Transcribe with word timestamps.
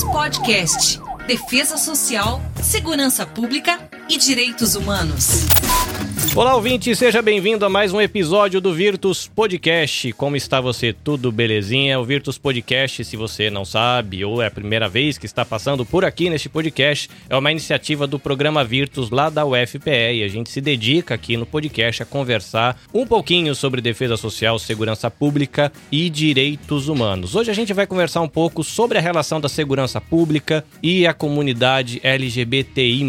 Podcast. 0.00 0.98
Defesa 1.26 1.76
Social, 1.76 2.40
Segurança 2.62 3.26
Pública 3.26 3.78
e 4.08 4.16
Direitos 4.16 4.74
Humanos. 4.74 5.44
Olá, 6.34 6.54
ouvinte, 6.54 6.96
seja 6.96 7.20
bem-vindo 7.20 7.62
a 7.66 7.68
mais 7.68 7.92
um 7.92 8.00
episódio 8.00 8.58
do 8.58 8.72
Virtus 8.72 9.28
Podcast. 9.28 10.14
Como 10.14 10.34
está 10.34 10.62
você? 10.62 10.90
Tudo 10.90 11.30
belezinha? 11.30 12.00
O 12.00 12.04
Virtus 12.06 12.38
Podcast, 12.38 13.04
se 13.04 13.18
você 13.18 13.50
não 13.50 13.66
sabe 13.66 14.24
ou 14.24 14.40
é 14.40 14.46
a 14.46 14.50
primeira 14.50 14.88
vez 14.88 15.18
que 15.18 15.26
está 15.26 15.44
passando 15.44 15.84
por 15.84 16.06
aqui 16.06 16.30
neste 16.30 16.48
podcast, 16.48 17.10
é 17.28 17.36
uma 17.36 17.50
iniciativa 17.50 18.06
do 18.06 18.18
programa 18.18 18.64
Virtus 18.64 19.10
lá 19.10 19.28
da 19.28 19.44
UFPE 19.44 19.90
e 19.90 20.22
a 20.22 20.28
gente 20.28 20.48
se 20.48 20.62
dedica 20.62 21.14
aqui 21.14 21.36
no 21.36 21.44
podcast 21.44 22.02
a 22.02 22.06
conversar 22.06 22.80
um 22.94 23.06
pouquinho 23.06 23.54
sobre 23.54 23.82
defesa 23.82 24.16
social, 24.16 24.58
segurança 24.58 25.10
pública 25.10 25.70
e 25.92 26.08
direitos 26.08 26.88
humanos. 26.88 27.36
Hoje 27.36 27.50
a 27.50 27.54
gente 27.54 27.74
vai 27.74 27.86
conversar 27.86 28.22
um 28.22 28.28
pouco 28.28 28.64
sobre 28.64 28.96
a 28.96 29.02
relação 29.02 29.38
da 29.38 29.50
segurança 29.50 30.00
pública 30.00 30.64
e 30.82 31.06
a 31.06 31.12
comunidade 31.12 32.00
LGBTI+. 32.02 33.04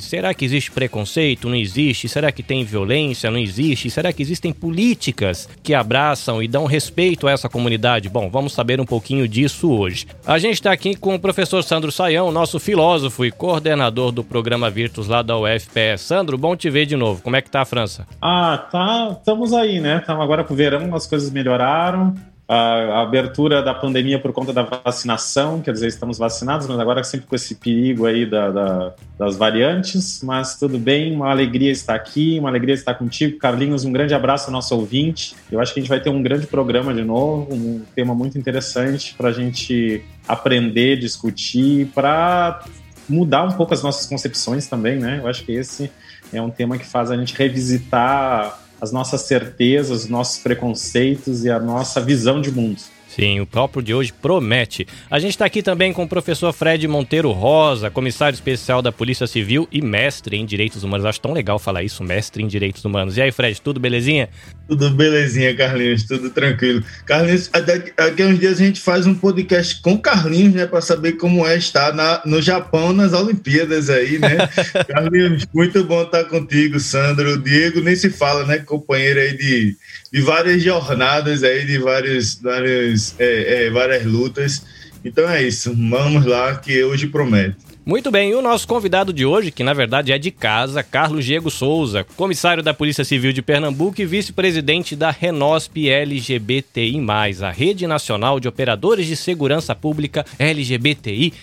Será 0.00 0.34
que 0.34 0.44
existe 0.44 0.72
preconceito? 0.72 1.48
Não 1.48 1.56
existe? 1.56 2.08
Será 2.08 2.32
que 2.32 2.42
tem 2.42 2.63
violência? 2.64 3.30
Não 3.30 3.38
existe? 3.38 3.90
Será 3.90 4.12
que 4.12 4.22
existem 4.22 4.52
políticas 4.52 5.48
que 5.62 5.74
abraçam 5.74 6.42
e 6.42 6.48
dão 6.48 6.66
respeito 6.66 7.26
a 7.26 7.32
essa 7.32 7.48
comunidade? 7.48 8.08
Bom, 8.08 8.28
vamos 8.30 8.52
saber 8.52 8.80
um 8.80 8.84
pouquinho 8.84 9.28
disso 9.28 9.70
hoje. 9.70 10.06
A 10.26 10.38
gente 10.38 10.54
está 10.54 10.72
aqui 10.72 10.94
com 10.94 11.14
o 11.14 11.20
professor 11.20 11.62
Sandro 11.62 11.92
Saião, 11.92 12.32
nosso 12.32 12.58
filósofo 12.58 13.24
e 13.24 13.30
coordenador 13.30 14.10
do 14.12 14.24
programa 14.24 14.70
Virtus 14.70 15.08
lá 15.08 15.22
da 15.22 15.36
UFPE. 15.36 15.98
Sandro, 15.98 16.38
bom 16.38 16.56
te 16.56 16.70
ver 16.70 16.86
de 16.86 16.96
novo. 16.96 17.22
Como 17.22 17.36
é 17.36 17.42
que 17.42 17.50
tá 17.50 17.62
a 17.62 17.64
França? 17.64 18.06
Ah, 18.20 18.66
tá. 18.70 19.16
Estamos 19.18 19.52
aí, 19.52 19.80
né? 19.80 19.98
Estamos 19.98 20.22
agora 20.22 20.44
pro 20.44 20.54
verão, 20.54 20.94
as 20.94 21.06
coisas 21.06 21.30
melhoraram 21.30 22.14
a 22.46 23.00
abertura 23.00 23.62
da 23.62 23.72
pandemia 23.72 24.18
por 24.18 24.32
conta 24.32 24.52
da 24.52 24.62
vacinação, 24.62 25.62
quer 25.62 25.72
dizer, 25.72 25.86
estamos 25.86 26.18
vacinados, 26.18 26.66
mas 26.66 26.78
agora 26.78 27.02
sempre 27.02 27.26
com 27.26 27.34
esse 27.34 27.54
perigo 27.54 28.04
aí 28.04 28.26
da, 28.26 28.50
da, 28.50 28.92
das 29.18 29.36
variantes, 29.36 30.22
mas 30.22 30.58
tudo 30.58 30.78
bem, 30.78 31.14
uma 31.14 31.30
alegria 31.30 31.70
estar 31.70 31.94
aqui, 31.94 32.38
uma 32.38 32.50
alegria 32.50 32.74
estar 32.74 32.94
contigo. 32.94 33.38
Carlinhos, 33.38 33.84
um 33.84 33.92
grande 33.92 34.14
abraço 34.14 34.46
ao 34.46 34.52
nosso 34.52 34.74
ouvinte. 34.76 35.34
Eu 35.50 35.58
acho 35.58 35.72
que 35.72 35.80
a 35.80 35.82
gente 35.82 35.88
vai 35.88 36.00
ter 36.00 36.10
um 36.10 36.22
grande 36.22 36.46
programa 36.46 36.92
de 36.92 37.02
novo, 37.02 37.54
um 37.54 37.82
tema 37.94 38.14
muito 38.14 38.36
interessante 38.36 39.14
para 39.14 39.30
a 39.30 39.32
gente 39.32 40.04
aprender, 40.28 40.98
discutir, 40.98 41.86
para 41.94 42.62
mudar 43.08 43.44
um 43.44 43.52
pouco 43.52 43.72
as 43.72 43.82
nossas 43.82 44.06
concepções 44.06 44.66
também, 44.66 44.98
né? 44.98 45.20
Eu 45.22 45.28
acho 45.28 45.44
que 45.44 45.52
esse 45.52 45.90
é 46.32 46.42
um 46.42 46.50
tema 46.50 46.76
que 46.76 46.84
faz 46.86 47.10
a 47.10 47.16
gente 47.16 47.34
revisitar 47.34 48.63
as 48.84 48.92
nossas 48.92 49.22
certezas, 49.22 50.04
os 50.04 50.08
nossos 50.08 50.38
preconceitos 50.38 51.44
e 51.44 51.50
a 51.50 51.58
nossa 51.58 52.00
visão 52.00 52.40
de 52.40 52.52
mundo. 52.52 52.80
Sim, 53.14 53.40
o 53.40 53.46
próprio 53.46 53.80
de 53.80 53.94
hoje 53.94 54.12
promete. 54.12 54.88
A 55.08 55.20
gente 55.20 55.30
está 55.30 55.44
aqui 55.44 55.62
também 55.62 55.92
com 55.92 56.02
o 56.02 56.08
professor 56.08 56.52
Fred 56.52 56.88
Monteiro 56.88 57.30
Rosa, 57.30 57.88
comissário 57.88 58.34
especial 58.34 58.82
da 58.82 58.90
Polícia 58.90 59.24
Civil 59.28 59.68
e 59.70 59.80
mestre 59.80 60.36
em 60.36 60.44
Direitos 60.44 60.82
Humanos. 60.82 61.06
Acho 61.06 61.20
tão 61.20 61.32
legal 61.32 61.60
falar 61.60 61.84
isso, 61.84 62.02
mestre 62.02 62.42
em 62.42 62.48
Direitos 62.48 62.84
Humanos. 62.84 63.16
E 63.16 63.22
aí, 63.22 63.30
Fred, 63.30 63.60
tudo 63.60 63.78
belezinha? 63.78 64.28
Tudo 64.66 64.90
belezinha, 64.90 65.54
Carlinhos, 65.54 66.02
tudo 66.02 66.28
tranquilo. 66.30 66.82
Carlinhos, 67.06 67.48
daqui 67.48 68.22
a 68.22 68.26
uns 68.26 68.40
dias 68.40 68.60
a 68.60 68.64
gente 68.64 68.80
faz 68.80 69.06
um 69.06 69.14
podcast 69.14 69.80
com 69.80 69.96
Carlinhos, 69.96 70.54
né, 70.54 70.66
para 70.66 70.80
saber 70.80 71.12
como 71.12 71.46
é 71.46 71.56
estar 71.56 71.94
na, 71.94 72.20
no 72.24 72.42
Japão 72.42 72.92
nas 72.92 73.12
Olimpíadas 73.12 73.90
aí, 73.90 74.18
né? 74.18 74.38
Carlinhos, 74.88 75.46
muito 75.54 75.84
bom 75.84 76.02
estar 76.02 76.24
contigo, 76.24 76.80
Sandro. 76.80 77.40
Diego 77.40 77.80
nem 77.80 77.94
se 77.94 78.10
fala, 78.10 78.44
né, 78.44 78.58
companheiro 78.58 79.20
aí 79.20 79.36
de, 79.36 79.76
de 80.14 80.20
várias 80.20 80.62
jornadas 80.62 81.42
aí, 81.42 81.66
de 81.66 81.76
vários, 81.76 82.40
vários 82.40 83.18
é, 83.18 83.66
é, 83.66 83.70
várias 83.70 84.06
lutas. 84.06 84.64
Então 85.04 85.28
é 85.28 85.42
isso, 85.42 85.74
vamos 85.74 86.24
lá 86.24 86.54
que 86.54 86.84
hoje 86.84 87.08
promete. 87.08 87.56
Muito 87.84 88.12
bem, 88.12 88.30
e 88.30 88.34
o 88.34 88.40
nosso 88.40 88.66
convidado 88.66 89.12
de 89.12 89.26
hoje, 89.26 89.50
que 89.50 89.64
na 89.64 89.74
verdade 89.74 90.12
é 90.12 90.16
de 90.16 90.30
casa, 90.30 90.84
Carlos 90.84 91.24
Diego 91.24 91.50
Souza, 91.50 92.06
comissário 92.16 92.62
da 92.62 92.72
Polícia 92.72 93.04
Civil 93.04 93.32
de 93.32 93.42
Pernambuco 93.42 94.00
e 94.00 94.06
vice-presidente 94.06 94.94
da 94.94 95.10
Renosp 95.10 95.90
LGBTI+, 95.90 97.04
a 97.42 97.50
Rede 97.50 97.84
Nacional 97.86 98.38
de 98.38 98.46
Operadores 98.46 99.08
de 99.08 99.16
Segurança 99.16 99.74
Pública 99.74 100.24
LGBTI+. 100.38 101.34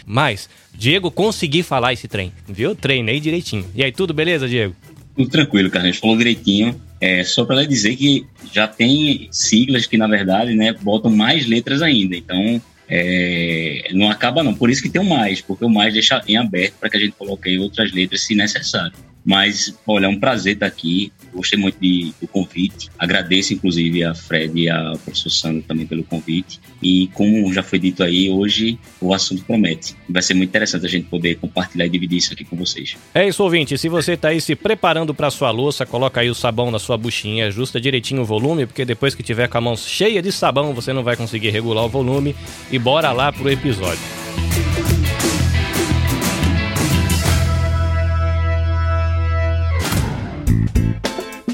Diego, 0.74 1.12
consegui 1.12 1.62
falar 1.62 1.92
esse 1.92 2.08
trem, 2.08 2.32
viu? 2.48 2.74
Treinei 2.74 3.20
direitinho. 3.20 3.66
E 3.76 3.84
aí, 3.84 3.92
tudo 3.92 4.14
beleza, 4.14 4.48
Diego? 4.48 4.74
Tudo 5.16 5.30
tranquilo, 5.30 5.70
Carlos, 5.70 5.98
falou 5.98 6.18
direitinho. 6.18 6.80
É, 7.00 7.24
só 7.24 7.44
para 7.44 7.66
dizer 7.66 7.96
que 7.96 8.26
já 8.54 8.68
tem 8.68 9.28
siglas 9.32 9.86
que, 9.86 9.98
na 9.98 10.08
verdade, 10.08 10.54
né, 10.54 10.74
botam 10.74 11.10
mais 11.10 11.48
letras 11.48 11.82
ainda. 11.82 12.16
Então, 12.16 12.62
é, 12.88 13.90
não 13.94 14.12
acaba 14.12 14.44
não. 14.44 14.54
Por 14.54 14.70
isso 14.70 14.82
que 14.82 14.90
tem 14.90 15.02
o 15.02 15.06
mais, 15.06 15.42
porque 15.42 15.66
o 15.66 15.70
mais 15.70 15.94
deixa 15.94 16.22
em 16.28 16.38
aberto 16.38 16.76
para 16.80 16.90
que 16.90 16.98
a 16.98 17.00
gente 17.00 17.14
coloque 17.18 17.58
outras 17.58 17.92
letras 17.92 18.22
se 18.22 18.36
necessário. 18.36 18.94
Mas, 19.24 19.78
olha, 19.86 20.06
é 20.06 20.10
um 20.10 20.20
prazer 20.20 20.54
estar 20.54 20.66
aqui. 20.66 21.12
Gostei 21.34 21.58
muito 21.58 21.78
de, 21.80 22.14
do 22.20 22.28
convite. 22.28 22.90
Agradeço, 22.98 23.54
inclusive, 23.54 24.04
a 24.04 24.14
Fred 24.14 24.60
e 24.60 24.70
a 24.70 24.94
professor 25.04 25.30
Sandro 25.30 25.64
também 25.68 25.86
pelo 25.86 26.04
convite. 26.04 26.60
E, 26.82 27.08
como 27.14 27.52
já 27.54 27.64
foi 27.64 27.80
dito 27.80 28.04
aí, 28.04 28.30
hoje 28.30 28.80
o 29.00 29.14
assunto 29.14 29.44
promete. 29.46 29.96
Vai 30.10 30.22
ser 30.22 30.34
muito 30.34 30.50
interessante 30.50 30.86
a 30.86 30.90
gente 30.90 31.08
poder 31.08 31.36
compartilhar 31.36 31.86
e 31.86 31.90
dividir 31.90 32.18
isso 32.18 32.34
aqui 32.34 32.44
com 32.44 32.56
vocês. 32.56 32.98
É 33.14 33.28
isso, 33.28 33.44
ouvinte. 33.44 33.78
Se 33.78 33.88
você 33.88 34.14
está 34.14 34.30
aí 34.30 34.42
se 34.42 34.56
preparando 34.56 35.14
para 35.14 35.30
sua 35.30 35.52
louça, 35.52 35.86
coloca 35.86 36.20
aí 36.20 36.30
o 36.30 36.36
sabão 36.36 36.72
na 36.72 36.80
sua 36.80 36.98
buchinha, 36.98 37.48
ajusta 37.48 37.80
direitinho 37.80 38.22
o 38.22 38.26
volume, 38.26 38.66
porque 38.66 38.84
depois 38.84 39.16
que 39.16 39.24
tiver 39.24 39.48
com 39.48 39.58
a 39.58 39.62
mão 39.62 39.78
cheia 39.78 40.22
de 40.22 40.32
sabão, 40.32 40.74
você 40.74 40.92
não 40.92 41.04
vai 41.04 41.16
conseguir 41.16 41.50
regular 41.50 41.86
o 41.86 41.90
volume. 41.90 42.36
E 42.72 42.80
bora 42.80 43.12
lá 43.12 43.32
pro 43.32 43.50
episódio. 43.50 44.02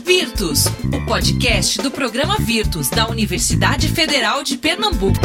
Virtus, 0.08 0.68
o 0.68 1.06
podcast 1.06 1.82
do 1.82 1.92
programa 1.92 2.38
Virtus 2.38 2.90
da 2.90 3.10
Universidade 3.10 3.90
Federal 3.90 4.42
de 4.42 4.58
Pernambuco. 4.58 5.20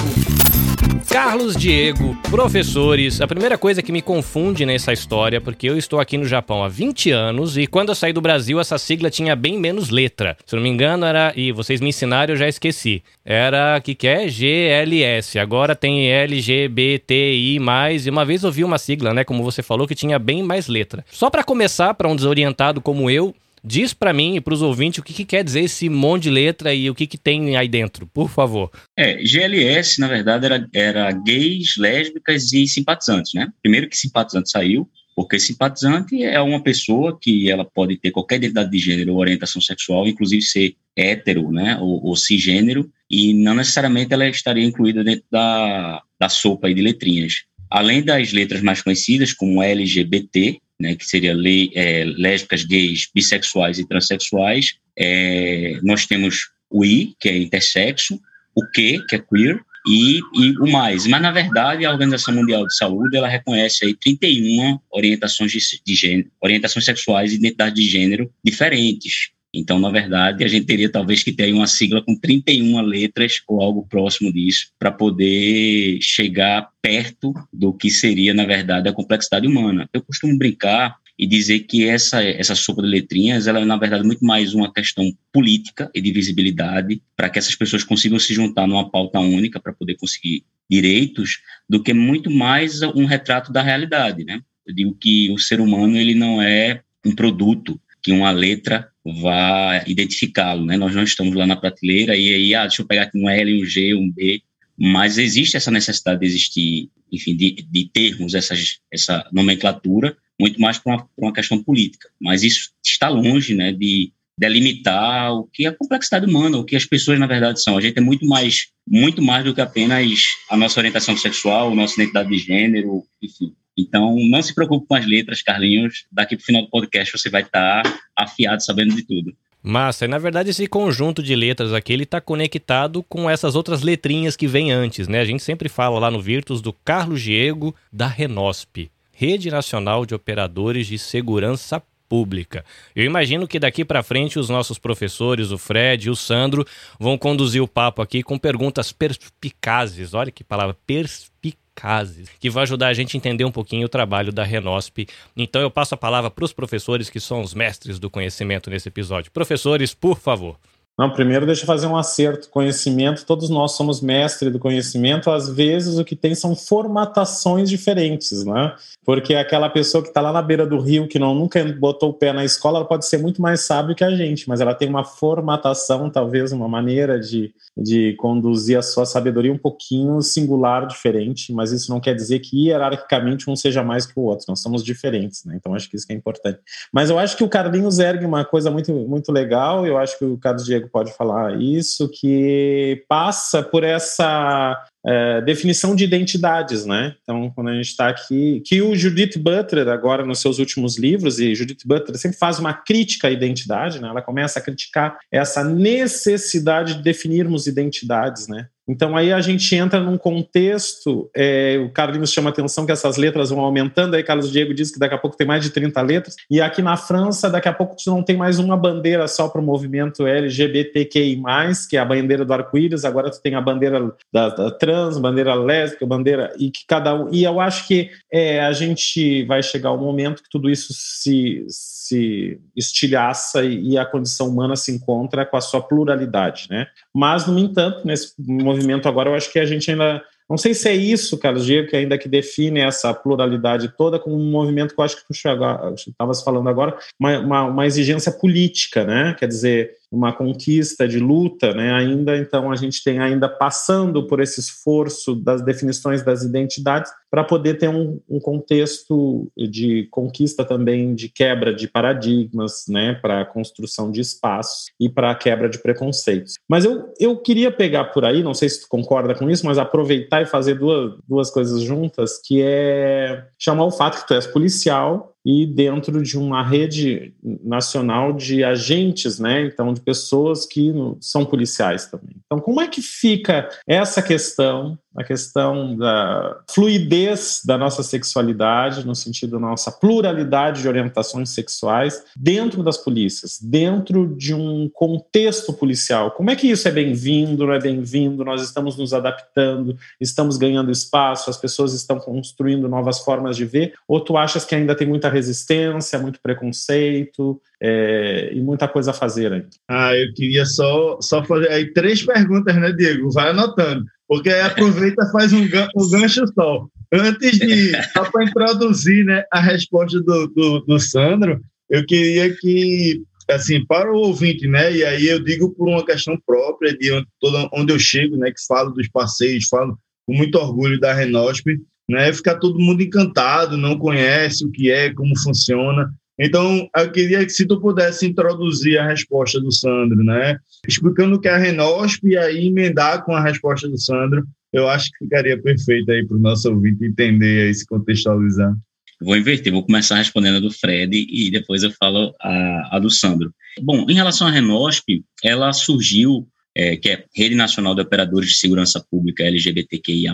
Carlos 1.08 1.54
Diego, 1.54 2.16
professores. 2.28 3.20
A 3.20 3.28
primeira 3.28 3.56
coisa 3.56 3.80
que 3.80 3.92
me 3.92 4.02
confunde 4.02 4.66
nessa 4.66 4.92
história, 4.92 5.40
porque 5.40 5.70
eu 5.70 5.78
estou 5.78 6.00
aqui 6.00 6.18
no 6.18 6.24
Japão 6.24 6.64
há 6.64 6.68
20 6.68 7.12
anos 7.12 7.56
e 7.56 7.68
quando 7.68 7.90
eu 7.90 7.94
saí 7.94 8.12
do 8.12 8.20
Brasil, 8.20 8.58
essa 8.58 8.76
sigla 8.76 9.08
tinha 9.08 9.36
bem 9.36 9.56
menos 9.56 9.88
letra. 9.88 10.36
Se 10.44 10.56
não 10.56 10.62
me 10.64 10.68
engano, 10.68 11.06
era. 11.06 11.32
E 11.36 11.52
vocês 11.52 11.80
me 11.80 11.90
ensinaram, 11.90 12.34
eu 12.34 12.36
já 12.36 12.48
esqueci. 12.48 13.04
Era. 13.24 13.80
Que, 13.80 13.94
que 13.94 14.08
é? 14.08 14.26
GLS. 14.26 15.38
Agora 15.38 15.76
tem 15.76 16.10
LGBTI. 16.10 17.56
E 17.56 18.10
uma 18.10 18.24
vez 18.24 18.42
eu 18.42 18.50
vi 18.50 18.64
uma 18.64 18.78
sigla, 18.78 19.14
né? 19.14 19.22
Como 19.22 19.44
você 19.44 19.62
falou, 19.62 19.86
que 19.86 19.94
tinha 19.94 20.18
bem 20.18 20.42
mais 20.42 20.66
letra. 20.66 21.04
Só 21.08 21.30
para 21.30 21.44
começar, 21.44 21.94
para 21.94 22.08
um 22.08 22.16
desorientado 22.16 22.80
como 22.80 23.08
eu, 23.08 23.32
Diz 23.64 23.94
para 23.94 24.12
mim 24.12 24.36
e 24.36 24.40
para 24.40 24.54
os 24.54 24.62
ouvintes 24.62 24.98
o 24.98 25.02
que, 25.02 25.12
que, 25.12 25.24
quer 25.24 25.44
dizer 25.44 25.60
esse 25.60 25.88
monte 25.88 26.24
de 26.24 26.30
letra 26.30 26.74
e 26.74 26.90
o 26.90 26.94
que, 26.94 27.06
que 27.06 27.16
tem 27.16 27.56
aí 27.56 27.68
dentro, 27.68 28.06
por 28.08 28.28
favor. 28.28 28.70
É, 28.96 29.22
GLS, 29.22 30.00
na 30.00 30.08
verdade, 30.08 30.46
era, 30.46 30.68
era 30.74 31.12
gays, 31.12 31.76
lésbicas 31.76 32.52
e 32.52 32.66
simpatizantes, 32.66 33.34
né? 33.34 33.52
Primeiro 33.62 33.88
que 33.88 33.96
simpatizante 33.96 34.50
saiu, 34.50 34.88
porque 35.14 35.38
simpatizante 35.38 36.22
é 36.22 36.40
uma 36.40 36.62
pessoa 36.62 37.18
que 37.20 37.50
ela 37.50 37.64
pode 37.64 37.96
ter 37.98 38.10
qualquer 38.10 38.36
identidade 38.36 38.70
de 38.70 38.78
gênero 38.78 39.12
ou 39.12 39.20
orientação 39.20 39.60
sexual, 39.60 40.08
inclusive 40.08 40.42
ser 40.42 40.74
hétero, 40.96 41.50
né, 41.50 41.78
ou, 41.80 42.04
ou 42.04 42.16
cisgênero, 42.16 42.90
e 43.10 43.34
não 43.34 43.54
necessariamente 43.54 44.12
ela 44.12 44.26
estaria 44.26 44.64
incluída 44.64 45.04
dentro 45.04 45.24
da, 45.30 46.02
da 46.18 46.28
sopa 46.28 46.72
de 46.72 46.80
letrinhas. 46.80 47.44
Além 47.70 48.02
das 48.02 48.32
letras 48.32 48.62
mais 48.62 48.82
conhecidas, 48.82 49.32
como 49.32 49.62
LGBT, 49.62 50.60
né, 50.82 50.96
que 50.96 51.06
seria 51.06 51.34
é, 51.74 52.04
lésbicas, 52.04 52.64
gays, 52.64 53.08
bissexuais 53.14 53.78
e 53.78 53.86
transexuais. 53.86 54.74
É, 54.98 55.78
nós 55.82 56.04
temos 56.04 56.50
o 56.68 56.84
I, 56.84 57.14
que 57.20 57.28
é 57.28 57.38
intersexo, 57.38 58.20
o 58.54 58.62
Q, 58.66 59.04
que 59.08 59.16
é 59.16 59.18
queer, 59.18 59.60
e, 59.86 60.20
e, 60.34 60.58
o 60.58 60.70
mais. 60.70 61.06
Mas, 61.06 61.22
na 61.22 61.30
verdade, 61.30 61.84
a 61.84 61.90
Organização 61.90 62.34
Mundial 62.34 62.66
de 62.66 62.76
Saúde 62.76 63.16
ela 63.16 63.28
reconhece 63.28 63.84
aí 63.84 63.94
31 63.94 64.78
orientações, 64.90 65.50
de, 65.52 65.58
de 65.84 65.94
gênero, 65.94 66.30
orientações 66.40 66.84
sexuais 66.84 67.32
e 67.32 67.36
identidade 67.36 67.76
de 67.76 67.88
gênero 67.88 68.30
diferentes. 68.44 69.30
Então, 69.54 69.78
na 69.78 69.90
verdade, 69.90 70.42
a 70.44 70.48
gente 70.48 70.64
teria 70.64 70.90
talvez 70.90 71.22
que 71.22 71.32
ter 71.32 71.52
uma 71.52 71.66
sigla 71.66 72.02
com 72.02 72.16
31 72.16 72.80
letras 72.80 73.42
ou 73.46 73.60
algo 73.60 73.86
próximo 73.86 74.32
disso 74.32 74.68
para 74.78 74.90
poder 74.90 75.98
chegar 76.00 76.70
perto 76.80 77.34
do 77.52 77.72
que 77.74 77.90
seria, 77.90 78.32
na 78.32 78.46
verdade, 78.46 78.88
a 78.88 78.92
complexidade 78.92 79.46
humana. 79.46 79.88
Eu 79.92 80.02
costumo 80.02 80.38
brincar 80.38 80.96
e 81.18 81.26
dizer 81.26 81.60
que 81.60 81.86
essa, 81.86 82.22
essa 82.22 82.54
sopa 82.54 82.80
de 82.80 82.88
letrinhas, 82.88 83.46
ela 83.46 83.60
é, 83.60 83.64
na 83.64 83.76
verdade, 83.76 84.04
muito 84.04 84.24
mais 84.24 84.54
uma 84.54 84.72
questão 84.72 85.04
política 85.30 85.90
e 85.94 86.00
de 86.00 86.10
visibilidade 86.10 87.02
para 87.14 87.28
que 87.28 87.38
essas 87.38 87.54
pessoas 87.54 87.84
consigam 87.84 88.18
se 88.18 88.32
juntar 88.32 88.66
numa 88.66 88.90
pauta 88.90 89.20
única 89.20 89.60
para 89.60 89.72
poder 89.72 89.96
conseguir 89.96 90.44
direitos, 90.70 91.42
do 91.68 91.82
que 91.82 91.92
muito 91.92 92.30
mais 92.30 92.80
um 92.80 93.04
retrato 93.04 93.52
da 93.52 93.60
realidade, 93.60 94.24
né? 94.24 94.40
Eu 94.66 94.74
digo 94.74 94.94
que 94.94 95.30
o 95.30 95.38
ser 95.38 95.60
humano, 95.60 95.98
ele 95.98 96.14
não 96.14 96.40
é 96.40 96.80
um 97.04 97.14
produto 97.14 97.78
que 98.02 98.12
uma 98.12 98.30
letra 98.30 98.88
vá 99.04 99.82
identificá-lo, 99.86 100.64
né? 100.64 100.76
Nós 100.76 100.94
não 100.94 101.02
estamos 101.02 101.34
lá 101.34 101.46
na 101.46 101.56
prateleira 101.56 102.16
e 102.16 102.34
aí, 102.34 102.54
ah, 102.54 102.62
deixa 102.62 102.82
eu 102.82 102.86
pegar 102.86 103.02
aqui 103.02 103.18
um 103.18 103.28
L, 103.28 103.62
um 103.62 103.64
G, 103.64 103.94
um 103.94 104.10
B, 104.10 104.42
mas 104.78 105.18
existe 105.18 105.56
essa 105.56 105.70
necessidade 105.70 106.20
de 106.20 106.26
existir, 106.26 106.90
enfim, 107.10 107.36
de, 107.36 107.52
de 107.70 107.90
termos 107.92 108.34
essas, 108.34 108.78
essa 108.92 109.28
nomenclatura, 109.32 110.16
muito 110.40 110.60
mais 110.60 110.78
para 110.78 110.94
uma, 110.94 111.08
uma, 111.16 111.32
questão 111.32 111.62
política. 111.62 112.08
Mas 112.20 112.42
isso 112.42 112.70
está 112.84 113.08
longe 113.08 113.54
né, 113.54 113.72
de 113.72 114.12
delimitar 114.38 115.32
o 115.32 115.44
que 115.44 115.66
é 115.66 115.68
a 115.68 115.76
complexidade 115.76 116.26
humana, 116.26 116.58
o 116.58 116.64
que 116.64 116.74
as 116.74 116.84
pessoas, 116.84 117.18
na 117.18 117.26
verdade, 117.26 117.62
são. 117.62 117.76
A 117.76 117.80
gente 117.80 117.98
é 117.98 118.00
muito 118.00 118.26
mais, 118.26 118.68
muito 118.88 119.22
mais 119.22 119.44
do 119.44 119.54
que 119.54 119.60
apenas 119.60 120.24
a 120.50 120.56
nossa 120.56 120.80
orientação 120.80 121.16
sexual, 121.16 121.70
a 121.70 121.74
nossa 121.74 121.94
identidade 121.94 122.30
de 122.30 122.38
gênero, 122.38 123.04
enfim. 123.22 123.54
Então, 123.76 124.16
não 124.28 124.42
se 124.42 124.54
preocupe 124.54 124.86
com 124.86 124.94
as 124.94 125.06
letras, 125.06 125.42
Carlinhos. 125.42 126.04
Daqui 126.10 126.36
para 126.36 126.42
o 126.42 126.46
final 126.46 126.62
do 126.62 126.70
podcast 126.70 127.18
você 127.18 127.30
vai 127.30 127.42
estar 127.42 127.82
afiado, 128.16 128.62
sabendo 128.62 128.94
de 128.94 129.02
tudo. 129.02 129.34
Massa, 129.62 130.06
e 130.06 130.08
na 130.08 130.18
verdade 130.18 130.50
esse 130.50 130.66
conjunto 130.66 131.22
de 131.22 131.36
letras 131.36 131.72
aqui, 131.72 131.92
ele 131.92 132.04
tá 132.04 132.20
conectado 132.20 133.00
com 133.04 133.30
essas 133.30 133.54
outras 133.54 133.80
letrinhas 133.82 134.34
que 134.34 134.48
vêm 134.48 134.72
antes, 134.72 135.06
né? 135.06 135.20
A 135.20 135.24
gente 135.24 135.42
sempre 135.42 135.68
fala 135.68 136.00
lá 136.00 136.10
no 136.10 136.20
Virtus 136.20 136.60
do 136.60 136.72
Carlos 136.72 137.22
Diego 137.22 137.72
da 137.92 138.08
Renosp, 138.08 138.90
Rede 139.12 139.52
Nacional 139.52 140.04
de 140.04 140.16
Operadores 140.16 140.88
de 140.88 140.98
Segurança 140.98 141.80
Pública. 142.08 142.64
Eu 142.94 143.04
imagino 143.04 143.46
que 143.46 143.60
daqui 143.60 143.84
para 143.84 144.02
frente 144.02 144.36
os 144.36 144.48
nossos 144.48 144.78
professores, 144.78 145.52
o 145.52 145.58
Fred 145.58 146.08
e 146.08 146.10
o 146.10 146.16
Sandro, 146.16 146.66
vão 146.98 147.16
conduzir 147.16 147.62
o 147.62 147.68
papo 147.68 148.02
aqui 148.02 148.20
com 148.20 148.36
perguntas 148.36 148.90
perspicazes. 148.90 150.12
Olha 150.12 150.32
que 150.32 150.42
palavra, 150.42 150.76
perspicaz 150.84 151.61
Cases, 151.74 152.28
que 152.38 152.50
vai 152.50 152.62
ajudar 152.64 152.88
a 152.88 152.94
gente 152.94 153.16
a 153.16 153.18
entender 153.18 153.44
um 153.44 153.50
pouquinho 153.50 153.86
o 153.86 153.88
trabalho 153.88 154.32
da 154.32 154.44
Renosp. 154.44 155.06
Então 155.36 155.60
eu 155.60 155.70
passo 155.70 155.94
a 155.94 155.98
palavra 155.98 156.30
para 156.30 156.44
os 156.44 156.52
professores 156.52 157.08
que 157.08 157.18
são 157.18 157.40
os 157.40 157.54
mestres 157.54 157.98
do 157.98 158.10
conhecimento 158.10 158.68
nesse 158.70 158.88
episódio. 158.88 159.32
Professores, 159.32 159.94
por 159.94 160.18
favor. 160.18 160.58
Não, 160.98 161.10
primeiro 161.10 161.46
deixa 161.46 161.62
eu 161.62 161.66
fazer 161.66 161.86
um 161.86 161.96
acerto. 161.96 162.50
Conhecimento, 162.50 163.24
todos 163.24 163.48
nós 163.48 163.72
somos 163.72 164.02
mestre 164.02 164.50
do 164.50 164.58
conhecimento, 164.58 165.30
às 165.30 165.48
vezes 165.48 165.98
o 165.98 166.04
que 166.04 166.14
tem 166.14 166.34
são 166.34 166.54
formatações 166.54 167.70
diferentes, 167.70 168.44
né? 168.44 168.74
Porque 169.04 169.34
aquela 169.34 169.70
pessoa 169.70 170.02
que 170.02 170.08
está 170.08 170.20
lá 170.20 170.32
na 170.32 170.42
beira 170.42 170.66
do 170.66 170.78
rio, 170.78 171.08
que 171.08 171.18
não 171.18 171.34
nunca 171.34 171.64
botou 171.72 172.10
o 172.10 172.14
pé 172.14 172.32
na 172.32 172.44
escola, 172.44 172.78
ela 172.78 172.86
pode 172.86 173.06
ser 173.06 173.18
muito 173.18 173.40
mais 173.40 173.62
sábio 173.62 173.96
que 173.96 174.04
a 174.04 174.14
gente, 174.14 174.46
mas 174.48 174.60
ela 174.60 174.74
tem 174.74 174.88
uma 174.88 175.02
formatação, 175.02 176.10
talvez 176.10 176.52
uma 176.52 176.68
maneira 176.68 177.18
de, 177.18 177.54
de 177.76 178.14
conduzir 178.18 178.78
a 178.78 178.82
sua 178.82 179.06
sabedoria 179.06 179.52
um 179.52 179.58
pouquinho 179.58 180.20
singular, 180.20 180.86
diferente, 180.86 181.52
mas 181.54 181.72
isso 181.72 181.90
não 181.90 182.00
quer 182.00 182.14
dizer 182.14 182.40
que 182.40 182.68
hierarquicamente 182.68 183.50
um 183.50 183.56
seja 183.56 183.82
mais 183.82 184.04
que 184.04 184.18
o 184.18 184.22
outro, 184.22 184.44
nós 184.48 184.60
somos 184.60 184.84
diferentes, 184.84 185.44
né? 185.46 185.56
Então 185.56 185.74
acho 185.74 185.88
que 185.88 185.96
isso 185.96 186.06
que 186.06 186.12
é 186.12 186.16
importante. 186.16 186.60
Mas 186.92 187.08
eu 187.08 187.18
acho 187.18 187.36
que 187.36 187.44
o 187.44 187.48
Carlinhos 187.48 187.98
ergue 187.98 188.26
uma 188.26 188.44
coisa 188.44 188.70
muito, 188.70 188.92
muito 188.92 189.32
legal, 189.32 189.86
eu 189.86 189.96
acho 189.96 190.18
que 190.18 190.24
o 190.24 190.36
Carlos 190.36 190.64
Diego 190.64 190.81
pode 190.90 191.12
falar 191.16 191.60
isso, 191.60 192.08
que 192.08 193.04
passa 193.08 193.62
por 193.62 193.84
essa 193.84 194.76
é, 195.04 195.40
definição 195.40 195.96
de 195.96 196.04
identidades, 196.04 196.86
né? 196.86 197.14
Então, 197.22 197.50
quando 197.50 197.68
a 197.68 197.74
gente 197.74 197.88
está 197.88 198.08
aqui, 198.08 198.62
que 198.64 198.80
o 198.80 198.94
Judith 198.94 199.38
Butler, 199.38 199.88
agora 199.88 200.24
nos 200.24 200.40
seus 200.40 200.58
últimos 200.58 200.98
livros, 200.98 201.38
e 201.38 201.54
Judith 201.54 201.84
Butler 201.84 202.16
sempre 202.18 202.38
faz 202.38 202.58
uma 202.58 202.72
crítica 202.72 203.28
à 203.28 203.30
identidade, 203.30 204.00
né? 204.00 204.08
Ela 204.08 204.22
começa 204.22 204.58
a 204.58 204.62
criticar 204.62 205.18
essa 205.30 205.64
necessidade 205.64 206.94
de 206.94 207.02
definirmos 207.02 207.66
identidades, 207.66 208.48
né? 208.48 208.68
Então 208.92 209.16
aí 209.16 209.32
a 209.32 209.40
gente 209.40 209.74
entra 209.74 209.98
num 210.00 210.18
contexto, 210.18 211.30
é, 211.34 211.82
o 211.82 211.90
Carlinhos 211.90 212.30
chama 212.30 212.50
atenção 212.50 212.84
que 212.84 212.92
essas 212.92 213.16
letras 213.16 213.48
vão 213.48 213.60
aumentando, 213.60 214.14
aí 214.14 214.22
Carlos 214.22 214.52
Diego 214.52 214.74
diz 214.74 214.90
que 214.90 214.98
daqui 214.98 215.14
a 215.14 215.18
pouco 215.18 215.34
tem 215.34 215.46
mais 215.46 215.64
de 215.64 215.70
30 215.70 216.02
letras, 216.02 216.36
e 216.50 216.60
aqui 216.60 216.82
na 216.82 216.94
França 216.94 217.48
daqui 217.48 217.68
a 217.68 217.72
pouco 217.72 217.96
não 218.06 218.22
tem 218.22 218.36
mais 218.36 218.58
uma 218.58 218.76
bandeira 218.76 219.26
só 219.26 219.48
para 219.48 219.62
o 219.62 219.64
movimento 219.64 220.26
LGBTQI+, 220.26 221.42
que 221.88 221.96
é 221.96 222.00
a 222.00 222.04
bandeira 222.04 222.44
do 222.44 222.52
arco-íris, 222.52 223.06
agora 223.06 223.30
tu 223.30 223.40
tem 223.40 223.54
a 223.54 223.62
bandeira 223.62 224.12
da, 224.30 224.50
da, 224.50 224.70
trans, 224.70 225.18
bandeira 225.18 225.54
lésbica, 225.54 226.04
bandeira, 226.04 226.52
e 226.58 226.70
que 226.70 226.84
cada 226.86 227.14
um, 227.14 227.32
e 227.32 227.44
eu 227.44 227.60
acho 227.60 227.88
que 227.88 228.10
é, 228.30 228.60
a 228.60 228.72
gente 228.72 229.44
vai 229.44 229.62
chegar 229.62 229.88
ao 229.88 229.98
momento 229.98 230.42
que 230.42 230.50
tudo 230.50 230.68
isso 230.68 230.92
se, 230.92 231.64
se 231.68 232.60
estilhaça 232.76 233.64
e, 233.64 233.92
e 233.92 233.98
a 233.98 234.04
condição 234.04 234.48
humana 234.48 234.76
se 234.76 234.92
encontra 234.92 235.46
com 235.46 235.56
a 235.56 235.62
sua 235.62 235.80
pluralidade, 235.80 236.66
né? 236.68 236.86
Mas, 237.14 237.46
no 237.46 237.58
entanto, 237.58 238.06
nesse 238.06 238.34
movimento 238.38 238.81
agora, 239.08 239.30
eu 239.30 239.34
acho 239.34 239.52
que 239.52 239.58
a 239.58 239.64
gente 239.64 239.90
ainda. 239.90 240.22
Não 240.48 240.58
sei 240.58 240.74
se 240.74 240.88
é 240.88 240.94
isso, 240.94 241.38
Carlos 241.38 241.64
Diego, 241.64 241.88
que 241.88 241.96
ainda 241.96 242.18
que 242.18 242.28
define 242.28 242.80
essa 242.80 243.14
pluralidade 243.14 243.94
toda 243.96 244.18
como 244.18 244.36
um 244.36 244.50
movimento 244.50 244.94
que 244.94 245.00
eu 245.00 245.04
acho 245.04 245.16
que 245.16 245.26
tu 245.26 245.32
estavas 245.32 246.42
falando 246.42 246.68
agora, 246.68 246.98
uma, 247.18 247.38
uma, 247.38 247.62
uma 247.64 247.86
exigência 247.86 248.30
política, 248.30 249.04
né? 249.04 249.34
Quer 249.38 249.46
dizer, 249.46 249.92
uma 250.12 250.30
conquista 250.30 251.08
de 251.08 251.18
luta, 251.18 251.72
né? 251.72 251.90
Ainda 251.94 252.36
então 252.36 252.70
a 252.70 252.76
gente 252.76 253.02
tem 253.02 253.18
ainda 253.18 253.48
passando 253.48 254.26
por 254.26 254.40
esse 254.40 254.60
esforço 254.60 255.34
das 255.34 255.62
definições 255.62 256.22
das 256.22 256.42
identidades 256.42 257.10
para 257.30 257.42
poder 257.42 257.78
ter 257.78 257.88
um, 257.88 258.20
um, 258.28 258.38
contexto 258.38 259.50
de 259.56 260.06
conquista 260.10 260.66
também 260.66 261.14
de 261.14 261.30
quebra 261.30 261.74
de 261.74 261.88
paradigmas, 261.88 262.84
né? 262.86 263.14
Para 263.14 263.46
construção 263.46 264.10
de 264.10 264.20
espaços 264.20 264.90
e 265.00 265.08
para 265.08 265.34
quebra 265.34 265.66
de 265.66 265.78
preconceitos. 265.78 266.58
Mas 266.68 266.84
eu, 266.84 267.10
eu 267.18 267.38
queria 267.38 267.72
pegar 267.72 268.04
por 268.06 268.26
aí, 268.26 268.42
não 268.42 268.52
sei 268.52 268.68
se 268.68 268.82
tu 268.82 268.88
concorda 268.88 269.34
com 269.34 269.48
isso, 269.48 269.64
mas 269.64 269.78
aproveitar 269.78 270.42
e 270.42 270.46
fazer 270.46 270.74
duas, 270.74 271.14
duas 271.26 271.50
coisas 271.50 271.80
juntas, 271.80 272.38
que 272.38 272.60
é 272.62 273.46
chamar 273.58 273.86
o 273.86 273.90
fato 273.90 274.20
que 274.20 274.28
tu 274.28 274.34
és 274.34 274.46
policial 274.46 275.31
e 275.44 275.66
dentro 275.66 276.22
de 276.22 276.38
uma 276.38 276.62
rede 276.62 277.34
nacional 277.42 278.32
de 278.32 278.62
agentes, 278.62 279.38
né? 279.38 279.66
Então, 279.66 279.92
de 279.92 280.00
pessoas 280.00 280.64
que 280.64 280.92
são 281.20 281.44
policiais 281.44 282.06
também. 282.06 282.36
Então, 282.44 282.60
como 282.60 282.80
é 282.80 282.86
que 282.86 283.02
fica 283.02 283.68
essa 283.86 284.22
questão 284.22 284.98
a 285.16 285.22
questão 285.22 285.96
da 285.96 286.60
fluidez 286.68 287.62
da 287.64 287.76
nossa 287.76 288.02
sexualidade, 288.02 289.06
no 289.06 289.14
sentido 289.14 289.52
da 289.52 289.58
nossa 289.58 289.90
pluralidade 289.90 290.82
de 290.82 290.88
orientações 290.88 291.50
sexuais 291.50 292.24
dentro 292.36 292.82
das 292.82 292.96
polícias, 292.96 293.58
dentro 293.62 294.34
de 294.36 294.54
um 294.54 294.88
contexto 294.92 295.72
policial. 295.72 296.30
Como 296.30 296.50
é 296.50 296.56
que 296.56 296.70
isso 296.70 296.88
é 296.88 296.90
bem-vindo, 296.90 297.66
não 297.66 297.74
é 297.74 297.80
bem-vindo? 297.80 298.44
Nós 298.44 298.62
estamos 298.62 298.96
nos 298.96 299.12
adaptando, 299.12 299.96
estamos 300.20 300.56
ganhando 300.56 300.90
espaço, 300.90 301.50
as 301.50 301.56
pessoas 301.56 301.92
estão 301.92 302.18
construindo 302.18 302.88
novas 302.88 303.18
formas 303.20 303.56
de 303.56 303.64
ver, 303.64 303.94
ou 304.08 304.20
tu 304.20 304.36
achas 304.36 304.64
que 304.64 304.74
ainda 304.74 304.94
tem 304.94 305.06
muita 305.06 305.28
resistência, 305.28 306.18
muito 306.18 306.40
preconceito 306.42 307.60
é, 307.80 308.50
e 308.52 308.60
muita 308.60 308.88
coisa 308.88 309.10
a 309.10 309.14
fazer 309.14 309.52
ainda? 309.52 309.68
Ah, 309.88 310.16
eu 310.16 310.32
queria 310.32 310.64
só, 310.64 311.18
só 311.20 311.44
fazer 311.44 311.70
aí 311.70 311.92
três 311.92 312.24
perguntas, 312.24 312.74
né, 312.76 312.92
Diego? 312.92 313.30
Vai 313.30 313.50
anotando 313.50 314.06
porque 314.32 314.48
aí 314.48 314.62
aproveita 314.62 315.30
faz 315.30 315.52
um, 315.52 315.60
um 315.60 316.10
gancho 316.10 316.46
só. 316.54 316.86
Antes 317.12 317.58
de, 317.58 317.92
só 318.14 318.24
para 318.30 318.44
introduzir 318.44 319.26
né, 319.26 319.44
a 319.52 319.60
resposta 319.60 320.22
do, 320.22 320.46
do, 320.46 320.80
do, 320.80 320.98
Sandro, 320.98 321.60
eu 321.90 322.02
queria 322.06 322.56
que, 322.56 323.20
assim, 323.50 323.84
para 323.84 324.10
o 324.10 324.16
ouvinte, 324.16 324.66
né, 324.66 324.90
e 324.90 325.04
aí 325.04 325.26
eu 325.26 325.44
digo 325.44 325.74
por 325.74 325.86
uma 325.86 326.02
questão 326.02 326.34
própria, 326.46 326.96
de 326.96 327.12
onde, 327.12 327.26
toda, 327.38 327.68
onde 327.74 327.92
eu 327.92 327.98
chego, 327.98 328.38
né, 328.38 328.50
que 328.50 328.66
falo 328.66 328.92
dos 328.92 329.06
passeios, 329.10 329.68
falo 329.68 329.98
com 330.26 330.34
muito 330.34 330.56
orgulho 330.56 330.98
da 330.98 331.12
Renosp, 331.12 331.66
né, 332.08 332.32
ficar 332.32 332.54
todo 332.54 332.80
mundo 332.80 333.02
encantado, 333.02 333.76
não 333.76 333.98
conhece 333.98 334.64
o 334.64 334.70
que 334.70 334.90
é, 334.90 335.12
como 335.12 335.38
funciona, 335.40 336.10
então, 336.38 336.88
eu 336.96 337.12
queria 337.12 337.44
que 337.44 337.50
se 337.50 337.66
tu 337.66 337.80
pudesse 337.80 338.26
introduzir 338.26 338.98
a 338.98 339.06
resposta 339.06 339.60
do 339.60 339.70
Sandro, 339.70 340.24
né? 340.24 340.58
Explicando 340.88 341.36
o 341.36 341.40
que 341.40 341.48
é 341.48 341.52
a 341.52 341.58
Renosp 341.58 342.24
e 342.24 342.36
aí 342.36 342.66
emendar 342.66 343.24
com 343.24 343.34
a 343.34 343.42
resposta 343.42 343.88
do 343.88 344.00
Sandro, 344.00 344.42
eu 344.72 344.88
acho 344.88 345.10
que 345.10 345.24
ficaria 345.24 345.60
perfeito 345.60 346.10
aí 346.10 346.26
para 346.26 346.36
o 346.36 346.40
nosso 346.40 346.70
ouvinte 346.70 347.04
entender 347.04 347.70
e 347.70 347.74
se 347.74 347.86
contextualizar. 347.86 348.74
Vou 349.20 349.36
inverter, 349.36 349.72
vou 349.72 349.84
começar 349.84 350.16
respondendo 350.16 350.56
a 350.56 350.60
do 350.60 350.70
Fred 350.70 351.14
e 351.16 351.50
depois 351.50 351.82
eu 351.82 351.92
falo 351.92 352.34
a, 352.40 352.96
a 352.96 352.98
do 352.98 353.10
Sandro. 353.10 353.52
Bom, 353.80 354.06
em 354.08 354.14
relação 354.14 354.48
à 354.48 354.50
Renosp, 354.50 355.22
ela 355.44 355.72
surgiu, 355.72 356.48
é, 356.74 356.96
que 356.96 357.10
é 357.10 357.24
Rede 357.36 357.54
Nacional 357.54 357.94
de 357.94 358.00
Operadores 358.00 358.48
de 358.48 358.56
Segurança 358.56 359.04
Pública 359.08 359.44
LGBTQIA+, 359.44 360.32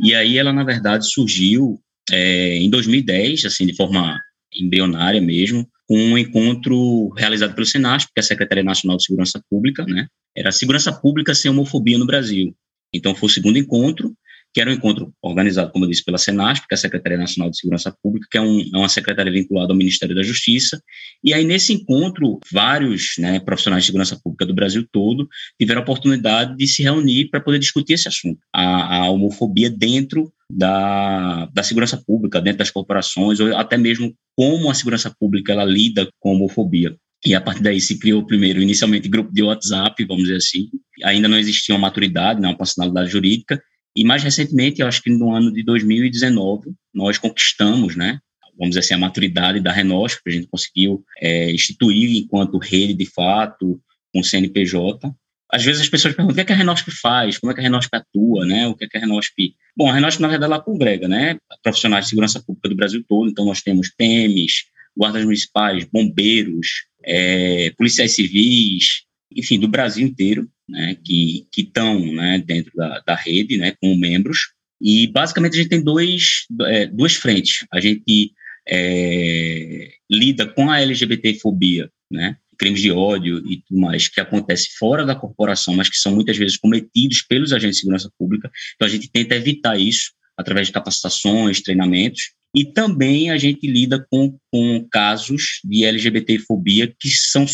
e 0.00 0.14
aí 0.14 0.36
ela, 0.36 0.52
na 0.52 0.64
verdade, 0.64 1.10
surgiu 1.10 1.80
é, 2.10 2.56
em 2.58 2.68
2010, 2.68 3.46
assim, 3.46 3.64
de 3.64 3.74
forma 3.74 4.18
embrionária 4.54 5.20
mesmo, 5.20 5.68
com 5.86 5.96
um 5.96 6.18
encontro 6.18 7.10
realizado 7.10 7.54
pelo 7.54 7.66
Senasp, 7.66 8.08
que 8.14 8.18
é 8.18 8.20
a 8.20 8.24
Secretaria 8.24 8.64
Nacional 8.64 8.96
de 8.96 9.04
Segurança 9.04 9.42
Pública, 9.50 9.84
né? 9.84 10.06
Era 10.36 10.50
segurança 10.50 10.92
pública 10.92 11.34
sem 11.34 11.50
homofobia 11.50 11.98
no 11.98 12.06
Brasil. 12.06 12.54
Então, 12.94 13.14
foi 13.14 13.28
o 13.28 13.32
segundo 13.32 13.58
encontro, 13.58 14.14
que 14.52 14.60
era 14.60 14.70
um 14.70 14.74
encontro 14.74 15.12
organizado, 15.22 15.72
como 15.72 15.84
eu 15.84 15.88
disse, 15.88 16.04
pela 16.04 16.18
Senasp, 16.18 16.66
que 16.68 16.74
é 16.74 16.76
a 16.76 16.78
Secretaria 16.78 17.16
Nacional 17.16 17.50
de 17.50 17.56
Segurança 17.56 17.94
Pública, 18.02 18.28
que 18.30 18.36
é, 18.36 18.40
um, 18.40 18.60
é 18.60 18.76
uma 18.76 18.88
secretaria 18.88 19.32
vinculada 19.32 19.72
ao 19.72 19.76
Ministério 19.76 20.14
da 20.14 20.22
Justiça. 20.22 20.82
E 21.24 21.32
aí, 21.32 21.44
nesse 21.44 21.72
encontro, 21.72 22.38
vários 22.52 23.14
né, 23.18 23.40
profissionais 23.40 23.84
de 23.84 23.86
segurança 23.86 24.18
pública 24.22 24.44
do 24.44 24.54
Brasil 24.54 24.86
todo 24.92 25.28
tiveram 25.58 25.80
a 25.80 25.82
oportunidade 25.82 26.56
de 26.56 26.66
se 26.66 26.82
reunir 26.82 27.30
para 27.30 27.40
poder 27.40 27.58
discutir 27.58 27.94
esse 27.94 28.08
assunto, 28.08 28.40
a, 28.52 28.96
a 28.96 29.10
homofobia 29.10 29.70
dentro 29.70 30.32
da, 30.50 31.46
da 31.46 31.62
segurança 31.62 31.96
pública, 31.96 32.40
dentro 32.40 32.58
das 32.58 32.70
corporações, 32.70 33.40
ou 33.40 33.56
até 33.56 33.78
mesmo 33.78 34.14
como 34.36 34.70
a 34.70 34.74
segurança 34.74 35.14
pública 35.18 35.52
ela 35.52 35.64
lida 35.64 36.08
com 36.20 36.30
a 36.30 36.32
homofobia. 36.32 36.94
E 37.24 37.34
a 37.34 37.40
partir 37.40 37.62
daí 37.62 37.80
se 37.80 37.98
criou 37.98 38.26
primeiro, 38.26 38.60
inicialmente, 38.60 39.08
grupo 39.08 39.32
de 39.32 39.42
WhatsApp, 39.42 40.04
vamos 40.04 40.24
dizer 40.24 40.36
assim. 40.36 40.68
Ainda 41.04 41.28
não 41.28 41.38
existia 41.38 41.74
uma 41.74 41.82
maturidade, 41.82 42.40
né, 42.40 42.48
uma 42.48 42.58
personalidade 42.58 43.10
jurídica. 43.10 43.62
E 43.94 44.04
mais 44.04 44.22
recentemente, 44.22 44.80
eu 44.80 44.86
acho 44.86 45.02
que 45.02 45.10
no 45.10 45.34
ano 45.34 45.52
de 45.52 45.62
2019, 45.62 46.72
nós 46.94 47.18
conquistamos, 47.18 47.94
né, 47.96 48.18
vamos 48.58 48.70
dizer 48.70 48.80
assim, 48.80 48.94
a 48.94 48.98
maturidade 48.98 49.60
da 49.60 49.72
Renosp, 49.72 50.20
a 50.26 50.30
gente 50.30 50.46
conseguiu 50.46 51.04
é, 51.20 51.50
instituir 51.50 52.22
enquanto 52.22 52.58
rede 52.58 52.94
de 52.94 53.06
fato, 53.06 53.80
com 54.12 54.22
CNPJ. 54.22 55.12
Às 55.50 55.64
vezes 55.64 55.82
as 55.82 55.88
pessoas 55.88 56.14
perguntam 56.14 56.32
o 56.32 56.34
que, 56.34 56.40
é 56.40 56.44
que 56.44 56.52
a 56.52 56.56
Renosp 56.56 56.88
faz, 56.90 57.38
como 57.38 57.50
é 57.50 57.54
que 57.54 57.60
a 57.60 57.62
Renosp 57.62 57.90
atua, 57.92 58.46
né? 58.46 58.66
O 58.66 58.74
que 58.74 58.84
é 58.84 58.88
que 58.88 58.96
a 58.96 59.00
Renosp... 59.00 59.34
Bom, 59.76 59.90
a 59.90 59.94
Renosp, 59.94 60.20
na 60.20 60.28
verdade, 60.28 60.52
ela 60.52 60.62
congrega, 60.62 61.08
né? 61.08 61.36
Profissionais 61.62 62.04
de 62.04 62.10
segurança 62.10 62.42
pública 62.42 62.68
do 62.68 62.76
Brasil 62.76 63.04
todo, 63.06 63.28
então 63.28 63.44
nós 63.44 63.60
temos 63.60 63.90
PEMs, 63.90 64.64
guardas 64.96 65.24
municipais, 65.24 65.84
bombeiros, 65.84 66.86
é, 67.04 67.70
policiais 67.76 68.14
civis, 68.14 69.04
enfim, 69.36 69.58
do 69.58 69.68
Brasil 69.68 70.06
inteiro, 70.06 70.48
né, 70.68 70.96
que 71.04 71.46
estão 71.56 72.00
né, 72.12 72.42
dentro 72.44 72.72
da, 72.74 73.00
da 73.00 73.14
rede, 73.14 73.56
né, 73.56 73.74
como 73.80 73.96
membros. 73.96 74.52
E, 74.80 75.06
basicamente, 75.08 75.54
a 75.54 75.56
gente 75.56 75.68
tem 75.68 75.82
dois, 75.82 76.46
é, 76.62 76.86
duas 76.86 77.14
frentes. 77.14 77.64
A 77.72 77.80
gente 77.80 78.32
é, 78.68 79.92
lida 80.10 80.46
com 80.46 80.70
a 80.70 80.80
LGBTfobia, 80.80 81.90
né, 82.10 82.36
crimes 82.58 82.80
de 82.80 82.90
ódio 82.90 83.38
e 83.50 83.62
tudo 83.62 83.80
mais, 83.80 84.08
que 84.08 84.20
acontece 84.20 84.70
fora 84.78 85.04
da 85.04 85.16
corporação, 85.16 85.74
mas 85.74 85.88
que 85.88 85.96
são 85.96 86.14
muitas 86.14 86.36
vezes 86.36 86.56
cometidos 86.56 87.22
pelos 87.22 87.52
agentes 87.52 87.76
de 87.76 87.80
segurança 87.80 88.10
pública. 88.18 88.50
Então, 88.74 88.86
a 88.86 88.90
gente 88.90 89.10
tenta 89.10 89.34
evitar 89.34 89.78
isso 89.78 90.12
através 90.38 90.68
de 90.68 90.72
capacitações, 90.72 91.60
treinamentos, 91.60 92.32
e 92.54 92.64
também 92.64 93.30
a 93.30 93.38
gente 93.38 93.66
lida 93.66 94.04
com, 94.10 94.36
com 94.50 94.86
casos 94.90 95.60
de 95.64 95.84
LGBTfobia 95.84 96.94
que 96.98 97.08
são 97.08 97.46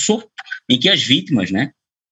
em 0.69 0.79
que 0.79 0.89
as 0.89 1.03
vítimas, 1.03 1.51
né, 1.51 1.71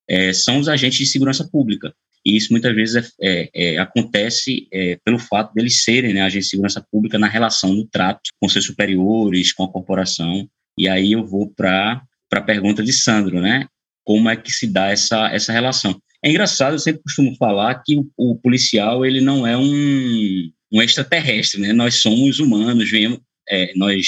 é, 0.09 0.33
são 0.33 0.59
os 0.59 0.69
agentes 0.69 0.99
de 0.99 1.07
segurança 1.07 1.49
pública. 1.51 1.93
E 2.25 2.37
isso 2.37 2.53
muitas 2.53 2.75
vezes 2.75 2.97
é, 3.21 3.49
é, 3.55 3.75
é 3.75 3.79
acontece 3.79 4.69
é, 4.73 4.99
pelo 5.05 5.19
fato 5.19 5.53
deles 5.55 5.85
serem 5.85 6.15
né, 6.15 6.23
agentes 6.23 6.47
de 6.47 6.51
segurança 6.51 6.85
pública 6.91 7.19
na 7.19 7.29
relação 7.29 7.75
do 7.75 7.87
trato 7.87 8.31
com 8.41 8.49
seus 8.49 8.65
superiores, 8.65 9.53
com 9.53 9.65
a 9.65 9.71
corporação. 9.71 10.49
E 10.79 10.89
aí 10.89 11.13
eu 11.13 11.25
vou 11.25 11.49
para 11.49 12.03
a 12.33 12.41
pergunta 12.41 12.83
de 12.83 12.93
Sandro, 12.93 13.41
né? 13.41 13.67
Como 14.05 14.29
é 14.29 14.37
que 14.37 14.53
se 14.53 14.67
dá 14.67 14.89
essa, 14.89 15.29
essa 15.29 15.53
relação? 15.53 16.01
É 16.23 16.31
engraçado, 16.31 16.75
eu 16.75 16.79
sempre 16.79 17.03
costumo 17.03 17.37
falar 17.37 17.83
que 17.85 17.97
o, 17.97 18.09
o 18.17 18.37
policial 18.37 19.07
ele 19.07 19.21
não 19.21 19.47
é 19.47 19.57
um, 19.57 20.51
um 20.73 20.83
extraterrestre, 20.83 21.61
né? 21.61 21.73
Nós 21.73 21.97
somos 21.97 22.39
humanos, 22.39 22.91
vemos, 22.91 23.21
é, 23.49 23.73
nós 23.77 24.07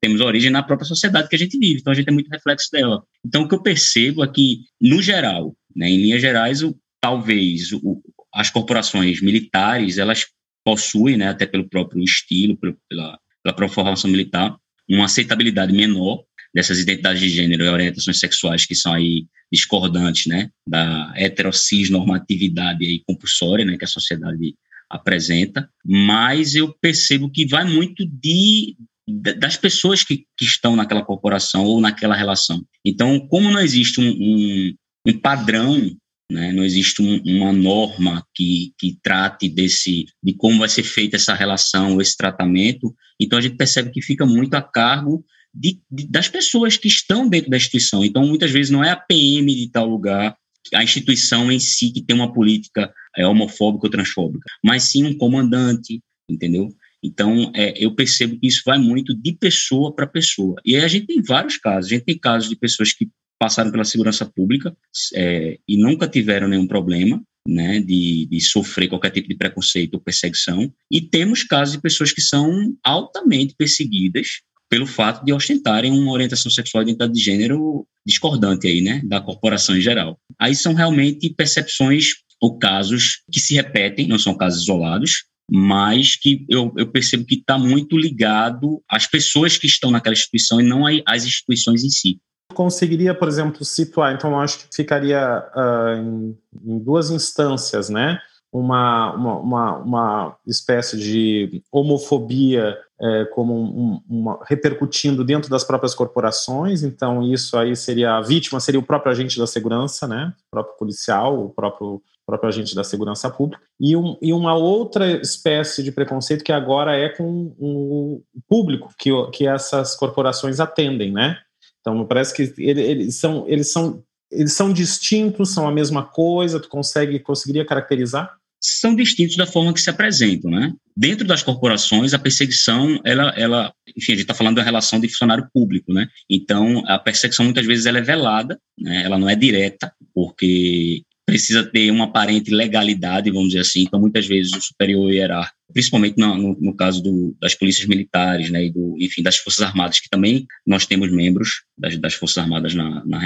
temos 0.00 0.20
origem 0.20 0.50
na 0.50 0.62
própria 0.62 0.86
sociedade 0.86 1.28
que 1.28 1.36
a 1.36 1.38
gente 1.38 1.58
vive, 1.58 1.80
então 1.80 1.92
a 1.92 1.96
gente 1.96 2.08
é 2.08 2.12
muito 2.12 2.28
reflexo 2.28 2.70
dela. 2.70 3.02
Então 3.24 3.42
o 3.42 3.48
que 3.48 3.54
eu 3.54 3.62
percebo 3.62 4.22
é 4.22 4.28
que, 4.28 4.60
no 4.80 5.02
geral, 5.02 5.56
né, 5.74 5.88
em 5.88 5.96
linhas 5.98 6.20
gerais, 6.20 6.62
o, 6.62 6.78
talvez 7.00 7.72
o, 7.72 8.00
as 8.32 8.50
corporações 8.50 9.20
militares, 9.20 9.98
elas 9.98 10.26
possuem, 10.64 11.16
né, 11.16 11.28
até 11.28 11.46
pelo 11.46 11.68
próprio 11.68 12.02
estilo, 12.02 12.56
pela, 12.56 12.76
pela 12.88 13.18
própria 13.56 13.68
formação 13.68 14.10
militar, 14.10 14.56
uma 14.88 15.06
aceitabilidade 15.06 15.72
menor 15.72 16.22
dessas 16.54 16.78
identidades 16.78 17.20
de 17.20 17.28
gênero 17.28 17.64
e 17.64 17.68
orientações 17.68 18.18
sexuais 18.18 18.64
que 18.64 18.74
são 18.74 18.92
aí 18.92 19.26
discordantes, 19.52 20.26
né, 20.26 20.50
da 20.66 21.12
heterocis 21.16 21.90
normatividade 21.90 22.84
aí 22.84 23.02
compulsória, 23.06 23.64
né, 23.64 23.76
que 23.76 23.84
a 23.84 23.88
sociedade 23.88 24.54
apresenta, 24.90 25.68
mas 25.84 26.54
eu 26.54 26.74
percebo 26.80 27.30
que 27.30 27.46
vai 27.46 27.64
muito 27.64 28.06
de 28.06 28.76
das 29.10 29.56
pessoas 29.56 30.04
que, 30.04 30.26
que 30.36 30.44
estão 30.44 30.76
naquela 30.76 31.02
corporação 31.02 31.64
ou 31.64 31.80
naquela 31.80 32.14
relação. 32.14 32.62
Então, 32.84 33.18
como 33.28 33.50
não 33.50 33.60
existe 33.60 34.00
um, 34.00 34.10
um, 34.10 34.74
um 35.06 35.18
padrão, 35.18 35.90
né, 36.30 36.52
não 36.52 36.62
existe 36.62 37.00
um, 37.00 37.22
uma 37.24 37.50
norma 37.50 38.22
que, 38.34 38.74
que 38.78 38.98
trate 39.02 39.48
desse 39.48 40.04
de 40.22 40.34
como 40.34 40.58
vai 40.58 40.68
ser 40.68 40.82
feita 40.82 41.16
essa 41.16 41.32
relação, 41.32 42.00
esse 42.02 42.16
tratamento, 42.18 42.94
então 43.18 43.38
a 43.38 43.42
gente 43.42 43.56
percebe 43.56 43.90
que 43.90 44.02
fica 44.02 44.26
muito 44.26 44.54
a 44.54 44.62
cargo 44.62 45.24
de, 45.54 45.80
de, 45.90 46.06
das 46.06 46.28
pessoas 46.28 46.76
que 46.76 46.88
estão 46.88 47.26
dentro 47.28 47.50
da 47.50 47.56
instituição. 47.56 48.04
Então, 48.04 48.26
muitas 48.26 48.50
vezes 48.50 48.70
não 48.70 48.84
é 48.84 48.90
a 48.90 48.96
PM 48.96 49.54
de 49.54 49.70
tal 49.70 49.86
lugar, 49.86 50.36
a 50.74 50.84
instituição 50.84 51.50
em 51.50 51.58
si 51.58 51.90
que 51.90 52.02
tem 52.02 52.14
uma 52.14 52.32
política 52.32 52.92
é, 53.18 53.26
homofóbica 53.26 53.86
ou 53.86 53.90
transfóbica, 53.90 54.46
mas 54.64 54.84
sim 54.84 55.04
um 55.04 55.16
comandante, 55.18 56.00
entendeu? 56.30 56.68
Então, 57.02 57.52
é, 57.54 57.74
eu 57.76 57.94
percebo 57.94 58.38
que 58.38 58.46
isso 58.46 58.62
vai 58.64 58.78
muito 58.78 59.14
de 59.14 59.32
pessoa 59.32 59.94
para 59.94 60.06
pessoa. 60.06 60.60
E 60.64 60.76
aí 60.76 60.84
a 60.84 60.88
gente 60.88 61.06
tem 61.06 61.22
vários 61.22 61.56
casos. 61.56 61.90
A 61.90 61.94
gente 61.94 62.04
tem 62.04 62.18
casos 62.18 62.48
de 62.48 62.56
pessoas 62.56 62.92
que 62.92 63.08
passaram 63.38 63.70
pela 63.70 63.84
segurança 63.84 64.26
pública 64.26 64.76
é, 65.14 65.58
e 65.66 65.76
nunca 65.76 66.08
tiveram 66.08 66.48
nenhum 66.48 66.66
problema, 66.66 67.22
né, 67.46 67.80
de, 67.80 68.26
de, 68.26 68.40
sofrer 68.40 68.88
qualquer 68.88 69.10
tipo 69.10 69.28
de 69.28 69.36
preconceito 69.36 69.94
ou 69.94 70.00
perseguição. 70.00 70.72
E 70.90 71.00
temos 71.00 71.44
casos 71.44 71.76
de 71.76 71.80
pessoas 71.80 72.12
que 72.12 72.20
são 72.20 72.74
altamente 72.82 73.54
perseguidas 73.56 74.40
pelo 74.68 74.86
fato 74.86 75.24
de 75.24 75.32
ostentarem 75.32 75.92
uma 75.92 76.12
orientação 76.12 76.50
sexual 76.50 76.82
e 76.82 76.86
identidade 76.86 77.12
de 77.14 77.20
gênero 77.20 77.86
discordante 78.04 78.66
aí, 78.66 78.82
né, 78.82 79.00
da 79.04 79.20
corporação 79.20 79.76
em 79.76 79.80
geral. 79.80 80.18
Aí 80.38 80.54
são 80.54 80.74
realmente 80.74 81.30
percepções 81.30 82.16
ou 82.40 82.58
casos 82.58 83.22
que 83.30 83.40
se 83.40 83.54
repetem, 83.54 84.08
não 84.08 84.18
são 84.18 84.34
casos 84.34 84.62
isolados, 84.62 85.24
mas 85.50 86.14
que 86.14 86.44
eu, 86.48 86.72
eu 86.76 86.86
percebo 86.86 87.24
que 87.24 87.36
está 87.36 87.58
muito 87.58 87.96
ligado 87.96 88.82
às 88.88 89.06
pessoas 89.06 89.56
que 89.56 89.66
estão 89.66 89.90
naquela 89.90 90.12
instituição 90.12 90.60
e 90.60 90.64
não 90.64 90.84
às 91.06 91.24
instituições 91.24 91.82
em 91.84 91.88
si. 91.88 92.20
Conseguiria, 92.54 93.14
por 93.14 93.28
exemplo, 93.28 93.64
situar, 93.64 94.14
então 94.14 94.38
acho 94.38 94.58
que 94.58 94.74
ficaria 94.74 95.44
uh, 95.54 95.94
em, 96.00 96.38
em, 96.64 96.78
duas 96.78 97.10
instâncias, 97.10 97.88
né? 97.88 98.18
Uma, 98.50 99.12
uma, 99.14 99.38
uma, 99.38 99.76
uma 99.76 100.36
espécie 100.46 100.98
de 100.98 101.62
homofobia 101.70 102.76
é, 103.00 103.24
como 103.26 103.54
um, 103.54 104.00
uma, 104.08 104.40
repercutindo 104.46 105.22
dentro 105.22 105.50
das 105.50 105.62
próprias 105.62 105.94
corporações, 105.94 106.82
então 106.82 107.22
isso 107.22 107.56
aí 107.56 107.76
seria 107.76 108.16
a 108.16 108.22
vítima, 108.22 108.58
seria 108.58 108.80
o 108.80 108.86
próprio 108.86 109.12
agente 109.12 109.38
da 109.38 109.46
segurança, 109.46 110.08
né? 110.08 110.32
O 110.46 110.50
próprio 110.50 110.76
policial, 110.78 111.44
o 111.44 111.50
próprio 111.50 112.02
próprio 112.28 112.50
agente 112.50 112.74
da 112.74 112.84
segurança 112.84 113.30
pública, 113.30 113.62
e, 113.80 113.96
um, 113.96 114.18
e 114.20 114.34
uma 114.34 114.54
outra 114.54 115.18
espécie 115.22 115.82
de 115.82 115.90
preconceito 115.90 116.44
que 116.44 116.52
agora 116.52 116.94
é 116.94 117.08
com 117.08 117.54
o 117.58 118.22
público 118.46 118.92
que, 118.98 119.10
que 119.32 119.46
essas 119.46 119.96
corporações 119.96 120.60
atendem, 120.60 121.10
né? 121.10 121.38
Então, 121.80 122.04
parece 122.04 122.34
que 122.34 122.52
eles 122.62 123.16
são, 123.16 123.46
eles 123.48 123.72
são, 123.72 124.02
eles 124.30 124.52
são 124.52 124.70
distintos, 124.70 125.54
são 125.54 125.66
a 125.66 125.72
mesma 125.72 126.02
coisa, 126.02 126.60
tu 126.60 126.68
consegue, 126.68 127.18
conseguiria 127.18 127.64
caracterizar? 127.64 128.30
São 128.60 128.94
distintos 128.94 129.36
da 129.36 129.46
forma 129.46 129.72
que 129.72 129.80
se 129.80 129.88
apresentam, 129.88 130.50
né? 130.50 130.74
Dentro 130.94 131.26
das 131.26 131.42
corporações, 131.42 132.12
a 132.12 132.18
perseguição, 132.18 133.00
ela, 133.04 133.32
ela 133.36 133.72
enfim, 133.96 134.12
a 134.12 134.14
gente 134.16 134.24
está 134.24 134.34
falando 134.34 134.56
da 134.56 134.62
relação 134.62 135.00
de 135.00 135.08
funcionário 135.08 135.48
público, 135.54 135.94
né? 135.94 136.08
Então, 136.28 136.82
a 136.86 136.98
perseguição 136.98 137.46
muitas 137.46 137.64
vezes 137.64 137.86
ela 137.86 137.98
é 137.98 138.02
velada, 138.02 138.60
né? 138.78 139.04
ela 139.04 139.16
não 139.16 139.30
é 139.30 139.36
direta, 139.36 139.90
porque 140.12 141.02
precisa 141.28 141.62
ter 141.62 141.90
uma 141.90 142.06
aparente 142.06 142.50
legalidade, 142.50 143.30
vamos 143.30 143.48
dizer 143.48 143.60
assim. 143.60 143.82
Então, 143.82 144.00
muitas 144.00 144.26
vezes, 144.26 144.50
o 144.54 144.62
superior 144.62 145.12
hierárquico, 145.12 145.58
principalmente 145.74 146.16
no, 146.16 146.58
no, 146.58 146.74
caso 146.74 147.02
do, 147.02 147.36
das 147.38 147.54
polícias 147.54 147.86
militares, 147.86 148.48
né, 148.48 148.64
e 148.64 148.70
do, 148.70 148.96
enfim, 148.98 149.22
das 149.22 149.36
Forças 149.36 149.60
Armadas, 149.60 150.00
que 150.00 150.08
também 150.08 150.46
nós 150.66 150.86
temos 150.86 151.12
membros 151.12 151.64
das, 151.76 151.98
das 151.98 152.14
Forças 152.14 152.38
Armadas 152.38 152.74
na, 152.74 153.04
na 153.04 153.20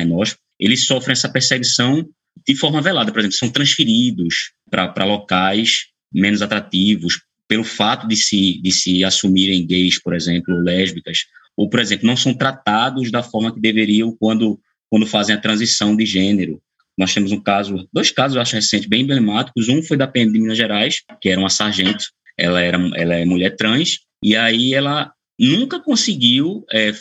eles 0.58 0.84
sofrem 0.84 1.12
essa 1.12 1.28
perseguição 1.28 2.04
de 2.44 2.56
forma 2.56 2.82
velada. 2.82 3.12
Por 3.12 3.20
exemplo, 3.20 3.36
são 3.36 3.48
transferidos 3.48 4.50
para 4.68 5.04
locais 5.04 5.86
menos 6.12 6.42
atrativos 6.42 7.20
pelo 7.46 7.62
fato 7.62 8.08
de 8.08 8.16
se, 8.16 8.60
de 8.60 8.72
se 8.72 9.04
assumirem 9.04 9.64
gays, 9.64 10.02
por 10.02 10.12
exemplo, 10.12 10.52
lésbicas, 10.60 11.20
ou, 11.56 11.70
por 11.70 11.78
exemplo, 11.78 12.08
não 12.08 12.16
são 12.16 12.34
tratados 12.34 13.12
da 13.12 13.22
forma 13.22 13.54
que 13.54 13.60
deveriam 13.60 14.10
quando, 14.18 14.58
quando 14.90 15.06
fazem 15.06 15.36
a 15.36 15.40
transição 15.40 15.94
de 15.94 16.04
gênero 16.04 16.60
nós 16.98 17.12
temos 17.14 17.32
um 17.32 17.40
caso, 17.40 17.88
dois 17.92 18.10
casos, 18.10 18.36
eu 18.36 18.42
acho 18.42 18.54
recente, 18.54 18.88
bem 18.88 19.02
emblemáticos. 19.02 19.68
Um 19.68 19.82
foi 19.82 19.96
da 19.96 20.06
PM 20.06 20.32
de 20.32 20.40
Minas 20.40 20.58
Gerais, 20.58 20.96
que 21.20 21.28
era 21.28 21.40
uma 21.40 21.50
sargento, 21.50 22.04
ela, 22.38 22.60
era, 22.60 22.78
ela 22.94 23.14
é 23.14 23.24
mulher 23.24 23.56
trans, 23.56 24.00
e 24.22 24.36
aí 24.36 24.74
ela 24.74 25.12
nunca 25.38 25.80
conseguiu 25.80 26.64
é, 26.72 26.92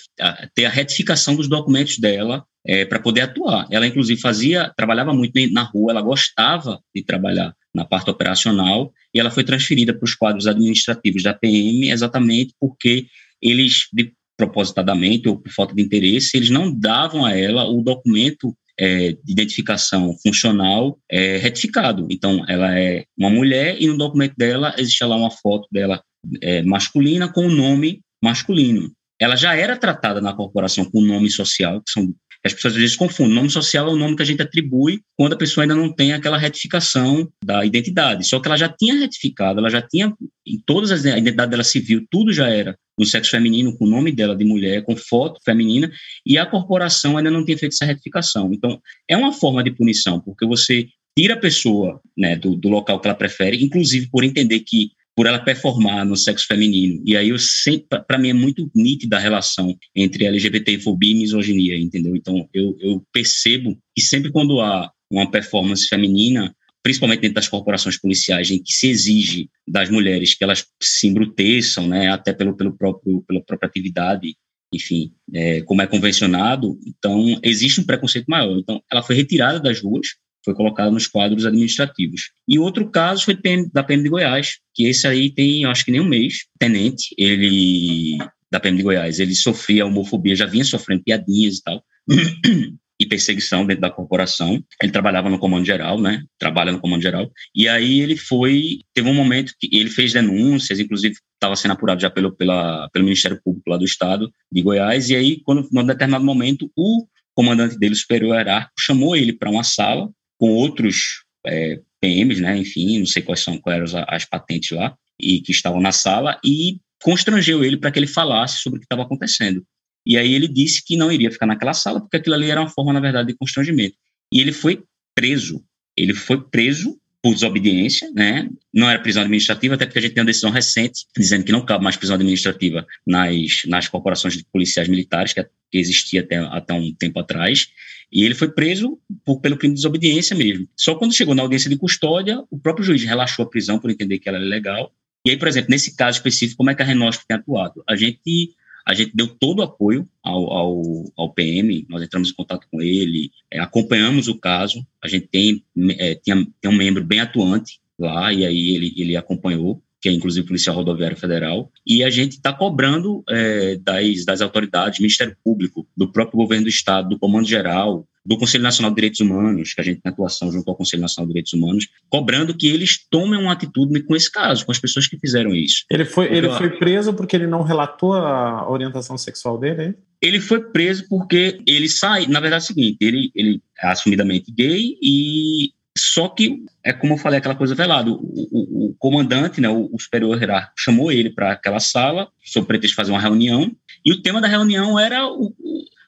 ter 0.56 0.66
a 0.66 0.70
retificação 0.70 1.36
dos 1.36 1.48
documentos 1.48 2.00
dela 2.00 2.44
é, 2.66 2.86
para 2.86 3.00
poder 3.00 3.22
atuar. 3.22 3.68
Ela, 3.72 3.88
inclusive, 3.88 4.20
fazia, 4.20 4.72
trabalhava 4.76 5.14
muito 5.14 5.34
na 5.52 5.64
rua, 5.64 5.92
ela 5.92 6.02
gostava 6.02 6.80
de 6.96 7.04
trabalhar 7.04 7.54
na 7.74 7.86
parte 7.86 8.10
operacional, 8.10 8.92
e 9.14 9.20
ela 9.20 9.32
foi 9.32 9.44
transferida 9.44 9.94
para 9.94 10.06
os 10.06 10.16
quadros 10.16 10.48
administrativos 10.48 11.24
da 11.24 11.34
PM 11.34 11.90
exatamente 11.90 12.54
porque 12.60 13.08
eles, 13.42 13.88
de, 13.94 14.14
propositadamente 14.38 15.30
ou 15.30 15.38
por 15.38 15.52
falta 15.52 15.74
de 15.74 15.82
interesse, 15.82 16.36
eles 16.36 16.50
não 16.50 16.74
davam 16.74 17.26
a 17.26 17.38
ela 17.38 17.70
o 17.70 17.82
documento 17.82 18.56
é, 18.80 19.12
de 19.12 19.32
identificação 19.32 20.16
funcional 20.24 20.98
é 21.10 21.38
retificado. 21.38 22.08
Então, 22.10 22.44
ela 22.48 22.78
é 22.78 23.06
uma 23.18 23.30
mulher 23.30 23.78
e 23.80 23.88
no 23.88 23.98
documento 23.98 24.36
dela 24.38 24.74
existe 24.78 25.04
lá 25.04 25.16
uma 25.16 25.32
foto 25.32 25.68
dela 25.72 26.02
é, 26.42 26.62
masculina 26.64 27.28
com 27.28 27.46
o 27.46 27.52
nome 27.52 28.02
masculino. 28.24 28.92
Ela 29.20 29.36
já 29.36 29.56
era 29.56 29.78
tratada 29.78 30.20
na 30.20 30.34
corporação 30.34 30.86
com 30.86 31.02
nome 31.02 31.30
social, 31.30 31.82
que 31.82 31.92
são 31.92 32.14
As 32.44 32.54
pessoas 32.54 32.74
às 32.74 32.80
vezes 32.80 32.96
confundem. 32.96 33.34
O 33.34 33.36
nome 33.36 33.50
social 33.52 33.88
é 33.88 33.92
o 33.92 33.96
nome 33.96 34.16
que 34.16 34.24
a 34.24 34.26
gente 34.26 34.42
atribui 34.42 35.02
quando 35.16 35.34
a 35.34 35.38
pessoa 35.38 35.64
ainda 35.64 35.76
não 35.76 35.94
tem 35.94 36.12
aquela 36.12 36.40
retificação 36.40 37.32
da 37.46 37.64
identidade. 37.64 38.28
Só 38.28 38.40
que 38.40 38.48
ela 38.48 38.58
já 38.58 38.68
tinha 38.68 38.96
retificado, 38.96 39.60
ela 39.60 39.70
já 39.70 39.82
tinha, 39.82 40.12
em 40.46 40.60
todas 40.66 40.92
as 40.92 41.06
a 41.06 41.20
identidade 41.20 41.52
dela 41.52 41.64
civil, 41.64 42.04
tudo 42.10 42.34
já 42.34 42.50
era 42.50 42.76
no 43.02 43.08
sexo 43.08 43.32
feminino, 43.32 43.76
com 43.76 43.86
o 43.86 43.90
nome 43.90 44.12
dela 44.12 44.36
de 44.36 44.46
mulher, 44.46 44.84
com 44.84 44.96
foto 44.96 45.40
feminina, 45.44 45.92
e 46.24 46.38
a 46.38 46.46
corporação 46.46 47.18
ainda 47.18 47.32
não 47.32 47.44
tinha 47.44 47.58
feito 47.58 47.74
essa 47.74 47.84
retificação. 47.84 48.54
Então, 48.54 48.80
é 49.10 49.18
uma 49.18 49.34
forma 49.34 49.64
de 49.64 49.72
punição, 49.72 50.20
porque 50.20 50.46
você 50.46 50.88
tira 51.18 51.34
a 51.34 51.40
pessoa 51.40 52.00
né, 52.16 52.36
do, 52.36 52.56
do 52.56 52.70
local 52.70 53.00
que 53.00 53.08
ela 53.08 53.18
prefere, 53.18 53.62
inclusive 53.62 54.08
por 54.12 54.24
entender 54.24 54.60
que 54.60 54.92
por 55.16 55.26
ela 55.26 55.40
performar 55.40 56.06
no 56.06 56.16
sexo 56.16 56.46
feminino. 56.46 57.02
E 57.04 57.18
aí 57.18 57.30
eu 57.30 57.40
sempre, 57.40 58.00
para 58.08 58.20
mim 58.20 58.30
é 58.30 58.34
muito 58.34 58.70
nítida 58.74 59.18
a 59.18 59.20
relação 59.20 59.76
entre 59.96 60.26
LGBTfobia 60.26 61.12
e 61.12 61.16
misoginia, 61.16 61.78
entendeu? 61.78 62.16
Então 62.16 62.48
eu, 62.54 62.78
eu 62.80 63.04
percebo 63.12 63.78
que 63.96 64.02
sempre 64.02 64.32
quando 64.32 64.62
há 64.62 64.90
uma 65.12 65.30
performance 65.30 65.88
feminina, 65.88 66.56
principalmente 66.84 67.22
dentro 67.22 67.36
das 67.36 67.48
corporações 67.48 67.98
policiais, 68.00 68.50
em 68.50 68.62
que 68.62 68.74
se 68.74 68.90
exige 68.90 69.50
das 69.68 69.90
mulheres 69.90 70.34
que 70.34 70.44
elas 70.44 70.66
se 70.82 71.08
embruteçam, 71.08 71.88
né, 71.88 72.10
até 72.10 72.34
pelo, 72.34 72.56
pelo 72.56 72.76
próprio, 72.76 73.24
pela 73.28 73.44
própria 73.44 73.68
atividade, 73.68 74.36
enfim, 74.74 75.12
é, 75.34 75.62
como 75.62 75.82
é 75.82 75.88
convencionado, 75.88 76.80
então 76.88 77.40
existe 77.44 77.82
um 77.82 77.86
preconceito 77.86 78.26
maior. 78.28 78.58
Então 78.58 78.82
ela 78.92 79.04
foi 79.04 79.16
retirada 79.16 79.60
das 79.60 79.82
ruas, 79.82 80.08
foi 80.44 80.56
colocado 80.56 80.92
nos 80.92 81.08
quadros 81.08 81.46
administrativos. 81.46 82.32
E 82.48 82.58
outro 82.58 82.90
caso 82.90 83.26
foi 83.26 83.38
da 83.72 83.84
PM 83.84 84.04
de 84.04 84.10
Goiás, 84.10 84.58
que 84.74 84.86
esse 84.86 85.06
aí 85.06 85.30
tem, 85.30 85.66
acho 85.66 85.86
que 85.86 85.92
nem 85.92 86.02
um 86.02 86.08
mês, 86.08 86.46
tenente, 86.58 87.14
ele 87.18 88.18
da 88.52 88.60
PM 88.60 88.78
de 88.78 88.84
Goiás, 88.84 89.20
ele 89.20 89.36
sofria 89.36 89.86
homofobia, 89.86 90.36
já 90.36 90.46
vinha 90.46 90.66
sofrendo 90.66 91.04
piadinhas 91.04 91.58
e 91.58 91.64
tal, 91.64 91.84
e 93.02 93.06
perseguição 93.08 93.66
dentro 93.66 93.82
da 93.82 93.90
corporação. 93.90 94.64
Ele 94.82 94.92
trabalhava 94.92 95.28
no 95.28 95.40
comando 95.40 95.66
geral, 95.66 96.00
né? 96.00 96.24
Trabalha 96.38 96.72
no 96.72 96.80
comando 96.80 97.02
geral. 97.02 97.32
E 97.56 97.68
aí 97.68 98.00
ele 98.00 98.16
foi, 98.16 98.82
teve 98.94 99.10
um 99.10 99.14
momento 99.14 99.54
que 99.60 99.76
ele 99.76 99.90
fez 99.90 100.14
denúncias, 100.14 100.80
inclusive 100.80 101.16
estava 101.34 101.56
sendo 101.56 101.72
apurado 101.72 102.00
já 102.00 102.12
pelo, 102.12 102.32
pela, 102.32 102.88
pelo 102.94 103.06
Ministério 103.06 103.42
Público 103.44 103.72
lá 103.72 103.78
do 103.78 103.86
Estado 103.86 104.32
de 104.52 104.62
Goiás. 104.62 105.10
E 105.10 105.16
aí, 105.16 105.42
quando, 105.44 105.68
num 105.72 105.84
determinado 105.84 106.24
momento, 106.24 106.72
o 106.78 107.08
comandante 107.34 107.76
dele, 107.80 107.96
superior 107.96 108.36
hierárquico, 108.36 108.74
chamou 108.80 109.16
ele 109.16 109.34
para 109.34 109.50
uma 109.50 109.64
sala 109.64 110.08
com 110.38 110.52
outros 110.52 111.24
é, 111.48 111.80
PMs, 112.00 112.40
né, 112.40 112.56
enfim, 112.56 113.00
não 113.00 113.06
sei 113.08 113.24
quais 113.24 113.40
são 113.40 113.58
quais 113.58 113.94
eram 113.94 114.04
as, 114.04 114.06
as 114.10 114.26
patentes 114.26 114.78
lá, 114.78 114.96
e 115.20 115.42
que 115.42 115.52
estavam 115.52 115.82
na 115.82 115.92
sala, 115.92 116.40
e 116.46 116.78
constrangeu 117.02 117.64
ele 117.64 117.78
para 117.78 117.92
que 117.92 117.98
ele 117.98 118.08
falasse 118.08 118.60
sobre 118.60 118.78
o 118.78 118.80
que 118.80 118.86
estava 118.86 119.02
acontecendo. 119.02 119.64
E 120.06 120.18
aí 120.18 120.34
ele 120.34 120.48
disse 120.48 120.84
que 120.84 120.98
não 120.98 121.12
iria 121.12 121.32
ficar 121.32 121.46
naquela 121.46 121.74
sala, 121.74 122.00
porque 122.00 122.18
aquilo 122.18 122.36
ali 122.36 122.50
era 122.50 122.60
uma 122.60 122.70
forma, 122.70 122.92
na 122.92 123.00
verdade, 123.00 123.28
de 123.28 123.38
constrangimento. 123.38 123.96
E 124.34 124.40
ele 124.40 124.52
foi 124.52 124.84
preso. 125.16 125.64
Ele 125.96 126.14
foi 126.14 126.42
preso 126.42 126.98
por 127.22 127.34
desobediência, 127.34 128.12
né? 128.14 128.50
Não 128.74 128.90
era 128.90 129.00
prisão 129.00 129.22
administrativa, 129.22 129.76
até 129.76 129.86
porque 129.86 130.00
a 130.00 130.02
gente 130.02 130.14
tem 130.14 130.22
uma 130.22 130.28
decisão 130.28 130.50
recente 130.50 131.06
dizendo 131.16 131.44
que 131.44 131.52
não 131.52 131.64
cabe 131.64 131.84
mais 131.84 131.96
prisão 131.96 132.16
administrativa 132.16 132.86
nas, 133.06 133.62
nas 133.68 133.88
corporações 133.88 134.36
de 134.36 134.44
policiais 134.46 134.88
militares, 134.88 135.32
que, 135.32 135.44
que 135.44 135.78
existia 135.78 136.22
até, 136.22 136.38
até 136.38 136.74
um 136.74 136.92
tempo 136.94 137.20
atrás. 137.20 137.68
E 138.12 138.24
ele 138.24 138.34
foi 138.34 138.52
preso 138.52 139.00
por, 139.24 139.40
pelo 139.40 139.56
crime 139.56 139.76
de 139.76 139.80
desobediência 139.80 140.36
mesmo. 140.36 140.68
Só 140.76 140.96
quando 140.96 141.14
chegou 141.14 141.36
na 141.36 141.44
audiência 141.44 141.70
de 141.70 141.78
custódia, 141.78 142.44
o 142.50 142.58
próprio 142.58 142.84
juiz 142.84 143.04
relaxou 143.04 143.46
a 143.46 143.50
prisão 143.50 143.78
por 143.78 143.92
entender 143.92 144.18
que 144.18 144.28
ela 144.28 144.40
era 144.40 144.48
legal. 144.48 144.92
E 145.26 145.30
aí, 145.30 145.38
por 145.38 145.48
exemplo, 145.48 145.70
nesse 145.70 145.96
caso 145.96 146.18
específico, 146.18 146.58
como 146.58 146.72
é 146.72 146.76
que 146.76 146.82
a 146.82 146.86
Renosp 146.86 147.22
tem 147.28 147.38
atuado? 147.38 147.84
A 147.88 147.96
gente 147.96 148.56
a 148.92 148.94
gente 148.94 149.16
deu 149.16 149.26
todo 149.26 149.60
o 149.60 149.64
apoio 149.64 150.06
ao, 150.22 150.52
ao, 150.52 150.82
ao 151.16 151.34
PM, 151.34 151.86
nós 151.90 152.04
entramos 152.04 152.30
em 152.30 152.34
contato 152.34 152.68
com 152.70 152.82
ele, 152.82 153.32
é, 153.50 153.58
acompanhamos 153.58 154.28
o 154.28 154.38
caso, 154.38 154.86
a 155.02 155.08
gente 155.08 155.28
tem, 155.28 155.64
é, 155.98 156.16
tem, 156.16 156.46
tem 156.60 156.70
um 156.70 156.76
membro 156.76 157.02
bem 157.02 157.22
atuante 157.22 157.80
lá, 157.98 158.34
e 158.34 158.46
aí 158.46 158.76
ele, 158.76 158.94
ele 158.98 159.16
acompanhou, 159.16 159.82
que 160.02 160.10
é 160.10 160.12
inclusive 160.12 160.48
Policial 160.48 160.76
Rodoviário 160.76 161.16
Federal, 161.16 161.72
e 161.86 162.04
a 162.04 162.10
gente 162.10 162.34
está 162.34 162.52
cobrando 162.52 163.24
é, 163.30 163.76
das, 163.76 164.26
das 164.26 164.42
autoridades, 164.42 165.00
Ministério 165.00 165.38
Público, 165.44 165.88
do 165.96 166.12
próprio 166.12 166.38
governo 166.38 166.64
do 166.66 166.70
Estado, 166.70 167.10
do 167.10 167.20
Comando 167.20 167.48
Geral, 167.48 168.08
do 168.26 168.38
Conselho 168.38 168.64
Nacional 168.64 168.92
de 168.92 168.96
Direitos 168.96 169.20
Humanos, 169.20 169.74
que 169.74 169.82
a 169.82 169.84
gente 169.84 170.02
tem 170.02 170.12
atuação 170.12 170.52
junto 170.52 170.70
ao 170.70 170.76
Conselho 170.76 171.02
Nacional 171.02 171.28
de 171.28 171.34
Direitos 171.34 171.54
Humanos, 171.54 171.88
cobrando 172.10 172.56
que 172.56 172.68
eles 172.68 173.00
tomem 173.10 173.40
uma 173.40 173.52
atitude 173.52 174.02
com 174.04 174.16
esse 174.16 174.32
caso, 174.32 174.66
com 174.66 174.72
as 174.72 174.80
pessoas 174.80 175.08
que 175.08 175.18
fizeram 175.18 175.54
isso. 175.56 175.86
Ele 175.90 176.06
foi, 176.06 176.34
ele 176.34 176.50
foi 176.50 176.70
preso 176.70 177.14
porque 177.14 177.36
ele 177.36 177.48
não 177.48 177.64
relatou 177.64 178.14
a 178.14 178.70
orientação 178.70 179.18
sexual 179.18 179.58
dele? 179.58 179.84
Hein? 179.84 179.96
Ele 180.22 180.40
foi 180.40 180.62
preso 180.62 181.06
porque 181.10 181.60
ele 181.66 181.90
sai, 181.90 182.28
na 182.28 182.40
verdade 182.40 182.64
é 182.64 182.66
o 182.66 182.68
seguinte, 182.68 182.98
ele, 183.02 183.32
ele 183.34 183.62
é 183.82 183.88
assumidamente 183.88 184.52
gay 184.52 184.96
e 185.02 185.72
só 186.14 186.28
que, 186.28 186.66
é 186.84 186.92
como 186.92 187.14
eu 187.14 187.18
falei, 187.18 187.40
aquela 187.40 187.56
coisa 187.56 187.74
velada. 187.74 188.12
O, 188.12 188.16
o, 188.16 188.88
o 188.88 188.96
comandante, 189.00 189.62
né, 189.62 189.70
o, 189.70 189.90
o 189.94 190.00
superior 190.00 190.38
hierárquico, 190.38 190.74
chamou 190.78 191.10
ele 191.10 191.30
para 191.30 191.54
aquela 191.54 191.80
sala, 191.80 192.28
sob 192.44 192.68
pretexto 192.68 192.94
de 192.94 192.96
fazer 192.96 193.12
uma 193.12 193.20
reunião, 193.22 193.72
e 194.06 194.12
o 194.12 194.22
tema 194.22 194.42
da 194.42 194.48
reunião 194.48 195.00
era 195.00 195.26
o, 195.26 195.54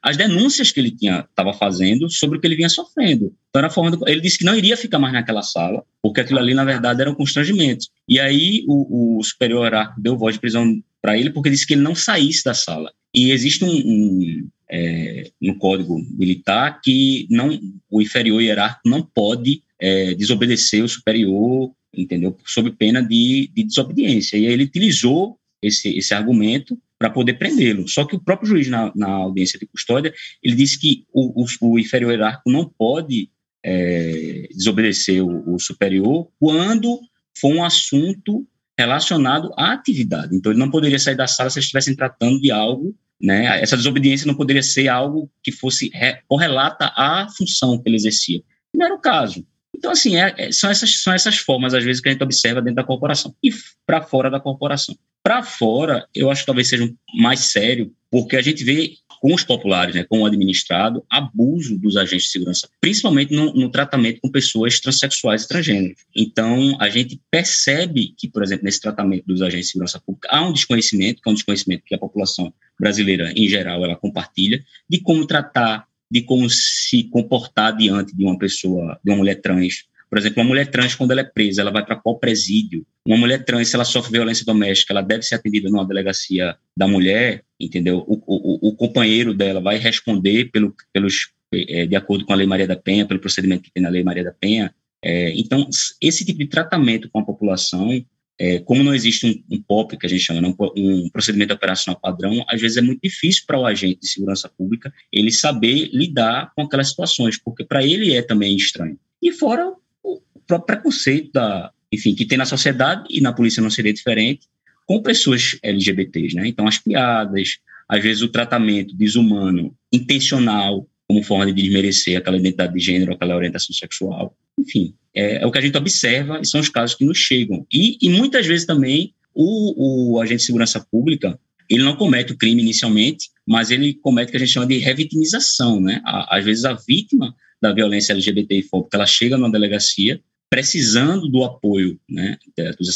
as 0.01 0.17
denúncias 0.17 0.71
que 0.71 0.79
ele 0.81 0.91
tinha 0.91 1.25
estava 1.29 1.53
fazendo 1.53 2.09
sobre 2.09 2.37
o 2.37 2.41
que 2.41 2.45
ele 2.45 2.57
vinha 2.57 2.67
sofrendo. 2.67 3.33
Então, 3.49 3.61
era 3.61 3.69
forma 3.69 3.91
do, 3.91 4.09
ele 4.09 4.19
disse 4.19 4.37
que 4.37 4.43
não 4.43 4.57
iria 4.57 4.75
ficar 4.75 4.99
mais 4.99 5.13
naquela 5.13 5.41
sala, 5.41 5.85
porque 6.01 6.19
aquilo 6.19 6.39
ali, 6.39 6.53
na 6.53 6.65
verdade, 6.65 6.99
era 6.99 7.09
um 7.09 7.15
constrangimento. 7.15 7.85
E 8.05 8.19
aí, 8.19 8.65
o, 8.67 9.19
o 9.19 9.23
superior 9.23 9.63
hierárquico 9.63 10.01
deu 10.01 10.17
voz 10.17 10.35
de 10.35 10.41
prisão 10.41 10.83
para 11.01 11.17
ele, 11.17 11.29
porque 11.29 11.49
disse 11.49 11.65
que 11.65 11.75
ele 11.75 11.81
não 11.81 11.95
saísse 11.95 12.43
da 12.43 12.53
sala. 12.53 12.91
E 13.15 13.31
existe 13.31 13.63
um, 13.63 13.69
um 13.69 14.49
é, 14.69 15.29
no 15.39 15.55
código 15.57 15.97
militar 16.17 16.81
que 16.81 17.27
não 17.29 17.57
o 17.89 18.01
inferior 18.01 18.41
hierárquico 18.41 18.89
não 18.89 19.03
pode 19.03 19.61
é, 19.83 20.13
desobedecer 20.13 20.81
o 20.81 20.87
superior, 20.87 21.69
entendeu? 21.93 22.37
Sob 22.45 22.71
pena 22.71 23.01
de, 23.01 23.51
de 23.53 23.63
desobediência. 23.65 24.37
E 24.37 24.47
aí 24.47 24.53
ele 24.53 24.63
utilizou 24.63 25.37
esse, 25.61 25.89
esse 25.97 26.13
argumento 26.13 26.79
para 26.97 27.09
poder 27.09 27.33
prendê-lo. 27.33 27.85
Só 27.85 28.05
que 28.05 28.15
o 28.15 28.23
próprio 28.23 28.47
juiz, 28.47 28.69
na, 28.69 28.93
na, 28.95 29.09
audiência 29.09 29.59
de 29.59 29.65
custódia, 29.65 30.13
ele 30.41 30.55
disse 30.55 30.79
que 30.79 31.03
o, 31.11 31.43
o, 31.43 31.45
o 31.61 31.77
inferior 31.77 32.13
hierárquico 32.13 32.49
não 32.49 32.63
pode 32.65 33.29
é, 33.61 34.47
desobedecer 34.55 35.21
o, 35.21 35.55
o, 35.55 35.59
superior 35.59 36.29
quando 36.39 37.01
for 37.37 37.53
um 37.53 37.63
assunto 37.63 38.47
relacionado 38.79 39.51
à 39.57 39.73
atividade. 39.73 40.33
Então, 40.33 40.53
ele 40.53 40.59
não 40.59 40.71
poderia 40.71 40.97
sair 40.97 41.17
da 41.17 41.27
sala 41.27 41.49
se 41.49 41.59
estivessem 41.59 41.93
tratando 41.93 42.39
de 42.39 42.51
algo, 42.51 42.95
né? 43.21 43.61
Essa 43.61 43.75
desobediência 43.75 44.25
não 44.25 44.35
poderia 44.35 44.63
ser 44.63 44.87
algo 44.87 45.29
que 45.43 45.51
fosse 45.51 45.91
correlata 46.25 46.85
à 46.95 47.27
função 47.35 47.77
que 47.77 47.89
ele 47.89 47.97
exercia. 47.97 48.41
Não 48.73 48.85
era 48.85 48.95
o 48.95 48.99
caso. 48.99 49.45
Então, 49.75 49.91
assim, 49.91 50.17
é, 50.17 50.33
é, 50.37 50.51
são, 50.51 50.69
essas, 50.69 51.01
são 51.01 51.13
essas 51.13 51.37
formas, 51.37 51.73
às 51.73 51.83
vezes, 51.83 52.01
que 52.01 52.09
a 52.09 52.11
gente 52.11 52.23
observa 52.23 52.61
dentro 52.61 52.75
da 52.75 52.83
corporação 52.83 53.35
e 53.43 53.51
para 53.85 54.01
fora 54.01 54.29
da 54.29 54.39
corporação. 54.39 54.95
Para 55.23 55.41
fora, 55.41 56.07
eu 56.13 56.29
acho 56.29 56.41
que 56.41 56.45
talvez 56.45 56.67
seja 56.67 56.91
mais 57.15 57.39
sério, 57.39 57.93
porque 58.11 58.35
a 58.35 58.41
gente 58.41 58.63
vê 58.63 58.93
com 59.23 59.33
os 59.33 59.43
populares, 59.43 59.95
né, 59.95 60.03
com 60.03 60.19
o 60.19 60.25
administrado, 60.25 61.01
abuso 61.09 61.79
dos 61.79 61.95
agentes 61.95 62.25
de 62.25 62.31
segurança, 62.31 62.67
principalmente 62.81 63.33
no, 63.33 63.53
no, 63.53 63.71
tratamento 63.71 64.19
com 64.19 64.29
pessoas 64.29 64.81
transexuais 64.81 65.43
e 65.43 65.47
transgêneros. 65.47 66.01
Então, 66.13 66.75
a 66.77 66.89
gente 66.89 67.21
percebe 67.31 68.13
que, 68.17 68.29
por 68.29 68.43
exemplo, 68.43 68.65
nesse 68.65 68.81
tratamento 68.81 69.25
dos 69.25 69.41
agentes 69.41 69.67
de 69.67 69.71
segurança 69.71 70.01
pública, 70.05 70.27
há 70.29 70.45
um 70.45 70.51
desconhecimento, 70.51 71.21
que 71.21 71.29
é 71.29 71.31
um 71.31 71.35
desconhecimento 71.35 71.85
que 71.85 71.95
a 71.95 71.97
população 71.97 72.53
brasileira, 72.77 73.31
em 73.33 73.47
geral, 73.47 73.85
ela 73.85 73.95
compartilha, 73.95 74.61
de 74.89 74.99
como 74.99 75.25
tratar 75.25 75.87
de 76.13 76.21
como 76.21 76.47
se 76.47 77.05
comportar 77.05 77.75
diante 77.75 78.15
de 78.15 78.23
uma 78.23 78.37
pessoa, 78.37 78.99
de 79.03 79.09
uma 79.09 79.17
mulher 79.17 79.41
trans. 79.41 79.85
Por 80.07 80.19
exemplo, 80.19 80.43
uma 80.43 80.49
mulher 80.49 80.69
trans, 80.69 80.93
quando 80.93 81.09
ela 81.09 81.21
é 81.21 81.23
presa, 81.23 81.61
ela 81.61 81.71
vai 81.71 81.83
para 81.83 81.95
qual 81.95 82.19
presídio? 82.19 82.85
Uma 83.03 83.17
mulher 83.17 83.43
trans, 83.43 83.67
se 83.67 83.75
ela 83.75 83.83
sofre 83.83 84.11
violência 84.11 84.45
doméstica, 84.45 84.93
ela 84.93 85.01
deve 85.01 85.23
ser 85.23 85.33
atendida 85.33 85.71
numa 85.71 85.87
delegacia 85.87 86.55
da 86.77 86.87
mulher, 86.87 87.43
entendeu? 87.59 88.05
O, 88.07 88.21
o, 88.27 88.69
o 88.69 88.75
companheiro 88.75 89.33
dela 89.33 89.59
vai 89.59 89.79
responder 89.79 90.51
pelo, 90.51 90.75
pelos, 90.93 91.31
é, 91.51 91.87
de 91.87 91.95
acordo 91.95 92.25
com 92.25 92.33
a 92.33 92.35
Lei 92.35 92.45
Maria 92.45 92.67
da 92.67 92.75
Penha, 92.75 93.07
pelo 93.07 93.19
procedimento 93.19 93.63
que 93.63 93.71
tem 93.73 93.81
na 93.81 93.89
Lei 93.89 94.03
Maria 94.03 94.23
da 94.23 94.31
Penha. 94.31 94.71
É, 95.03 95.33
então, 95.35 95.67
esse 95.99 96.23
tipo 96.23 96.37
de 96.37 96.45
tratamento 96.45 97.09
com 97.09 97.19
a 97.21 97.25
população 97.25 97.91
é, 98.39 98.59
como 98.59 98.83
não 98.83 98.93
existe 98.93 99.25
um, 99.25 99.55
um 99.55 99.61
POP, 99.61 99.97
que 99.97 100.05
a 100.05 100.09
gente 100.09 100.23
chama, 100.23 100.41
né, 100.41 100.53
um, 100.75 101.09
procedimento 101.09 101.53
operacional 101.53 101.99
padrão, 101.99 102.43
às 102.47 102.59
vezes 102.59 102.77
é 102.77 102.81
muito 102.81 103.01
difícil 103.01 103.43
para 103.45 103.59
o 103.59 103.65
agente 103.65 104.01
de 104.01 104.07
segurança 104.07 104.49
pública 104.49 104.93
ele 105.11 105.31
saber 105.31 105.89
lidar 105.93 106.51
com 106.55 106.63
aquelas 106.63 106.89
situações, 106.89 107.37
porque 107.37 107.63
para 107.63 107.83
ele 107.83 108.13
é 108.13 108.21
também 108.21 108.55
estranho. 108.55 108.97
E 109.21 109.31
fora 109.31 109.73
o 110.03 110.21
próprio 110.47 110.77
preconceito 110.77 111.31
da, 111.31 111.71
enfim, 111.91 112.15
que 112.15 112.25
tem 112.25 112.37
na 112.37 112.45
sociedade 112.45 113.05
e 113.09 113.21
na 113.21 113.33
polícia 113.33 113.61
não 113.61 113.69
seria 113.69 113.93
diferente, 113.93 114.47
com 114.85 115.01
pessoas 115.01 115.57
LGBTs, 115.61 116.35
né? 116.35 116.47
Então 116.47 116.67
as 116.67 116.77
piadas, 116.77 117.59
às 117.87 118.03
vezes 118.03 118.21
o 118.21 118.27
tratamento 118.27 118.95
desumano, 118.95 119.73
intencional, 119.91 120.87
como 121.07 121.23
forma 121.23 121.45
de 121.45 121.53
desmerecer 121.53 122.17
aquela 122.17 122.37
identidade 122.37 122.73
de 122.73 122.79
gênero, 122.79 123.13
aquela 123.13 123.35
orientação 123.35 123.73
sexual, 123.73 124.35
enfim, 124.59 124.95
é, 125.15 125.43
é, 125.43 125.45
o 125.45 125.51
que 125.51 125.57
a 125.57 125.61
gente 125.61 125.77
observa 125.77 126.39
e 126.41 126.45
são 126.45 126.59
os 126.59 126.69
casos 126.69 126.95
que 126.95 127.05
nos 127.05 127.17
chegam. 127.17 127.65
E, 127.71 127.97
e 128.01 128.09
muitas 128.09 128.45
vezes 128.45 128.65
também 128.65 129.13
o, 129.33 130.15
o 130.15 130.21
agente 130.21 130.39
de 130.39 130.45
segurança 130.45 130.85
pública 130.91 131.39
ele 131.69 131.83
não 131.83 131.95
comete 131.95 132.33
o 132.33 132.37
crime 132.37 132.61
inicialmente, 132.61 133.29
mas 133.47 133.71
ele 133.71 133.93
comete 133.93 134.27
o 134.27 134.31
que 134.31 134.37
a 134.37 134.39
gente 134.39 134.51
chama 134.51 134.67
de 134.67 134.77
revitimização, 134.77 135.79
né? 135.79 136.01
Às 136.03 136.43
vezes 136.43 136.65
a 136.65 136.73
vítima 136.73 137.33
da 137.61 137.73
violência 137.73 138.11
LGBTI 138.11 138.63
fóbica, 138.63 138.97
ela 138.97 139.05
chega 139.05 139.37
numa 139.37 139.51
delegacia 139.51 140.21
precisando 140.49 141.27
do 141.29 141.43
apoio 141.43 141.99
né, 142.07 142.37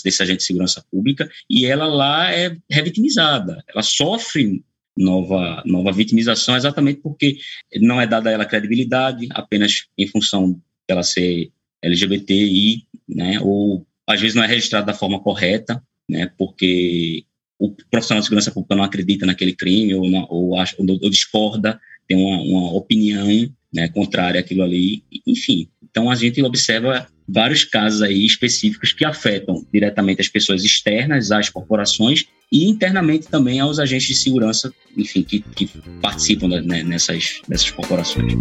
desse 0.04 0.22
agente 0.22 0.40
de 0.40 0.44
segurança 0.44 0.86
pública 0.92 1.28
e 1.50 1.66
ela 1.66 1.88
lá 1.88 2.32
é 2.32 2.56
revitimizada, 2.70 3.64
ela 3.68 3.82
sofre 3.82 4.64
nova, 4.96 5.64
nova 5.66 5.92
vitimização 5.92 6.56
exatamente 6.56 7.00
porque 7.02 7.38
não 7.78 8.00
é 8.00 8.06
dada 8.06 8.30
a 8.30 8.34
ela 8.34 8.46
credibilidade 8.46 9.28
apenas 9.32 9.88
em 9.98 10.06
função 10.08 10.62
dela 10.88 11.02
ser 11.02 11.52
LGBTI, 11.82 12.84
né, 13.08 13.40
ou 13.42 13.86
às 14.08 14.20
vezes 14.20 14.36
não 14.36 14.44
é 14.44 14.48
registrada 14.48 14.88
da 14.88 14.94
forma 14.94 15.20
correta, 15.20 15.82
né, 16.10 16.32
porque 16.38 17.24
o 17.60 17.74
profissional 17.90 18.22
de 18.22 18.26
segurança 18.26 18.52
pública 18.52 18.76
não 18.76 18.84
acredita 18.84 19.26
naquele 19.26 19.54
crime 19.54 19.96
ou, 19.96 20.06
ou, 20.30 20.60
acha, 20.60 20.76
ou, 20.78 20.86
ou 20.88 21.10
discorda, 21.10 21.80
tem 22.08 22.18
uma, 22.18 22.42
uma 22.42 22.74
opinião 22.74 23.28
né, 23.74 23.88
contrária 23.90 24.40
àquilo 24.40 24.64
ali, 24.64 25.04
enfim. 25.26 25.68
Então 25.84 26.10
a 26.10 26.16
gente 26.16 26.42
observa 26.42 27.08
vários 27.28 27.64
casos 27.66 28.02
aí 28.02 28.26
específicos 28.26 28.94
que 28.94 29.04
afetam 29.04 29.66
diretamente 29.74 30.22
as 30.22 30.30
pessoas 30.30 30.64
externas 30.64 31.32
às 31.32 31.50
corporações 31.50 32.26
e 32.52 32.70
internamente 32.70 33.28
também 33.28 33.60
aos 33.60 33.78
agentes 33.78 34.08
de 34.08 34.16
segurança, 34.16 34.74
enfim, 34.96 35.24
que, 35.24 35.42
que 35.42 35.70
participam 36.02 36.48
né, 36.48 36.84
nessas, 36.84 37.42
nessas 37.48 37.70
corporações. 37.72 38.34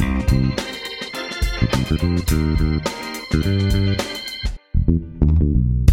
Thank 3.42 4.00
you. 5.40 5.85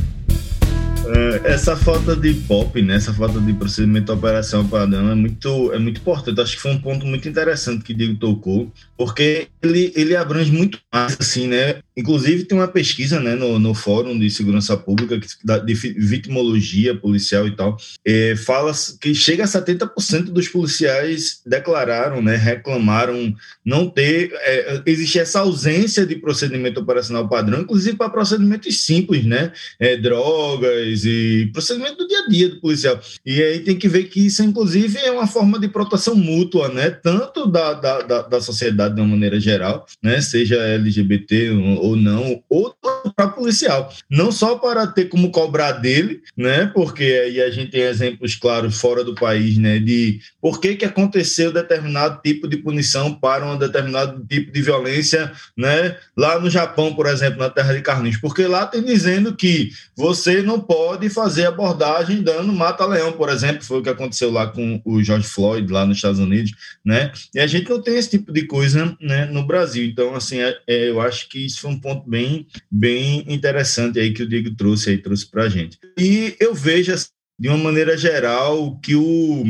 Essa 1.43 1.75
falta 1.75 2.15
de 2.15 2.33
pop, 2.33 2.81
né, 2.81 2.95
essa 2.95 3.13
falta 3.13 3.39
de 3.39 3.53
procedimento 3.53 4.05
de 4.05 4.11
operação 4.11 4.67
padrão 4.67 5.11
é 5.11 5.15
muito, 5.15 5.71
é 5.73 5.79
muito 5.79 5.99
importante. 6.01 6.41
Acho 6.41 6.55
que 6.55 6.61
foi 6.61 6.71
um 6.71 6.81
ponto 6.81 7.05
muito 7.05 7.27
interessante 7.27 7.83
que 7.83 7.93
o 7.93 7.95
Diego 7.95 8.15
tocou, 8.15 8.71
porque 8.97 9.47
ele, 9.61 9.91
ele 9.95 10.15
abrange 10.15 10.51
muito 10.51 10.79
mais, 10.91 11.17
assim, 11.19 11.47
né? 11.47 11.77
Inclusive 11.95 12.45
tem 12.45 12.57
uma 12.57 12.67
pesquisa, 12.67 13.19
né, 13.19 13.35
no, 13.35 13.59
no 13.59 13.73
Fórum 13.73 14.17
de 14.17 14.29
Segurança 14.29 14.75
Pública, 14.75 15.19
de 15.19 15.73
vitimologia 15.73 16.95
policial 16.95 17.47
e 17.47 17.55
tal, 17.55 17.77
é, 18.05 18.35
fala 18.35 18.71
que 18.99 19.13
chega 19.13 19.43
a 19.43 19.47
70% 19.47 20.25
dos 20.25 20.47
policiais 20.47 21.41
declararam, 21.45 22.21
né, 22.21 22.35
reclamaram 22.35 23.35
não 23.63 23.89
ter, 23.89 24.31
é, 24.33 24.81
existe 24.85 25.19
essa 25.19 25.41
ausência 25.41 26.05
de 26.05 26.15
procedimento 26.15 26.79
operacional 26.79 27.27
padrão, 27.29 27.61
inclusive 27.61 27.95
para 27.95 28.09
procedimentos 28.09 28.83
simples, 28.83 29.23
né, 29.25 29.51
é, 29.79 29.95
drogas 29.95 31.02
e 31.05 31.49
procedimento 31.53 31.97
do 31.97 32.07
dia 32.07 32.19
a 32.19 32.29
dia 32.29 32.49
do 32.49 32.59
policial. 32.59 32.99
E 33.25 33.41
aí 33.41 33.59
tem 33.59 33.77
que 33.77 33.87
ver 33.87 34.05
que 34.05 34.25
isso, 34.25 34.43
inclusive, 34.43 34.97
é 34.97 35.11
uma 35.11 35.27
forma 35.27 35.59
de 35.59 35.67
proteção 35.67 36.15
mútua, 36.15 36.69
né? 36.69 36.89
Tanto 36.89 37.47
da, 37.47 37.73
da, 37.73 38.01
da, 38.01 38.21
da 38.23 38.41
sociedade 38.41 38.95
de 38.95 39.01
uma 39.01 39.07
maneira 39.07 39.39
geral, 39.39 39.85
né? 40.01 40.21
Seja 40.21 40.55
LGBT 40.55 41.51
ou 41.79 41.95
não, 41.95 42.41
ou 42.49 42.75
para 43.15 43.27
policial. 43.29 43.91
Não 44.09 44.31
só 44.31 44.55
para 44.55 44.87
ter 44.87 45.05
como 45.05 45.31
cobrar 45.31 45.73
dele, 45.73 46.21
né? 46.37 46.71
Porque 46.73 47.03
aí 47.03 47.41
a 47.41 47.49
gente 47.49 47.71
tem 47.71 47.81
exemplos 47.81 48.35
claros 48.35 48.77
fora 48.77 49.03
do 49.03 49.15
país, 49.15 49.57
né? 49.57 49.79
De 49.79 50.19
por 50.41 50.59
que, 50.59 50.75
que 50.75 50.85
aconteceu 50.85 51.51
determinado 51.51 52.21
tipo 52.21 52.47
de 52.47 52.57
punição 52.57 53.13
para 53.13 53.45
um 53.45 53.57
determinado 53.57 54.25
tipo 54.25 54.51
de 54.51 54.61
violência, 54.61 55.31
né? 55.57 55.97
Lá 56.15 56.39
no 56.39 56.49
Japão, 56.49 56.93
por 56.93 57.07
exemplo, 57.07 57.39
na 57.39 57.49
terra 57.49 57.73
de 57.73 57.81
Carlinhos. 57.81 58.17
Porque 58.17 58.45
lá 58.45 58.65
tem 58.65 58.83
dizendo 58.83 59.35
que 59.35 59.71
você 59.95 60.41
não 60.41 60.59
pode 60.59 60.92
fazer 61.09 61.45
abordagem 61.45 62.21
dando 62.21 62.51
mata-leão, 62.53 63.11
por 63.13 63.29
exemplo, 63.29 63.63
foi 63.63 63.79
o 63.79 63.83
que 63.83 63.89
aconteceu 63.89 64.31
lá 64.31 64.47
com 64.47 64.81
o 64.83 65.01
George 65.03 65.27
Floyd, 65.27 65.71
lá 65.71 65.85
nos 65.85 65.97
Estados 65.97 66.19
Unidos, 66.19 66.53
né? 66.83 67.11
E 67.33 67.39
a 67.39 67.47
gente 67.47 67.69
não 67.69 67.81
tem 67.81 67.97
esse 67.97 68.09
tipo 68.09 68.31
de 68.31 68.45
coisa 68.45 68.95
né, 68.99 69.25
no 69.25 69.45
Brasil. 69.45 69.85
Então, 69.85 70.15
assim, 70.15 70.39
é, 70.39 70.57
é, 70.67 70.89
eu 70.89 71.01
acho 71.01 71.29
que 71.29 71.45
isso 71.45 71.61
foi 71.61 71.71
um 71.71 71.79
ponto 71.79 72.09
bem, 72.09 72.47
bem 72.69 73.23
interessante 73.27 73.99
aí 73.99 74.13
que 74.13 74.23
o 74.23 74.27
Diego 74.27 74.55
trouxe 74.55 74.89
aí, 74.89 74.97
trouxe 74.97 75.29
pra 75.29 75.49
gente. 75.49 75.77
E 75.97 76.35
eu 76.39 76.53
vejo, 76.53 76.93
assim, 76.93 77.07
de 77.39 77.49
uma 77.49 77.57
maneira 77.57 77.97
geral, 77.97 78.79
que 78.79 78.95
o, 78.95 79.43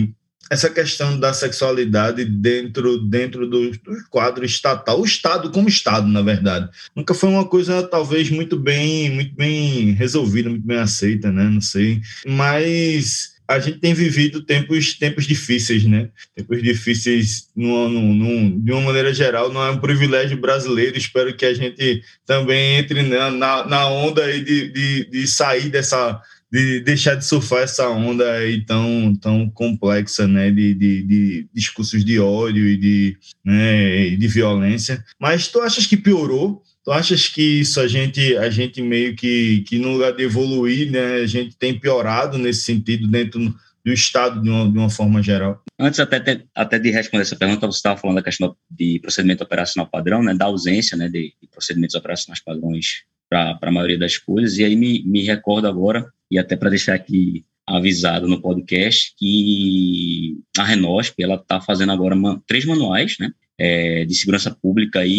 essa 0.49 0.69
questão 0.69 1.19
da 1.19 1.33
sexualidade 1.33 2.25
dentro, 2.25 2.97
dentro 2.99 3.47
do, 3.47 3.71
do, 3.71 3.79
quadro 4.09 4.45
estatal, 4.45 4.99
o 4.99 5.05
Estado 5.05 5.49
como 5.49 5.69
Estado, 5.69 6.07
na 6.07 6.21
verdade. 6.21 6.69
Nunca 6.95 7.13
foi 7.13 7.29
uma 7.29 7.45
coisa, 7.45 7.83
talvez, 7.83 8.29
muito 8.29 8.57
bem, 8.57 9.09
muito 9.09 9.35
bem 9.35 9.91
resolvida, 9.91 10.49
muito 10.49 10.65
bem 10.65 10.77
aceita, 10.77 11.31
né? 11.31 11.43
Não 11.45 11.61
sei. 11.61 12.01
Mas 12.25 13.33
a 13.47 13.59
gente 13.59 13.79
tem 13.79 13.93
vivido 13.93 14.41
tempos, 14.41 14.93
tempos 14.93 15.25
difíceis, 15.25 15.83
né? 15.83 16.09
Tempos 16.35 16.61
difíceis, 16.61 17.49
no, 17.55 17.89
no, 17.89 18.13
no, 18.13 18.61
de 18.61 18.71
uma 18.71 18.81
maneira 18.81 19.13
geral, 19.13 19.51
não 19.51 19.63
é 19.63 19.71
um 19.71 19.79
privilégio 19.79 20.39
brasileiro. 20.39 20.97
Espero 20.97 21.35
que 21.35 21.45
a 21.45 21.53
gente 21.53 22.03
também 22.25 22.77
entre 22.77 23.01
na, 23.03 23.29
na, 23.31 23.65
na 23.65 23.87
onda 23.87 24.23
aí 24.23 24.43
de, 24.43 24.71
de, 24.71 25.09
de 25.09 25.27
sair 25.27 25.69
dessa 25.69 26.21
de 26.53 26.81
deixar 26.81 27.15
de 27.15 27.25
surfar 27.25 27.63
essa 27.63 27.89
onda 27.89 28.31
aí 28.33 28.63
tão, 28.63 29.15
tão 29.15 29.49
complexa, 29.49 30.27
né, 30.27 30.51
de, 30.51 30.75
de, 30.75 31.01
de 31.01 31.49
discursos 31.51 32.05
de 32.05 32.19
ódio 32.19 32.67
e 32.67 32.77
de, 32.77 33.17
né, 33.43 34.11
de 34.11 34.27
violência. 34.27 35.03
Mas 35.19 35.47
tu 35.47 35.59
achas 35.61 35.87
que 35.87 35.97
piorou? 35.97 36.61
Tu 36.85 36.91
achas 36.91 37.27
que 37.27 37.61
isso 37.61 37.79
a 37.79 37.87
gente, 37.87 38.37
a 38.37 38.51
gente 38.51 38.83
meio 38.83 39.15
que, 39.15 39.61
que 39.61 39.79
no 39.79 39.93
lugar 39.93 40.13
de 40.15 40.21
evoluir, 40.21 40.91
né, 40.91 41.15
a 41.23 41.25
gente 41.25 41.57
tem 41.57 41.79
piorado 41.79 42.37
nesse 42.37 42.61
sentido 42.61 43.07
dentro 43.07 43.39
do 43.83 43.91
Estado 43.91 44.39
de 44.39 44.47
uma, 44.47 44.71
de 44.71 44.77
uma 44.77 44.91
forma 44.91 45.23
geral? 45.23 45.59
Antes 45.79 45.99
até, 45.99 46.43
até 46.53 46.77
de 46.77 46.91
responder 46.91 47.23
essa 47.23 47.35
pergunta, 47.35 47.65
você 47.65 47.77
estava 47.77 47.99
falando 47.99 48.17
da 48.17 48.23
questão 48.23 48.55
de 48.69 48.99
procedimento 48.99 49.43
operacional 49.43 49.89
padrão, 49.89 50.21
né, 50.21 50.35
da 50.35 50.45
ausência 50.45 50.95
né, 50.95 51.09
de, 51.09 51.33
de 51.41 51.47
procedimentos 51.51 51.95
operacionais 51.95 52.43
padrões 52.43 53.05
para 53.27 53.57
a 53.59 53.71
maioria 53.71 53.97
das 53.97 54.19
coisas, 54.19 54.59
e 54.59 54.63
aí 54.63 54.75
me, 54.75 55.03
me 55.07 55.23
recordo 55.23 55.67
agora 55.67 56.05
e 56.33 56.39
até 56.39 56.55
para 56.55 56.71
deixar 56.71 56.95
aqui 56.95 57.45
avisado 57.65 58.27
no 58.27 58.41
podcast 58.41 59.13
que 59.17 60.35
a 60.57 60.63
Renosp 60.63 61.21
ela 61.21 61.35
está 61.35 61.61
fazendo 61.61 61.91
agora 61.91 62.15
uma, 62.15 62.41
três 62.47 62.65
manuais, 62.65 63.15
né, 63.19 63.31
é, 63.57 64.03
de 64.03 64.15
segurança 64.15 64.49
pública 64.49 65.05
e, 65.05 65.11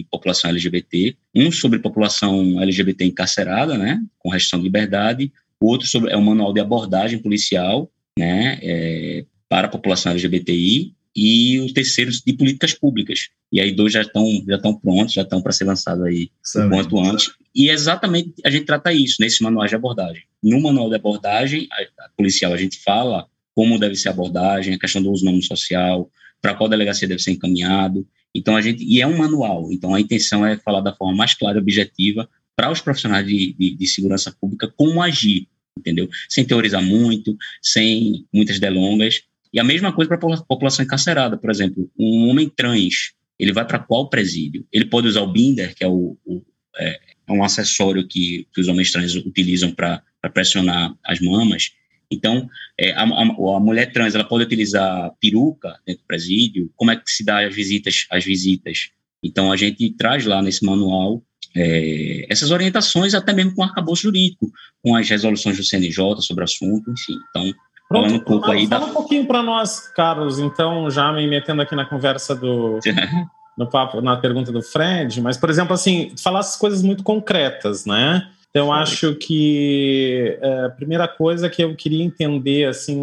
e, 0.00 0.06
população 0.10 0.50
LGBT, 0.50 1.16
um 1.34 1.50
sobre 1.50 1.78
população 1.78 2.60
LGBT 2.60 3.06
encarcerada, 3.06 3.78
né, 3.78 3.98
com 4.18 4.28
restrição 4.28 4.58
de 4.58 4.64
liberdade, 4.64 5.32
outro 5.58 5.88
sobre 5.88 6.12
é 6.12 6.16
um 6.16 6.22
manual 6.22 6.52
de 6.52 6.60
abordagem 6.60 7.18
policial, 7.18 7.90
né, 8.16 8.58
é, 8.62 9.24
para 9.48 9.68
a 9.68 9.70
população 9.70 10.12
LGBTI 10.12 10.94
e 11.14 11.60
os 11.60 11.72
terceiros 11.72 12.22
de 12.22 12.32
políticas 12.32 12.74
públicas. 12.74 13.28
E 13.50 13.60
aí 13.60 13.72
dois 13.72 13.92
já 13.92 14.02
estão 14.02 14.26
já 14.46 14.56
estão 14.56 14.74
prontos, 14.74 15.14
já 15.14 15.22
estão 15.22 15.42
para 15.42 15.52
ser 15.52 15.64
lançados 15.64 16.04
aí 16.04 16.30
o 16.56 16.68
quanto 16.68 16.98
antes. 16.98 17.30
E 17.54 17.68
exatamente 17.68 18.34
a 18.44 18.50
gente 18.50 18.64
trata 18.64 18.92
isso 18.92 19.16
nesse 19.20 19.42
manual 19.42 19.66
de 19.66 19.74
abordagem. 19.74 20.22
No 20.42 20.60
manual 20.60 20.88
de 20.88 20.96
abordagem 20.96 21.68
a, 21.70 22.04
a 22.04 22.08
policial 22.16 22.52
a 22.52 22.56
gente 22.56 22.78
fala 22.82 23.26
como 23.54 23.78
deve 23.78 23.94
ser 23.94 24.08
a 24.08 24.12
abordagem, 24.12 24.74
a 24.74 24.78
questão 24.78 25.02
do 25.02 25.10
uso 25.10 25.22
do 25.22 25.30
nome 25.30 25.42
social, 25.42 26.10
para 26.40 26.54
qual 26.54 26.68
delegacia 26.68 27.06
deve 27.06 27.22
ser 27.22 27.32
encaminhado. 27.32 28.06
Então 28.34 28.56
a 28.56 28.62
gente 28.62 28.82
e 28.82 29.02
é 29.02 29.06
um 29.06 29.18
manual. 29.18 29.70
Então 29.70 29.94
a 29.94 30.00
intenção 30.00 30.46
é 30.46 30.56
falar 30.56 30.80
da 30.80 30.94
forma 30.94 31.14
mais 31.14 31.34
clara 31.34 31.58
e 31.58 31.60
objetiva 31.60 32.28
para 32.56 32.70
os 32.70 32.80
profissionais 32.80 33.26
de, 33.26 33.52
de, 33.52 33.74
de 33.76 33.86
segurança 33.86 34.34
pública 34.40 34.72
como 34.76 35.02
agir, 35.02 35.46
entendeu? 35.78 36.08
Sem 36.28 36.44
teorizar 36.44 36.82
muito, 36.82 37.36
sem 37.60 38.26
muitas 38.32 38.58
delongas 38.58 39.22
e 39.52 39.60
a 39.60 39.64
mesma 39.64 39.92
coisa 39.92 40.16
para 40.16 40.34
a 40.34 40.42
população 40.42 40.84
encarcerada, 40.84 41.36
por 41.36 41.50
exemplo, 41.50 41.90
um 41.98 42.28
homem 42.28 42.48
trans, 42.48 43.12
ele 43.38 43.52
vai 43.52 43.66
para 43.66 43.78
qual 43.78 44.08
presídio? 44.08 44.66
Ele 44.72 44.86
pode 44.86 45.08
usar 45.08 45.20
o 45.20 45.32
binder, 45.32 45.74
que 45.74 45.84
é, 45.84 45.88
o, 45.88 46.16
o 46.24 46.42
é, 46.78 47.00
é 47.28 47.32
um 47.32 47.44
acessório 47.44 48.06
que, 48.06 48.46
que, 48.54 48.60
os 48.60 48.68
homens 48.68 48.90
trans 48.90 49.14
utilizam 49.14 49.72
para 49.72 50.02
pressionar 50.32 50.94
as 51.04 51.20
mamas. 51.20 51.70
Então, 52.10 52.48
é, 52.78 52.92
a, 52.92 53.02
a, 53.02 53.22
a, 53.22 53.60
mulher 53.60 53.92
trans 53.92 54.14
ela 54.14 54.24
pode 54.24 54.44
utilizar 54.44 55.10
peruca 55.20 55.78
dentro 55.86 56.02
do 56.02 56.06
presídio. 56.06 56.70
Como 56.76 56.90
é 56.90 56.96
que 56.96 57.10
se 57.10 57.24
dá 57.24 57.46
as 57.46 57.54
visitas? 57.54 58.06
As 58.10 58.24
visitas. 58.24 58.90
Então, 59.22 59.52
a 59.52 59.56
gente 59.56 59.90
traz 59.90 60.24
lá 60.24 60.42
nesse 60.42 60.64
manual 60.64 61.22
é, 61.54 62.26
essas 62.30 62.50
orientações, 62.50 63.14
até 63.14 63.32
mesmo 63.32 63.54
com 63.54 63.62
o 63.62 63.64
arcabouço 63.64 64.02
jurídico, 64.02 64.50
com 64.82 64.96
as 64.96 65.08
resoluções 65.08 65.56
do 65.56 65.64
CNJ 65.64 66.20
sobre 66.20 66.42
o 66.42 66.44
assunto, 66.44 66.90
enfim. 66.90 67.18
Então, 67.30 67.52
Pronto, 67.92 68.08
falando 68.08 68.20
um 68.20 68.24
pouco 68.24 68.46
fala, 68.46 68.58
aí 68.58 68.66
fala 68.66 68.86
da... 68.86 68.90
um 68.90 68.94
pouquinho 68.94 69.26
para 69.26 69.42
nós, 69.42 69.88
Carlos, 69.88 70.38
então, 70.38 70.90
já 70.90 71.12
me 71.12 71.26
metendo 71.26 71.62
aqui 71.62 71.76
na 71.76 71.84
conversa 71.84 72.34
do. 72.34 72.78
no 73.56 73.66
papo, 73.66 74.00
na 74.00 74.16
pergunta 74.16 74.50
do 74.50 74.62
Fred, 74.62 75.20
mas, 75.20 75.36
por 75.36 75.50
exemplo, 75.50 75.74
assim, 75.74 76.14
falasse 76.22 76.58
coisas 76.58 76.82
muito 76.82 77.02
concretas, 77.02 77.84
né? 77.84 78.26
Então, 78.52 78.66
eu 78.66 78.72
acho 78.72 79.14
que 79.14 80.38
é, 80.42 80.66
a 80.66 80.68
primeira 80.68 81.08
coisa 81.08 81.48
que 81.48 81.64
eu 81.64 81.74
queria 81.74 82.04
entender, 82.04 82.68
assim, 82.68 83.00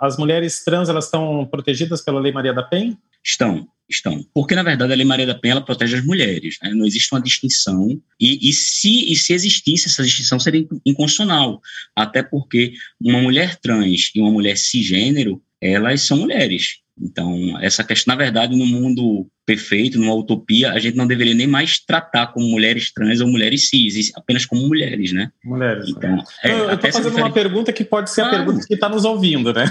as 0.00 0.16
mulheres 0.16 0.64
trans, 0.64 0.88
elas 0.88 1.04
estão 1.04 1.46
protegidas 1.46 2.02
pela 2.02 2.18
Lei 2.18 2.32
Maria 2.32 2.52
da 2.52 2.64
Penha? 2.64 2.98
Estão, 3.24 3.68
estão. 3.88 4.26
Porque, 4.34 4.52
na 4.52 4.64
verdade, 4.64 4.92
a 4.92 4.96
Lei 4.96 5.04
Maria 5.06 5.26
da 5.26 5.34
Penha 5.36 5.52
ela 5.52 5.64
protege 5.64 5.96
as 5.96 6.04
mulheres. 6.04 6.56
Né? 6.60 6.70
Não 6.70 6.84
existe 6.84 7.08
uma 7.12 7.20
distinção. 7.20 8.02
E, 8.18 8.48
e, 8.48 8.52
se, 8.52 9.12
e 9.12 9.14
se 9.14 9.32
existisse, 9.32 9.86
essa 9.86 10.02
distinção 10.02 10.40
seria 10.40 10.66
inconstitucional. 10.84 11.62
Até 11.94 12.20
porque 12.20 12.72
uma 13.00 13.20
mulher 13.20 13.60
trans 13.60 14.10
e 14.12 14.20
uma 14.20 14.32
mulher 14.32 14.58
cisgênero, 14.58 15.40
elas 15.60 16.02
são 16.02 16.16
mulheres. 16.16 16.80
Então, 17.02 17.58
essa 17.60 17.82
questão, 17.82 18.14
na 18.14 18.22
verdade, 18.22 18.56
no 18.56 18.66
mundo 18.66 19.26
perfeito, 19.46 19.98
numa 19.98 20.14
utopia, 20.14 20.70
a 20.72 20.78
gente 20.78 20.96
não 20.96 21.06
deveria 21.06 21.34
nem 21.34 21.46
mais 21.46 21.78
tratar 21.78 22.28
como 22.28 22.46
mulheres 22.46 22.92
trans 22.92 23.20
ou 23.20 23.28
mulheres 23.28 23.68
cis, 23.68 24.12
apenas 24.14 24.44
como 24.44 24.66
mulheres, 24.68 25.12
né? 25.12 25.30
Mulheres. 25.42 25.88
Então, 25.88 26.22
é, 26.44 26.52
eu 26.52 26.74
estou 26.74 26.92
fazendo 26.92 27.16
uma 27.16 27.32
pergunta 27.32 27.72
que 27.72 27.82
pode 27.82 28.10
ser 28.10 28.22
claro. 28.22 28.36
a 28.36 28.38
pergunta 28.44 28.66
que 28.66 28.74
está 28.74 28.88
nos 28.88 29.04
ouvindo, 29.04 29.52
né? 29.52 29.64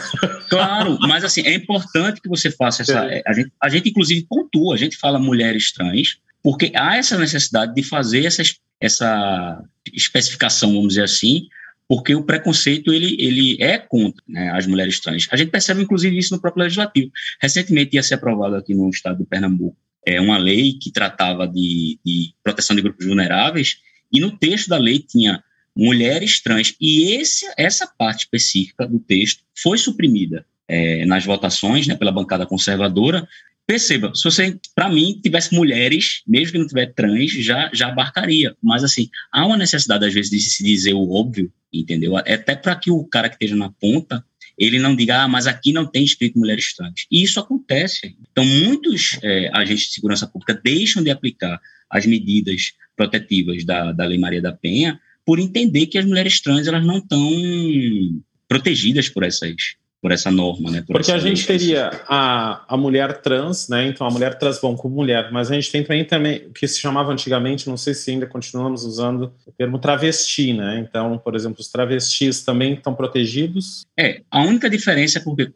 Claro, 0.49 0.97
mas 1.01 1.23
assim, 1.23 1.41
é 1.41 1.53
importante 1.53 2.19
que 2.19 2.27
você 2.27 2.49
faça 2.49 2.81
essa. 2.81 3.05
É. 3.05 3.21
A, 3.25 3.33
gente, 3.33 3.51
a 3.61 3.69
gente, 3.69 3.89
inclusive, 3.89 4.25
pontua, 4.27 4.73
a 4.73 4.77
gente 4.77 4.97
fala 4.97 5.19
mulheres 5.19 5.71
trans, 5.71 6.17
porque 6.43 6.71
há 6.75 6.97
essa 6.97 7.17
necessidade 7.17 7.73
de 7.75 7.83
fazer 7.83 8.25
essa, 8.25 8.41
essa 8.81 9.63
especificação, 9.93 10.73
vamos 10.73 10.89
dizer 10.89 11.03
assim, 11.03 11.47
porque 11.89 12.15
o 12.15 12.23
preconceito 12.23 12.93
ele, 12.93 13.17
ele 13.19 13.57
é 13.59 13.77
contra 13.77 14.23
né, 14.27 14.51
as 14.51 14.67
mulheres 14.67 14.99
trans. 14.99 15.27
A 15.31 15.35
gente 15.35 15.49
percebe, 15.49 15.81
inclusive, 15.81 16.17
isso 16.17 16.33
no 16.33 16.39
próprio 16.39 16.63
legislativo. 16.63 17.11
Recentemente 17.41 17.95
ia 17.95 18.03
ser 18.03 18.13
aprovado 18.13 18.55
aqui 18.55 18.75
no 18.75 18.87
estado 18.89 19.17
de 19.17 19.25
Pernambuco 19.25 19.75
é, 20.05 20.19
uma 20.19 20.37
lei 20.37 20.73
que 20.73 20.91
tratava 20.91 21.47
de, 21.47 21.99
de 22.03 22.33
proteção 22.43 22.75
de 22.75 22.81
grupos 22.81 23.05
vulneráveis, 23.05 23.77
e 24.11 24.19
no 24.19 24.35
texto 24.37 24.67
da 24.67 24.77
lei 24.77 24.99
tinha 24.99 25.43
mulheres 25.75 26.41
trans, 26.41 26.75
e 26.79 27.13
esse, 27.13 27.45
essa 27.57 27.87
parte 27.87 28.21
específica 28.21 28.87
do 28.87 28.99
texto 28.99 29.43
foi 29.55 29.77
suprimida 29.77 30.45
é, 30.67 31.05
nas 31.05 31.25
votações 31.25 31.87
né, 31.87 31.95
pela 31.95 32.11
bancada 32.11 32.45
conservadora, 32.45 33.27
Perceba, 33.69 34.11
se 34.15 34.23
você, 34.23 34.59
para 34.73 34.89
mim, 34.89 35.19
tivesse 35.21 35.53
mulheres, 35.53 36.23
mesmo 36.27 36.53
que 36.53 36.57
não 36.57 36.65
tiver 36.65 36.91
trans, 36.91 37.31
já, 37.33 37.69
já 37.71 37.89
abarcaria. 37.89 38.57
Mas, 38.63 38.83
assim, 38.83 39.07
há 39.31 39.45
uma 39.45 39.55
necessidade, 39.55 40.03
às 40.03 40.11
vezes, 40.11 40.31
de 40.31 40.39
se 40.39 40.63
dizer 40.63 40.93
o 40.93 41.11
óbvio, 41.11 41.53
entendeu? 41.71 42.17
Até 42.17 42.55
para 42.55 42.75
que 42.75 42.89
o 42.89 43.03
cara 43.03 43.29
que 43.29 43.35
esteja 43.35 43.55
na 43.55 43.69
ponta, 43.69 44.25
ele 44.57 44.79
não 44.79 44.95
diga, 44.95 45.21
ah, 45.21 45.27
mas 45.27 45.45
aqui 45.45 45.71
não 45.71 45.85
tem 45.85 46.03
escrito 46.03 46.39
mulheres 46.39 46.73
trans. 46.73 47.05
E 47.11 47.21
isso 47.21 47.39
acontece. 47.39 48.17
Então, 48.31 48.43
muitos 48.43 49.19
é, 49.21 49.51
agentes 49.53 49.85
de 49.85 49.93
segurança 49.93 50.25
pública 50.25 50.59
deixam 50.63 51.03
de 51.03 51.11
aplicar 51.11 51.61
as 51.91 52.07
medidas 52.07 52.73
protetivas 52.97 53.63
da, 53.63 53.91
da 53.91 54.03
Lei 54.03 54.17
Maria 54.17 54.41
da 54.41 54.51
Penha 54.51 54.99
por 55.23 55.37
entender 55.37 55.85
que 55.85 55.99
as 55.99 56.05
mulheres 56.05 56.41
trans 56.41 56.65
elas 56.65 56.83
não 56.83 56.97
estão 56.97 58.19
protegidas 58.47 59.07
por 59.09 59.21
essas, 59.21 59.75
por 60.01 60.11
essa 60.11 60.31
norma, 60.31 60.71
né? 60.71 60.83
Porque 60.87 61.11
a 61.11 61.17
gente 61.17 61.45
teria 61.45 61.89
a, 62.07 62.63
a 62.73 62.77
mulher 62.77 63.21
trans, 63.21 63.67
né? 63.67 63.87
Então 63.87 64.07
a 64.07 64.09
mulher 64.09 64.37
trans 64.37 64.59
bom 64.59 64.75
como 64.75 64.95
mulher, 64.95 65.29
mas 65.31 65.51
a 65.51 65.55
gente 65.55 65.71
tem 65.71 65.83
também, 65.83 66.05
também 66.05 66.47
o 66.47 66.53
que 66.53 66.67
se 66.67 66.79
chamava 66.79 67.11
antigamente, 67.11 67.67
não 67.67 67.75
sei 67.75 67.93
se 67.93 68.11
ainda 68.11 68.25
continuamos 68.25 68.83
usando 68.85 69.33
o 69.45 69.51
termo 69.51 69.77
travesti, 69.77 70.53
né? 70.53 70.79
Então, 70.79 71.17
por 71.17 71.35
exemplo, 71.35 71.59
os 71.59 71.67
travestis 71.67 72.43
também 72.43 72.73
estão 72.73 72.95
protegidos? 72.95 73.85
É, 73.97 74.21
a 74.31 74.41
única 74.41 74.69
diferença 74.69 75.19
é 75.19 75.21
porque 75.21 75.51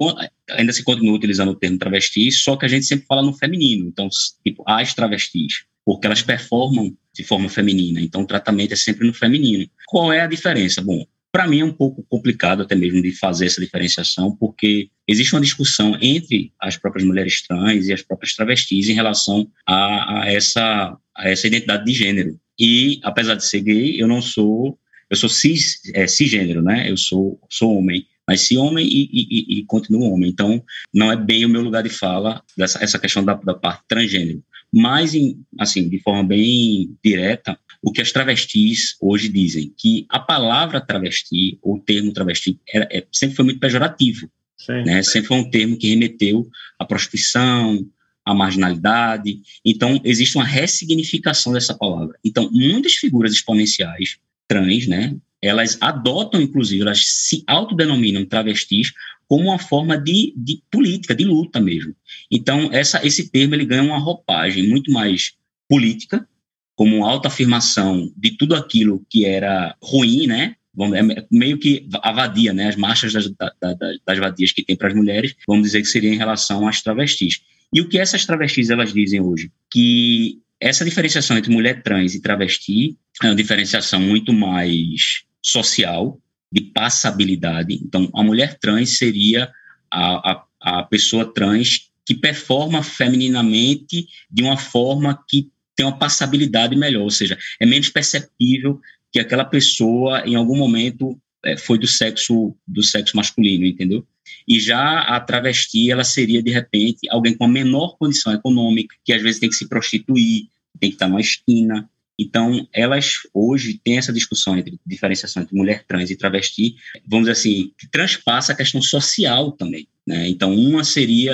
ainda 0.51 0.73
se 0.73 0.84
continua 0.84 1.15
utilizando 1.15 1.51
o 1.51 1.56
termo 1.56 1.77
travesti, 1.77 2.32
só 2.32 2.58
que 2.58 2.65
a 2.65 2.69
gente 2.69 2.86
sempre 2.86 3.06
fala 3.06 3.21
no 3.21 3.34
feminino, 3.34 3.88
então, 3.88 4.10
tipo, 4.43 4.63
as 4.67 4.93
travestis, 4.93 5.65
porque 5.86 6.06
elas 6.06 6.21
performam 6.21 6.93
de 7.13 7.23
forma 7.23 7.47
feminina, 7.47 8.01
então 8.01 8.21
o 8.21 8.27
tratamento 8.27 8.73
é 8.73 8.77
sempre 8.77 9.08
no 9.08 9.13
feminino. 9.13 9.65
Qual 9.88 10.12
é 10.12 10.21
a 10.21 10.27
diferença? 10.27 10.82
Bom, 10.82 11.06
para 11.34 11.48
mim 11.48 11.62
é 11.62 11.65
um 11.65 11.74
pouco 11.74 12.04
complicado 12.04 12.62
até 12.62 12.76
mesmo 12.76 13.02
de 13.02 13.12
fazer 13.12 13.48
essa 13.48 13.60
diferenciação, 13.60 14.36
porque 14.36 14.88
existe 15.08 15.34
uma 15.34 15.41
discussão 15.41 15.98
entre 16.00 16.54
as 16.60 16.78
próprias 16.78 17.04
mulheres 17.04 17.41
trans 17.41 17.88
e 17.88 17.93
as 17.93 18.04
próprias 18.04 18.36
travestis 18.36 18.88
em 18.88 18.93
relação 18.93 19.48
a, 19.65 20.22
a 20.22 20.32
essa, 20.32 20.96
a 21.17 21.28
essa 21.28 21.48
identidade 21.48 21.86
de 21.86 21.91
gênero. 21.91 22.39
E, 22.60 23.00
apesar 23.02 23.34
de 23.34 23.43
ser 23.43 23.62
gay, 23.62 24.00
eu 24.00 24.08
não 24.08 24.22
sou, 24.22 24.78
eu 25.10 25.17
sou 25.17 25.28
cis, 25.28 25.82
é, 25.96 26.06
cisgênero, 26.06 26.62
né? 26.62 26.88
Eu 26.88 26.96
sou, 26.96 27.39
sou 27.50 27.80
homem. 27.80 28.06
Nasci 28.28 28.56
homem 28.56 28.88
e, 28.88 29.10
e, 29.12 29.60
e, 29.60 29.65
continuo 29.65 30.13
homem. 30.13 30.30
Então, 30.30 30.63
não 30.93 31.12
é 31.12 31.17
bem 31.17 31.46
o 31.46 31.50
meu 31.50 31.63
lugar 31.63 31.82
de 31.82 31.89
fala 31.89 32.43
dessa 32.56 32.82
essa 32.82 33.00
questão 33.00 33.26
da, 33.26 33.34
da 33.34 33.56
parte 33.56 33.84
transgênero. 33.88 34.41
Mas, 34.73 35.13
em, 35.13 35.39
assim, 35.59 35.88
de 35.88 35.99
forma 35.99 36.23
bem 36.23 36.97
direta, 37.03 37.59
o 37.79 37.91
que 37.91 38.01
as 38.01 38.12
travestis 38.12 38.95
hoje 38.99 39.29
dizem, 39.29 39.71
que 39.77 40.07
a 40.09 40.19
palavra 40.19 40.81
travesti, 40.81 41.59
ou 41.62 41.75
o 41.75 41.79
termo 41.79 42.12
travesti, 42.12 42.59
era, 42.73 42.88
é, 42.91 43.05
sempre 43.12 43.36
foi 43.36 43.45
muito 43.45 43.59
pejorativo. 43.59 44.27
Né? 44.67 45.03
Sempre 45.03 45.27
foi 45.27 45.38
um 45.38 45.49
termo 45.49 45.77
que 45.77 45.89
remeteu 45.89 46.47
à 46.79 46.86
prostituição, 46.86 47.86
à 48.25 48.33
marginalidade. 48.33 49.39
Então, 49.63 49.99
existe 50.03 50.38
uma 50.38 50.45
ressignificação 50.45 51.53
dessa 51.53 51.73
palavra. 51.73 52.17
Então, 52.23 52.49
muitas 52.51 52.93
figuras 52.93 53.33
exponenciais 53.33 54.17
trans, 54.47 54.88
né, 54.88 55.15
elas 55.41 55.77
adotam, 55.81 56.41
inclusive, 56.41 56.81
elas 56.81 57.05
se 57.05 57.43
autodenominam 57.45 58.25
travestis 58.25 58.93
como 59.34 59.46
uma 59.46 59.58
forma 59.58 59.98
de, 59.98 60.32
de 60.38 60.62
política, 60.69 61.15
de 61.15 61.26
luta 61.26 61.60
mesmo. 61.60 61.96
Então, 62.30 62.69
essa, 62.72 63.04
esse 63.04 63.32
termo 63.32 63.56
ele 63.56 63.65
ganha 63.65 63.82
uma 63.82 63.98
roupagem 63.98 64.67
muito 64.67 64.91
mais 64.91 65.34
política, 65.67 66.28
como 66.76 67.04
autoafirmação 67.04 68.13
de 68.15 68.38
tudo 68.38 68.54
aquilo 68.54 69.04
que 69.10 69.26
era 69.26 69.76
ruim, 69.82 70.28
né? 70.28 70.56
É 70.96 71.26
meio 71.32 71.58
que 71.58 71.88
a 72.04 72.12
vadia, 72.12 72.54
né? 72.54 72.67
As 72.67 72.76
marchas 72.76 73.12
das, 73.12 73.28
das, 73.60 73.98
das 74.06 74.19
vadias 74.19 74.52
que 74.52 74.63
tem 74.63 74.76
para 74.76 74.89
as 74.89 74.93
mulheres, 74.93 75.34
vamos 75.48 75.63
dizer 75.63 75.82
que 75.82 75.88
seria 75.88 76.13
em 76.13 76.17
relação 76.17 76.67
às 76.67 76.84
travestis. 76.84 77.41
E 77.74 77.82
o 77.82 77.89
que 77.89 77.98
essas 77.98 78.28
travestis 78.28 78.69
elas 78.69 78.93
dizem 78.93 79.19
hoje? 79.19 79.52
Que 79.72 80.38
essa 80.60 80.86
diferenciação 80.86 81.39
entre 81.39 81.52
mulher 81.52 81.82
trans 81.82 82.13
e 82.13 82.22
travesti 82.22 82.96
é 83.24 83.30
uma 83.30 83.36
diferenciação 83.36 84.00
muito 84.00 84.32
mais 84.32 85.24
social, 85.41 86.22
de 86.53 86.61
passabilidade. 86.61 87.81
Então, 87.83 88.07
a 88.13 88.21
mulher 88.21 88.59
trans 88.59 88.99
seria 88.99 89.51
a, 89.89 90.31
a, 90.31 90.45
a 90.61 90.83
pessoa 90.83 91.25
trans 91.33 91.89
que 92.05 92.13
performa 92.13 92.83
femininamente 92.83 94.07
de 94.29 94.43
uma 94.43 94.55
forma 94.55 95.19
que 95.27 95.49
tem 95.75 95.83
uma 95.83 95.97
passabilidade 95.97 96.75
melhor, 96.75 97.01
ou 97.01 97.09
seja, 97.09 97.35
é 97.59 97.65
menos 97.65 97.89
perceptível 97.89 98.79
que 99.11 99.19
aquela 99.19 99.43
pessoa 99.43 100.21
em 100.27 100.35
algum 100.35 100.55
momento 100.55 101.19
é, 101.43 101.57
foi 101.57 101.79
do 101.79 101.87
sexo 101.87 102.55
do 102.67 102.83
sexo 102.83 103.17
masculino, 103.17 103.65
entendeu? 103.65 104.05
E 104.47 104.59
já 104.59 104.99
a 104.99 105.19
travesti 105.19 105.89
ela 105.89 106.03
seria 106.03 106.43
de 106.43 106.51
repente 106.51 107.09
alguém 107.09 107.35
com 107.35 107.45
a 107.45 107.47
menor 107.47 107.97
condição 107.97 108.31
econômica, 108.31 108.95
que 109.03 109.11
às 109.11 109.23
vezes 109.23 109.39
tem 109.39 109.49
que 109.49 109.55
se 109.55 109.67
prostituir, 109.67 110.49
tem 110.79 110.91
que 110.91 110.95
estar 110.97 111.07
numa 111.07 111.19
esquina, 111.19 111.89
então, 112.19 112.67
elas 112.71 113.13
hoje 113.34 113.80
têm 113.84 113.97
essa 113.97 114.13
discussão 114.13 114.58
entre 114.58 114.80
diferenciação 114.86 115.41
entre 115.41 115.56
mulher 115.56 115.84
trans 115.88 116.12
e 116.12 116.15
travesti, 116.15 116.76
vamos 117.08 117.28
dizer 117.28 117.39
assim, 117.39 117.71
que 117.78 117.89
transpassa 117.89 118.54
a 118.54 118.56
questão 118.56 118.82
social 118.82 119.52
também. 119.52 119.88
Né? 120.06 120.28
Então, 120.30 120.54
uma 120.54 120.84
seria 120.84 121.34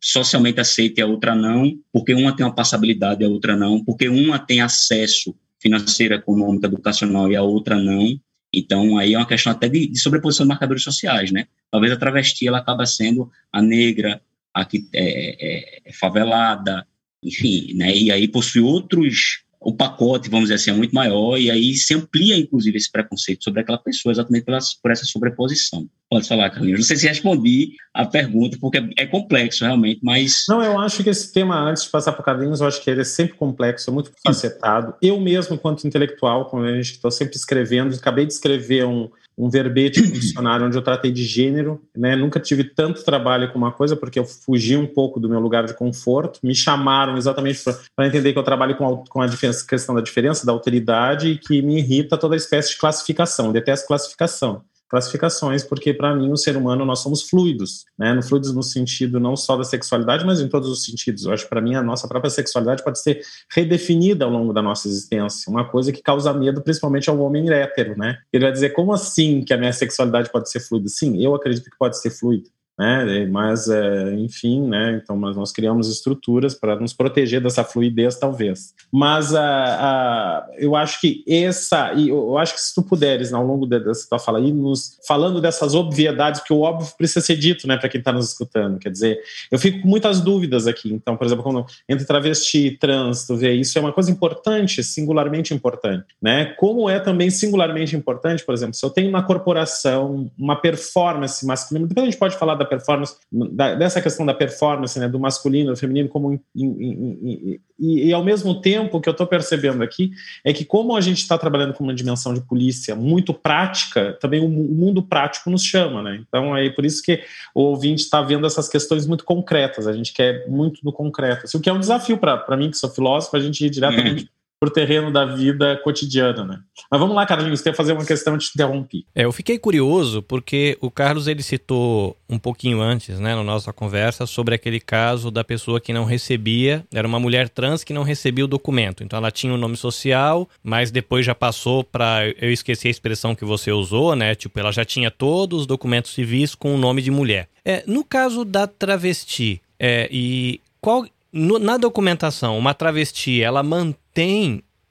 socialmente 0.00 0.60
aceita 0.60 1.00
e 1.00 1.02
a 1.02 1.06
outra 1.06 1.34
não, 1.34 1.78
porque 1.92 2.12
uma 2.14 2.36
tem 2.36 2.44
uma 2.44 2.54
passabilidade 2.54 3.22
e 3.22 3.24
a 3.24 3.28
outra 3.28 3.56
não, 3.56 3.82
porque 3.82 4.08
uma 4.08 4.38
tem 4.38 4.60
acesso 4.60 5.34
financeiro, 5.58 6.14
econômico, 6.14 6.66
educacional 6.66 7.30
e 7.30 7.36
a 7.36 7.42
outra 7.42 7.76
não. 7.76 8.20
Então, 8.52 8.98
aí 8.98 9.14
é 9.14 9.18
uma 9.18 9.26
questão 9.26 9.52
até 9.52 9.68
de, 9.68 9.86
de 9.86 9.98
sobreposição 9.98 10.44
de 10.44 10.48
marcadores 10.48 10.82
sociais, 10.82 11.30
né? 11.30 11.46
Talvez 11.70 11.90
a 11.90 11.96
travesti 11.96 12.46
ela 12.46 12.58
acaba 12.58 12.84
sendo 12.84 13.30
a 13.50 13.62
negra, 13.62 14.20
a 14.52 14.64
que 14.64 14.86
é, 14.92 15.06
é, 15.06 15.82
é 15.86 15.92
favelada, 15.92 16.86
enfim, 17.22 17.72
né? 17.74 17.96
E 17.96 18.10
aí 18.10 18.28
possui 18.28 18.60
outros 18.60 19.44
o 19.64 19.74
pacote, 19.74 20.28
vamos 20.28 20.46
dizer 20.46 20.54
assim, 20.54 20.70
é 20.70 20.74
muito 20.74 20.94
maior 20.94 21.38
e 21.38 21.50
aí 21.50 21.74
se 21.74 21.94
amplia, 21.94 22.36
inclusive, 22.36 22.76
esse 22.76 22.90
preconceito 22.90 23.44
sobre 23.44 23.60
aquela 23.60 23.78
pessoa, 23.78 24.12
exatamente 24.12 24.44
por 24.82 24.90
essa 24.90 25.04
sobreposição. 25.04 25.88
Pode 26.10 26.28
falar, 26.28 26.50
Carlinhos. 26.50 26.80
Não 26.80 26.86
sei 26.86 26.96
se 26.96 27.08
respondi 27.08 27.72
a 27.94 28.04
pergunta, 28.04 28.58
porque 28.60 28.82
é 28.98 29.06
complexo, 29.06 29.64
realmente, 29.64 30.00
mas... 30.02 30.44
Não, 30.48 30.62
eu 30.62 30.78
acho 30.78 31.02
que 31.02 31.08
esse 31.08 31.32
tema, 31.32 31.58
antes 31.58 31.84
de 31.84 31.90
passar 31.90 32.12
para 32.12 32.20
o 32.20 32.24
Carlinhos, 32.24 32.60
eu 32.60 32.66
acho 32.66 32.82
que 32.82 32.90
ele 32.90 33.00
é 33.00 33.04
sempre 33.04 33.34
complexo, 33.34 33.88
é 33.88 33.92
muito 33.92 34.12
facetado. 34.24 34.94
Eu 35.00 35.18
mesmo, 35.20 35.56
quanto 35.56 35.86
intelectual, 35.86 36.46
como 36.50 36.64
a 36.64 36.74
gente 36.74 36.92
estou 36.92 37.10
sempre 37.10 37.36
escrevendo, 37.36 37.94
acabei 37.94 38.26
de 38.26 38.32
escrever 38.34 38.84
um, 38.84 39.08
um 39.36 39.48
verbete 39.48 40.00
dicionário 40.06 40.66
onde 40.66 40.76
eu 40.76 40.82
tratei 40.82 41.10
de 41.10 41.24
gênero, 41.24 41.80
né? 41.96 42.14
Nunca 42.16 42.38
tive 42.38 42.64
tanto 42.64 43.04
trabalho 43.04 43.50
com 43.52 43.58
uma 43.58 43.72
coisa 43.72 43.96
porque 43.96 44.18
eu 44.18 44.24
fugi 44.24 44.76
um 44.76 44.86
pouco 44.86 45.18
do 45.18 45.28
meu 45.28 45.40
lugar 45.40 45.64
de 45.66 45.74
conforto. 45.74 46.38
Me 46.42 46.54
chamaram 46.54 47.16
exatamente 47.16 47.62
para 47.96 48.06
entender 48.06 48.32
que 48.32 48.38
eu 48.38 48.42
trabalho 48.42 48.76
com 48.76 48.86
a, 48.86 49.04
com 49.08 49.20
a 49.20 49.26
diferença, 49.26 49.66
questão 49.66 49.94
da 49.94 50.00
diferença, 50.00 50.46
da 50.46 50.52
alteridade 50.52 51.28
e 51.28 51.38
que 51.38 51.62
me 51.62 51.78
irrita 51.78 52.16
toda 52.16 52.36
espécie 52.36 52.70
de 52.70 52.78
classificação. 52.78 53.46
Eu 53.46 53.52
detesto 53.52 53.86
classificação 53.86 54.62
classificações, 54.92 55.64
porque 55.64 55.94
para 55.94 56.14
mim 56.14 56.30
o 56.30 56.36
ser 56.36 56.54
humano 56.54 56.84
nós 56.84 56.98
somos 56.98 57.22
fluidos, 57.22 57.86
né? 57.98 58.12
No 58.12 58.22
fluidos 58.22 58.54
no 58.54 58.62
sentido 58.62 59.18
não 59.18 59.34
só 59.34 59.56
da 59.56 59.64
sexualidade, 59.64 60.22
mas 60.26 60.38
em 60.38 60.48
todos 60.48 60.68
os 60.68 60.84
sentidos. 60.84 61.24
Eu 61.24 61.32
acho 61.32 61.44
que 61.44 61.48
para 61.48 61.62
mim 61.62 61.74
a 61.74 61.82
nossa 61.82 62.06
própria 62.06 62.28
sexualidade 62.28 62.84
pode 62.84 63.00
ser 63.00 63.22
redefinida 63.50 64.26
ao 64.26 64.30
longo 64.30 64.52
da 64.52 64.60
nossa 64.60 64.86
existência, 64.86 65.50
uma 65.50 65.66
coisa 65.66 65.90
que 65.90 66.02
causa 66.02 66.30
medo 66.34 66.60
principalmente 66.60 67.08
ao 67.08 67.18
homem 67.20 67.50
hétero, 67.50 67.96
né? 67.96 68.18
Ele 68.30 68.44
vai 68.44 68.52
dizer 68.52 68.70
como 68.70 68.92
assim 68.92 69.42
que 69.42 69.54
a 69.54 69.56
minha 69.56 69.72
sexualidade 69.72 70.30
pode 70.30 70.50
ser 70.50 70.60
fluida? 70.60 70.88
Sim, 70.90 71.24
eu 71.24 71.34
acredito 71.34 71.70
que 71.70 71.78
pode 71.78 71.98
ser 71.98 72.10
fluida. 72.10 72.50
Né? 72.78 73.26
Mas, 73.26 73.68
é, 73.68 74.14
enfim, 74.14 74.66
né? 74.66 75.00
Então, 75.02 75.16
nós 75.16 75.52
criamos 75.52 75.88
estruturas 75.88 76.54
para 76.54 76.76
nos 76.76 76.92
proteger 76.92 77.40
dessa 77.40 77.64
fluidez, 77.64 78.18
talvez. 78.18 78.74
Mas 78.90 79.34
a, 79.34 79.44
a, 79.44 80.46
eu 80.58 80.74
acho 80.74 81.00
que 81.00 81.24
essa, 81.28 81.92
e 81.94 82.08
eu 82.08 82.36
acho 82.38 82.54
que 82.54 82.60
se 82.60 82.74
tu 82.74 82.82
puderes, 82.82 83.32
ao 83.32 83.44
longo 83.44 83.66
dessa 83.66 84.08
tua 84.08 84.18
fala 84.18 84.38
aí, 84.38 84.52
nos 84.52 84.98
falando 85.06 85.40
dessas 85.40 85.74
obviedades, 85.74 86.42
que 86.42 86.52
o 86.52 86.60
óbvio 86.60 86.88
precisa 86.96 87.20
ser 87.20 87.36
dito, 87.36 87.66
né, 87.66 87.76
para 87.76 87.88
quem 87.88 87.98
está 87.98 88.12
nos 88.12 88.28
escutando. 88.28 88.78
Quer 88.78 88.90
dizer, 88.90 89.20
eu 89.50 89.58
fico 89.58 89.82
com 89.82 89.88
muitas 89.88 90.20
dúvidas 90.20 90.66
aqui. 90.66 90.92
Então, 90.92 91.16
por 91.16 91.26
exemplo, 91.26 91.42
quando 91.44 91.64
entre 91.88 92.06
travesti 92.06 92.66
e 92.66 92.78
trans, 92.78 93.26
tu 93.26 93.36
vê, 93.36 93.52
isso 93.54 93.78
é 93.78 93.80
uma 93.80 93.92
coisa 93.92 94.10
importante, 94.10 94.82
singularmente 94.82 95.54
importante, 95.54 96.06
né? 96.20 96.46
Como 96.58 96.88
é 96.88 96.98
também 96.98 97.30
singularmente 97.30 97.96
importante, 97.96 98.44
por 98.44 98.54
exemplo, 98.54 98.74
se 98.74 98.84
eu 98.84 98.90
tenho 98.90 99.08
uma 99.08 99.22
corporação, 99.22 100.30
uma 100.38 100.56
performance 100.56 101.44
masculina, 101.46 101.86
depois 101.86 102.06
a 102.06 102.10
gente 102.10 102.18
pode 102.18 102.36
falar 102.36 102.54
da 102.62 102.68
performance, 102.68 103.16
da, 103.30 103.74
dessa 103.74 104.00
questão 104.00 104.24
da 104.24 104.34
performance, 104.34 104.98
né, 104.98 105.08
do 105.08 105.18
masculino, 105.18 105.72
do 105.72 105.76
feminino, 105.76 106.08
como 106.08 106.32
in, 106.32 106.40
in, 106.54 107.18
in, 107.22 107.60
e, 107.78 108.08
e, 108.08 108.12
ao 108.12 108.24
mesmo 108.24 108.60
tempo 108.60 108.96
o 108.96 109.00
que 109.00 109.08
eu 109.08 109.12
estou 109.12 109.26
percebendo 109.26 109.82
aqui 109.82 110.12
é 110.44 110.52
que 110.52 110.64
como 110.64 110.96
a 110.96 111.00
gente 111.00 111.18
está 111.18 111.36
trabalhando 111.36 111.74
com 111.74 111.82
uma 111.82 111.94
dimensão 111.94 112.32
de 112.32 112.40
polícia 112.40 112.94
muito 112.94 113.34
prática, 113.34 114.16
também 114.20 114.40
o, 114.40 114.46
o 114.46 114.74
mundo 114.74 115.02
prático 115.02 115.50
nos 115.50 115.64
chama, 115.64 116.02
né? 116.02 116.22
Então 116.26 116.56
é 116.56 116.70
por 116.70 116.84
isso 116.84 117.02
que 117.02 117.22
o 117.54 117.62
ouvinte 117.62 118.02
está 118.02 118.22
vendo 118.22 118.46
essas 118.46 118.68
questões 118.68 119.06
muito 119.06 119.24
concretas. 119.24 119.86
A 119.86 119.92
gente 119.92 120.12
quer 120.12 120.48
muito 120.48 120.80
do 120.82 120.92
concreto, 120.92 121.44
assim, 121.44 121.58
o 121.58 121.60
que 121.60 121.68
é 121.68 121.72
um 121.72 121.80
desafio 121.80 122.16
para 122.16 122.56
mim 122.56 122.70
que 122.70 122.76
sou 122.76 122.90
filósofo, 122.90 123.36
a 123.36 123.40
gente 123.40 123.64
ir 123.64 123.70
diretamente 123.70 124.24
uhum 124.24 124.41
pro 124.62 124.70
terreno 124.70 125.10
da 125.10 125.24
vida 125.24 125.76
cotidiana, 125.82 126.44
né? 126.44 126.60
Mas 126.88 127.00
vamos 127.00 127.16
lá, 127.16 127.26
Carlinhos, 127.26 127.62
tem 127.62 127.72
que 127.72 127.76
fazer 127.76 127.94
uma 127.94 128.04
questão 128.04 128.38
de 128.38 128.46
te 128.46 128.52
interromper. 128.54 129.02
É, 129.12 129.24
eu 129.24 129.32
fiquei 129.32 129.58
curioso 129.58 130.22
porque 130.22 130.78
o 130.80 130.88
Carlos 130.88 131.26
ele 131.26 131.42
citou 131.42 132.16
um 132.30 132.38
pouquinho 132.38 132.80
antes, 132.80 133.18
né, 133.18 133.34
na 133.34 133.42
nossa 133.42 133.72
conversa, 133.72 134.24
sobre 134.24 134.54
aquele 134.54 134.78
caso 134.78 135.32
da 135.32 135.42
pessoa 135.42 135.80
que 135.80 135.92
não 135.92 136.04
recebia, 136.04 136.86
era 136.94 137.08
uma 137.08 137.18
mulher 137.18 137.48
trans 137.48 137.82
que 137.82 137.92
não 137.92 138.04
recebia 138.04 138.44
o 138.44 138.48
documento. 138.48 139.02
Então 139.02 139.16
ela 139.16 139.32
tinha 139.32 139.52
o 139.52 139.56
um 139.56 139.58
nome 139.58 139.76
social, 139.76 140.48
mas 140.62 140.92
depois 140.92 141.26
já 141.26 141.34
passou 141.34 141.82
para, 141.82 142.28
eu 142.40 142.52
esqueci 142.52 142.86
a 142.86 142.90
expressão 142.92 143.34
que 143.34 143.44
você 143.44 143.72
usou, 143.72 144.14
né? 144.14 144.36
Tipo, 144.36 144.60
ela 144.60 144.70
já 144.70 144.84
tinha 144.84 145.10
todos 145.10 145.62
os 145.62 145.66
documentos 145.66 146.14
civis 146.14 146.54
com 146.54 146.72
o 146.72 146.78
nome 146.78 147.02
de 147.02 147.10
mulher. 147.10 147.48
É, 147.64 147.82
no 147.84 148.04
caso 148.04 148.44
da 148.44 148.68
travesti, 148.68 149.60
é, 149.76 150.08
e 150.08 150.60
qual 150.80 151.04
na 151.32 151.78
documentação, 151.78 152.58
uma 152.58 152.74
travesti, 152.74 153.42
ela 153.42 153.62
mantém 153.62 154.01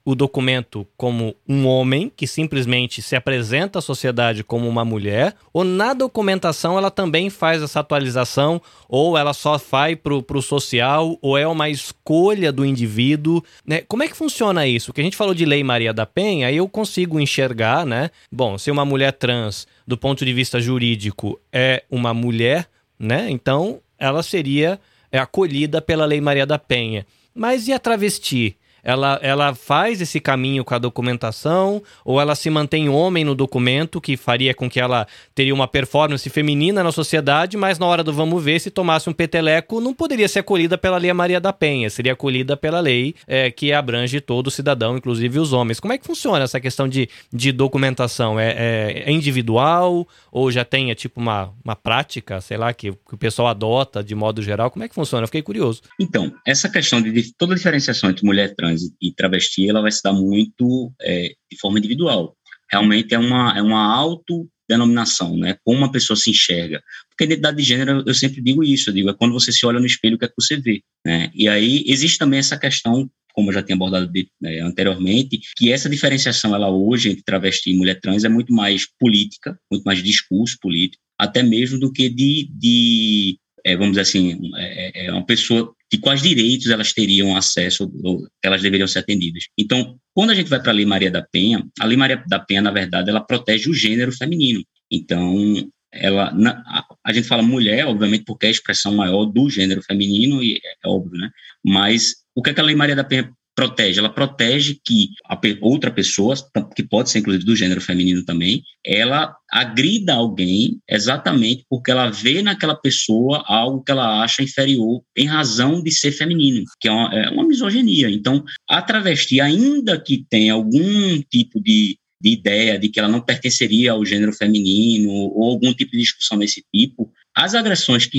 o 0.04 0.14
documento 0.14 0.86
como 0.96 1.34
um 1.48 1.66
homem 1.66 2.10
que 2.14 2.26
simplesmente 2.26 3.00
se 3.00 3.14
apresenta 3.14 3.78
à 3.78 3.82
sociedade 3.82 4.42
como 4.42 4.68
uma 4.68 4.84
mulher, 4.84 5.34
ou 5.52 5.62
na 5.62 5.94
documentação 5.94 6.76
ela 6.76 6.90
também 6.90 7.30
faz 7.30 7.62
essa 7.62 7.80
atualização, 7.80 8.60
ou 8.88 9.16
ela 9.16 9.32
só 9.32 9.56
vai 9.58 9.94
para 9.94 10.14
o 10.14 10.42
social, 10.42 11.16
ou 11.22 11.38
é 11.38 11.46
uma 11.46 11.68
escolha 11.68 12.50
do 12.50 12.64
indivíduo. 12.64 13.42
Né? 13.64 13.82
Como 13.82 14.02
é 14.02 14.08
que 14.08 14.16
funciona 14.16 14.66
isso? 14.66 14.92
Que 14.92 15.00
a 15.00 15.04
gente 15.04 15.16
falou 15.16 15.34
de 15.34 15.44
Lei 15.44 15.62
Maria 15.62 15.92
da 15.92 16.04
Penha, 16.04 16.48
aí 16.48 16.56
eu 16.56 16.68
consigo 16.68 17.20
enxergar, 17.20 17.86
né? 17.86 18.10
Bom, 18.30 18.58
se 18.58 18.70
uma 18.70 18.84
mulher 18.84 19.12
trans, 19.12 19.66
do 19.86 19.96
ponto 19.96 20.24
de 20.24 20.32
vista 20.32 20.60
jurídico, 20.60 21.40
é 21.52 21.84
uma 21.88 22.12
mulher, 22.12 22.68
né? 22.98 23.30
Então 23.30 23.80
ela 23.98 24.22
seria 24.22 24.80
é 25.12 25.18
acolhida 25.18 25.80
pela 25.80 26.06
Lei 26.06 26.20
Maria 26.20 26.46
da 26.46 26.58
Penha. 26.58 27.06
Mas 27.34 27.68
e 27.68 27.72
a 27.72 27.78
travesti? 27.78 28.56
Ela, 28.82 29.18
ela 29.22 29.54
faz 29.54 30.00
esse 30.00 30.20
caminho 30.20 30.64
com 30.64 30.74
a 30.74 30.78
documentação 30.78 31.82
ou 32.04 32.20
ela 32.20 32.34
se 32.34 32.50
mantém 32.50 32.88
homem 32.88 33.24
no 33.24 33.34
documento, 33.34 34.00
que 34.00 34.16
faria 34.16 34.54
com 34.54 34.68
que 34.68 34.80
ela 34.80 35.06
teria 35.34 35.54
uma 35.54 35.68
performance 35.68 36.28
feminina 36.28 36.82
na 36.82 36.90
sociedade, 36.90 37.56
mas 37.56 37.78
na 37.78 37.86
hora 37.86 38.02
do 38.02 38.12
vamos 38.12 38.42
ver, 38.42 38.60
se 38.60 38.70
tomasse 38.70 39.08
um 39.08 39.12
peteleco, 39.12 39.80
não 39.80 39.94
poderia 39.94 40.28
ser 40.28 40.40
acolhida 40.40 40.76
pela 40.76 40.98
Lei 40.98 41.12
Maria 41.12 41.40
da 41.40 41.52
Penha, 41.52 41.88
seria 41.90 42.12
acolhida 42.12 42.56
pela 42.56 42.80
lei 42.80 43.14
é, 43.26 43.50
que 43.50 43.72
abrange 43.72 44.20
todo 44.20 44.50
cidadão, 44.50 44.96
inclusive 44.96 45.38
os 45.38 45.52
homens. 45.52 45.78
Como 45.78 45.92
é 45.92 45.98
que 45.98 46.06
funciona 46.06 46.44
essa 46.44 46.60
questão 46.60 46.88
de, 46.88 47.08
de 47.32 47.52
documentação? 47.52 48.38
É, 48.38 48.50
é, 48.50 49.02
é 49.06 49.12
individual 49.12 50.06
ou 50.30 50.50
já 50.50 50.64
tem 50.64 50.90
é, 50.90 50.94
tipo 50.94 51.20
uma, 51.20 51.52
uma 51.64 51.76
prática, 51.76 52.40
sei 52.40 52.56
lá, 52.56 52.72
que, 52.72 52.92
que, 52.92 53.14
o 53.14 53.18
pessoal 53.18 53.48
adota 53.48 54.02
de 54.02 54.14
modo 54.14 54.42
geral? 54.42 54.70
Como 54.70 54.84
é 54.84 54.88
que 54.88 54.94
funciona? 54.94 55.24
Eu 55.24 55.28
fiquei 55.28 55.42
curioso. 55.42 55.82
Então, 56.00 56.32
essa 56.46 56.68
questão 56.68 57.00
de, 57.00 57.32
toda 57.34 57.52
a 57.52 57.56
diferenciação 57.56 58.10
entre 58.10 58.24
mulher 58.24 58.54
trans 58.54 58.71
trans 58.72 58.92
e 59.00 59.12
travesti, 59.12 59.68
ela 59.68 59.80
vai 59.80 59.92
se 59.92 60.02
dar 60.02 60.12
muito 60.12 60.92
é, 61.00 61.34
de 61.50 61.58
forma 61.60 61.78
individual. 61.78 62.36
Realmente 62.70 63.14
é 63.14 63.18
uma, 63.18 63.56
é 63.56 63.62
uma 63.62 63.94
autodenominação, 63.94 65.36
né? 65.36 65.56
Como 65.64 65.78
uma 65.78 65.92
pessoa 65.92 66.16
se 66.16 66.30
enxerga. 66.30 66.82
Porque 67.10 67.24
identidade 67.24 67.56
de 67.58 67.62
gênero, 67.62 68.02
eu 68.06 68.14
sempre 68.14 68.40
digo 68.40 68.64
isso, 68.64 68.90
eu 68.90 68.94
digo, 68.94 69.10
é 69.10 69.14
quando 69.14 69.32
você 69.32 69.52
se 69.52 69.64
olha 69.66 69.78
no 69.78 69.86
espelho, 69.86 70.16
o 70.16 70.18
que 70.18 70.24
é 70.24 70.28
que 70.28 70.34
você 70.38 70.56
vê, 70.56 70.82
né? 71.04 71.30
E 71.34 71.48
aí 71.48 71.84
existe 71.86 72.18
também 72.18 72.38
essa 72.38 72.58
questão 72.58 73.10
como 73.34 73.48
eu 73.48 73.54
já 73.54 73.62
tinha 73.62 73.74
abordado 73.74 74.06
de, 74.12 74.28
né, 74.38 74.60
anteriormente, 74.60 75.40
que 75.56 75.72
essa 75.72 75.88
diferenciação 75.88 76.54
ela 76.54 76.68
hoje 76.68 77.08
entre 77.08 77.22
travesti 77.22 77.70
e 77.70 77.74
mulher 77.74 77.98
trans 77.98 78.24
é 78.24 78.28
muito 78.28 78.52
mais 78.52 78.86
política, 79.00 79.58
muito 79.70 79.84
mais 79.84 80.02
discurso 80.02 80.58
político, 80.60 81.02
até 81.18 81.42
mesmo 81.42 81.80
do 81.80 81.90
que 81.90 82.10
de, 82.10 82.50
de 82.52 83.38
é, 83.64 83.74
vamos 83.74 83.92
dizer 83.92 84.02
assim, 84.02 84.50
é, 84.56 85.06
é 85.06 85.12
uma 85.12 85.24
pessoa 85.24 85.74
de 85.92 85.98
quais 85.98 86.22
direitos 86.22 86.70
elas 86.70 86.94
teriam 86.94 87.36
acesso, 87.36 87.92
ou 88.02 88.26
elas 88.42 88.62
deveriam 88.62 88.88
ser 88.88 89.00
atendidas. 89.00 89.44
Então, 89.58 89.98
quando 90.14 90.30
a 90.30 90.34
gente 90.34 90.48
vai 90.48 90.58
para 90.58 90.70
a 90.70 90.74
Lei 90.74 90.86
Maria 90.86 91.10
da 91.10 91.22
Penha, 91.22 91.62
a 91.78 91.84
Lei 91.84 91.98
Maria 91.98 92.24
da 92.26 92.38
Penha, 92.38 92.62
na 92.62 92.70
verdade, 92.70 93.10
ela 93.10 93.20
protege 93.20 93.68
o 93.68 93.74
gênero 93.74 94.10
feminino. 94.10 94.64
Então, 94.90 95.70
ela, 95.92 96.32
na, 96.32 96.62
a, 97.04 97.12
gente 97.12 97.28
fala 97.28 97.42
mulher, 97.42 97.86
obviamente, 97.86 98.24
porque 98.24 98.46
é 98.46 98.48
a 98.48 98.52
expressão 98.52 98.94
maior 98.94 99.26
do 99.26 99.50
gênero 99.50 99.82
feminino, 99.82 100.42
e 100.42 100.54
é, 100.54 100.72
é 100.82 100.88
óbvio, 100.88 101.20
né? 101.20 101.30
Mas 101.62 102.14
o 102.34 102.42
que, 102.42 102.48
é 102.48 102.54
que 102.54 102.60
a 102.60 102.64
Lei 102.64 102.74
Maria 102.74 102.96
da 102.96 103.04
Penha 103.04 103.30
protege? 103.54 103.98
Ela 103.98 104.12
protege 104.12 104.78
que 104.84 105.10
a 105.26 105.38
outra 105.60 105.90
pessoa, 105.90 106.34
que 106.74 106.82
pode 106.82 107.10
ser 107.10 107.18
inclusive 107.20 107.44
do 107.44 107.56
gênero 107.56 107.80
feminino 107.80 108.24
também, 108.24 108.62
ela 108.84 109.34
agrida 109.50 110.14
alguém 110.14 110.80
exatamente 110.88 111.64
porque 111.68 111.90
ela 111.90 112.10
vê 112.10 112.42
naquela 112.42 112.74
pessoa 112.74 113.44
algo 113.46 113.82
que 113.82 113.92
ela 113.92 114.22
acha 114.22 114.42
inferior 114.42 115.02
em 115.16 115.26
razão 115.26 115.82
de 115.82 115.90
ser 115.90 116.12
feminino, 116.12 116.64
que 116.80 116.88
é 116.88 116.92
uma, 116.92 117.14
é 117.14 117.30
uma 117.30 117.46
misoginia. 117.46 118.10
Então, 118.10 118.42
a 118.68 118.80
travesti, 118.80 119.40
ainda 119.40 120.00
que 120.00 120.24
tenha 120.28 120.54
algum 120.54 121.20
tipo 121.30 121.60
de 121.60 121.98
de 122.22 122.30
ideia 122.30 122.78
de 122.78 122.88
que 122.88 123.00
ela 123.00 123.08
não 123.08 123.20
pertenceria 123.20 123.90
ao 123.90 124.06
gênero 124.06 124.32
feminino 124.32 125.10
ou 125.10 125.50
algum 125.50 125.74
tipo 125.74 125.90
de 125.90 125.98
discussão 125.98 126.38
desse 126.38 126.64
tipo, 126.72 127.12
as 127.34 127.52
agressões 127.52 128.06
que, 128.06 128.18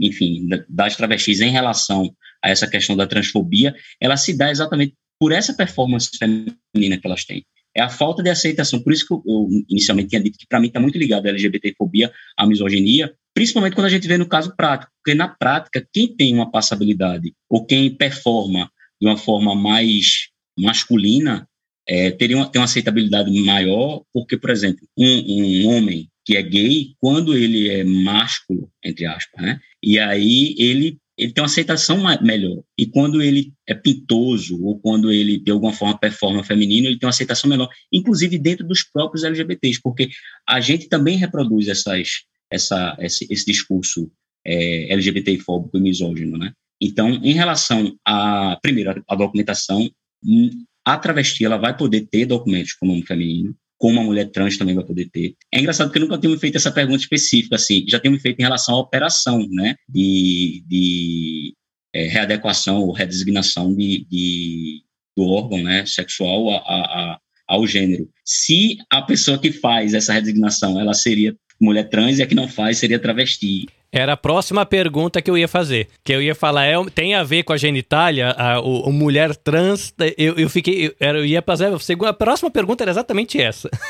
enfim, 0.00 0.48
das 0.66 0.96
travestis 0.96 1.42
em 1.42 1.50
relação 1.50 2.10
a 2.44 2.50
essa 2.50 2.66
questão 2.66 2.96
da 2.96 3.06
transfobia, 3.06 3.74
ela 4.00 4.16
se 4.16 4.36
dá 4.36 4.50
exatamente 4.50 4.94
por 5.18 5.32
essa 5.32 5.54
performance 5.54 6.10
feminina 6.18 6.98
que 6.98 7.06
elas 7.06 7.24
têm. 7.24 7.44
É 7.74 7.82
a 7.82 7.90
falta 7.90 8.22
de 8.22 8.30
aceitação. 8.30 8.80
Por 8.80 8.92
isso 8.92 9.06
que 9.06 9.12
eu, 9.12 9.48
inicialmente 9.68 10.08
tinha 10.08 10.20
dito 10.20 10.38
que, 10.38 10.46
para 10.46 10.60
mim, 10.60 10.68
está 10.68 10.80
muito 10.80 10.98
ligado 10.98 11.26
a 11.26 11.28
LGBTfobia, 11.28 12.10
a 12.36 12.46
misoginia, 12.46 13.12
principalmente 13.34 13.74
quando 13.74 13.86
a 13.86 13.90
gente 13.90 14.08
vê 14.08 14.16
no 14.16 14.26
caso 14.26 14.54
prático. 14.56 14.90
Porque, 15.02 15.14
na 15.14 15.28
prática, 15.28 15.86
quem 15.92 16.14
tem 16.14 16.34
uma 16.34 16.50
passabilidade 16.50 17.34
ou 17.50 17.66
quem 17.66 17.94
performa 17.94 18.70
de 19.00 19.06
uma 19.06 19.16
forma 19.16 19.54
mais 19.54 20.28
masculina 20.58 21.46
é, 21.86 22.10
teria 22.10 22.36
uma, 22.36 22.48
tem 22.48 22.60
uma 22.60 22.64
aceitabilidade 22.64 23.30
maior, 23.42 24.02
porque, 24.12 24.36
por 24.36 24.50
exemplo, 24.50 24.86
um, 24.98 25.06
um 25.06 25.68
homem 25.68 26.08
que 26.24 26.36
é 26.36 26.42
gay, 26.42 26.94
quando 26.98 27.36
ele 27.36 27.68
é 27.68 27.84
másculo, 27.84 28.68
entre 28.84 29.06
aspas, 29.06 29.40
né? 29.40 29.60
E 29.82 29.98
aí 29.98 30.56
ele 30.58 30.98
ele 31.16 31.32
tem 31.32 31.42
uma 31.42 31.46
aceitação 31.46 31.98
melhor. 32.20 32.62
E 32.78 32.86
quando 32.86 33.22
ele 33.22 33.52
é 33.66 33.74
pintoso, 33.74 34.62
ou 34.62 34.78
quando 34.78 35.10
ele, 35.10 35.38
de 35.38 35.50
alguma 35.50 35.72
forma, 35.72 35.98
performa 35.98 36.44
feminino, 36.44 36.86
ele 36.86 36.98
tem 36.98 37.06
uma 37.06 37.10
aceitação 37.10 37.48
menor, 37.48 37.68
inclusive 37.92 38.38
dentro 38.38 38.66
dos 38.66 38.82
próprios 38.82 39.24
LGBTs, 39.24 39.80
porque 39.82 40.10
a 40.46 40.60
gente 40.60 40.88
também 40.88 41.16
reproduz 41.16 41.68
essas, 41.68 42.24
essa, 42.50 42.96
esse, 43.00 43.26
esse 43.30 43.46
discurso 43.46 44.10
é, 44.44 44.92
LGBT-fóbico 44.92 45.78
e 45.78 45.80
misógino, 45.80 46.36
né? 46.36 46.52
Então, 46.80 47.08
em 47.08 47.32
relação 47.32 47.96
a, 48.04 48.58
primeiro, 48.60 49.02
a 49.08 49.14
documentação, 49.14 49.90
hum, 50.22 50.50
a 50.84 50.98
travesti 50.98 51.44
ela 51.44 51.56
vai 51.56 51.76
poder 51.76 52.06
ter 52.06 52.26
documentos 52.26 52.74
com 52.74 52.86
nome 52.86 53.02
feminino, 53.02 53.56
como 53.78 54.00
a 54.00 54.04
mulher 54.04 54.30
trans 54.30 54.56
também 54.56 54.74
vai 54.74 54.84
poder 54.84 55.08
ter. 55.10 55.34
É 55.52 55.60
engraçado 55.60 55.92
que 55.92 55.98
nunca 55.98 56.18
tenho 56.18 56.38
feito 56.38 56.56
essa 56.56 56.72
pergunta 56.72 57.00
específica, 57.02 57.56
assim, 57.56 57.84
já 57.88 58.00
tenho 58.00 58.18
feito 58.18 58.38
em 58.40 58.42
relação 58.42 58.74
à 58.74 58.78
operação, 58.78 59.46
né, 59.50 59.74
de, 59.88 60.64
de 60.66 61.54
é, 61.94 62.06
readequação 62.06 62.82
ou 62.82 62.92
redesignação 62.92 63.74
de, 63.74 64.06
de, 64.08 64.82
do 65.16 65.24
órgão, 65.24 65.62
né, 65.62 65.84
sexual 65.86 66.50
a, 66.50 66.56
a, 66.56 67.20
ao 67.46 67.66
gênero. 67.66 68.08
Se 68.24 68.76
a 68.90 69.02
pessoa 69.02 69.38
que 69.38 69.52
faz 69.52 69.94
essa 69.94 70.12
redesignação, 70.12 70.80
ela 70.80 70.94
seria 70.94 71.34
mulher 71.60 71.88
trans 71.88 72.18
e 72.18 72.22
a 72.22 72.26
que 72.26 72.34
não 72.34 72.48
faz 72.48 72.78
seria 72.78 72.98
travesti. 72.98 73.66
Era 73.90 74.12
a 74.12 74.16
próxima 74.16 74.66
pergunta 74.66 75.22
que 75.22 75.30
eu 75.30 75.38
ia 75.38 75.48
fazer. 75.48 75.88
Que 76.04 76.12
eu 76.12 76.20
ia 76.20 76.34
falar, 76.34 76.66
é, 76.66 76.74
tem 76.94 77.14
a 77.14 77.22
ver 77.22 77.44
com 77.44 77.52
a 77.52 77.56
genitália, 77.56 78.30
a, 78.30 78.60
o, 78.60 78.92
mulher 78.92 79.34
trans. 79.34 79.94
Eu, 80.18 80.34
eu 80.34 80.50
fiquei. 80.50 80.94
Eu, 81.00 81.16
eu 81.16 81.24
ia 81.24 81.42
fazer. 81.42 81.70
A 82.06 82.12
próxima 82.12 82.50
pergunta 82.50 82.84
era 82.84 82.90
exatamente 82.90 83.40
essa. 83.40 83.70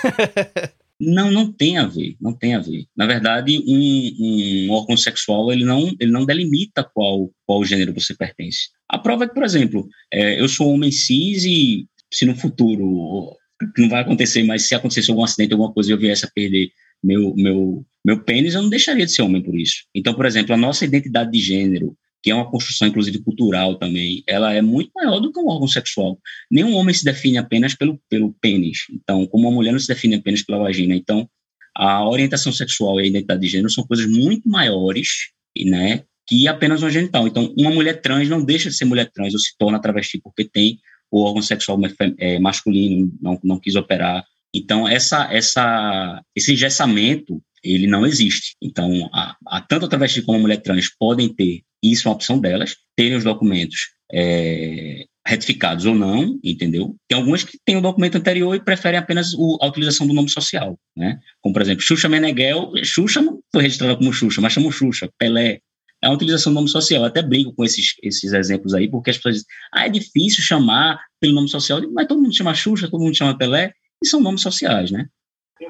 Não, 0.99 1.31
não 1.31 1.53
tem 1.53 1.77
a 1.77 1.87
ver, 1.87 2.17
não 2.19 2.33
tem 2.33 2.55
a 2.55 2.59
ver. 2.59 2.87
Na 2.97 3.05
verdade, 3.05 3.63
um, 3.67 4.67
um 4.67 4.73
órgão 4.73 4.97
sexual, 4.97 5.53
ele 5.53 5.63
não, 5.63 5.95
ele 6.01 6.11
não 6.11 6.25
delimita 6.25 6.83
qual, 6.83 7.31
qual 7.45 7.63
gênero 7.65 7.93
você 7.93 8.15
pertence. 8.15 8.71
A 8.89 8.99
prova 8.99 9.25
é 9.25 9.29
que, 9.29 9.35
por 9.35 9.45
exemplo, 9.45 9.87
é, 10.11 10.41
eu 10.41 10.49
sou 10.49 10.73
homem 10.73 10.91
cis 10.91 11.45
e 11.45 11.87
se 12.11 12.25
no 12.25 12.35
futuro, 12.35 13.37
não 13.79 13.89
vai 13.89 14.03
acontecer, 14.03 14.43
mas 14.45 14.69
se 14.69 14.75
acontecesse 14.75 15.11
algum 15.11 15.25
acidente, 15.25 15.53
alguma 15.53 15.73
coisa 15.73 15.91
e 15.91 15.93
eu 15.93 15.99
viesse 15.99 16.25
a 16.25 16.31
perder 16.35 16.71
meu, 17.03 17.35
meu, 17.37 17.87
meu 18.05 18.23
pênis, 18.23 18.55
eu 18.55 18.63
não 18.63 18.71
deixaria 18.71 19.07
de 19.07 19.13
ser 19.13 19.23
homem 19.23 19.43
por 19.43 19.59
isso. 19.59 19.85
Então, 19.95 20.15
por 20.15 20.27
exemplo, 20.27 20.55
a 20.55 20.57
nossa 20.57 20.85
identidade 20.85 21.31
de 21.31 21.39
gênero, 21.39 21.97
que 22.23 22.31
é 22.31 22.35
uma 22.35 22.51
construção, 22.51 22.89
inclusive, 22.89 23.21
cultural 23.21 23.77
também, 23.77 24.23
ela 24.27 24.53
é 24.53 24.61
muito 24.61 24.91
maior 24.95 25.21
do 25.21 25.33
que 25.33 25.39
um 25.39 25.49
órgão 25.49 25.69
sexual. 25.69 26.19
Nenhum 26.51 26.75
homem 26.75 26.95
se 26.95 27.05
define 27.05 27.39
apenas 27.39 27.75
pelo, 27.75 28.01
pelo 28.09 28.35
pênis. 28.41 28.79
Então, 28.91 29.27
como 29.27 29.47
uma 29.47 29.55
mulher 29.55 29.73
não 29.73 29.79
se 29.79 29.89
define 29.89 30.17
apenas 30.17 30.43
pela 30.43 30.59
vagina. 30.59 30.95
Então, 30.95 31.29
a 31.77 32.09
orientação 32.09 32.53
sexual 32.53 32.99
e 32.99 33.05
a 33.05 33.07
identidade 33.07 33.41
de 33.41 33.49
gênero 33.49 33.71
são 33.71 33.87
coisas 33.87 34.07
muito 34.07 34.49
maiores, 34.49 35.09
né, 35.57 36.03
que 36.27 36.49
apenas 36.49 36.83
uma 36.83 36.91
genital. 36.91 37.29
Então, 37.29 37.55
uma 37.57 37.71
mulher 37.71 38.01
trans 38.01 38.29
não 38.29 38.45
deixa 38.45 38.69
de 38.71 38.77
ser 38.77 38.87
mulher 38.87 39.11
trans 39.13 39.35
ou 39.35 39.39
se 39.39 39.57
torna 39.59 39.81
travesti 39.81 40.19
porque 40.19 40.45
tem 40.45 40.81
o 41.11 41.23
órgão 41.23 41.43
sexual 41.43 41.79
é, 42.19 42.39
masculino, 42.39 43.13
não, 43.21 43.39
não 43.43 43.61
quis 43.61 43.75
operar. 43.77 44.25
Então, 44.55 44.89
essa, 44.89 45.33
essa, 45.33 46.23
esse 46.35 46.53
engessamento, 46.53 47.43
ele 47.63 47.87
não 47.87 48.07
existe. 48.07 48.55
Então, 48.63 49.09
a, 49.13 49.37
a, 49.47 49.61
tanto 49.61 49.87
a 49.87 49.89
travesti 49.89 50.23
como 50.23 50.39
a 50.39 50.41
mulher 50.41 50.63
trans 50.63 50.89
podem 50.99 51.29
ter, 51.29 51.63
isso 51.83 52.09
é 52.09 52.11
uma 52.11 52.17
opção 52.17 52.39
delas, 52.39 52.77
terem 52.97 53.17
os 53.17 53.25
documentos 53.25 53.91
é, 54.13 55.05
retificados 55.27 55.85
ou 55.85 55.95
não, 55.95 56.39
entendeu? 56.43 56.95
Tem 57.09 57.19
algumas 57.19 57.43
que 57.43 57.59
têm 57.65 57.77
o 57.77 57.81
documento 57.81 58.17
anterior 58.17 58.55
e 58.55 58.65
preferem 58.65 58.99
apenas 58.99 59.35
o, 59.35 59.59
a 59.61 59.67
utilização 59.67 60.07
do 60.07 60.15
nome 60.15 60.31
social, 60.31 60.79
né? 60.97 61.19
Como, 61.41 61.53
por 61.53 61.63
exemplo, 61.63 61.83
Xuxa 61.83 62.09
Meneghel, 62.09 62.73
Xuxa 62.85 63.21
não 63.21 63.41
foi 63.53 63.63
registrada 63.63 63.97
como 63.97 64.13
Xuxa, 64.13 64.41
mas 64.41 64.53
chamam 64.53 64.71
Xuxa, 64.71 65.11
Pelé, 65.19 65.61
é 66.03 66.07
a 66.09 66.13
utilização 66.13 66.53
do 66.53 66.57
nome 66.57 66.69
social. 66.69 67.03
Eu 67.03 67.07
até 67.07 67.23
brinco 67.23 67.53
com 67.53 67.65
esses, 67.65 67.95
esses 68.03 68.33
exemplos 68.33 68.75
aí, 68.75 68.89
porque 68.89 69.11
as 69.11 69.17
pessoas 69.17 69.37
dizem, 69.37 69.49
ah, 69.73 69.87
é 69.87 69.89
difícil 69.89 70.43
chamar 70.43 71.01
pelo 71.21 71.35
nome 71.35 71.49
social, 71.49 71.81
mas 71.93 72.07
todo 72.07 72.21
mundo 72.21 72.37
chama 72.37 72.55
Xuxa, 72.55 72.89
todo 72.91 73.03
mundo 73.03 73.17
chama 73.17 73.37
Pelé, 73.37 73.73
e 74.03 74.07
são 74.07 74.21
nomes 74.21 74.43
sociais, 74.43 74.91
né? 74.91 75.07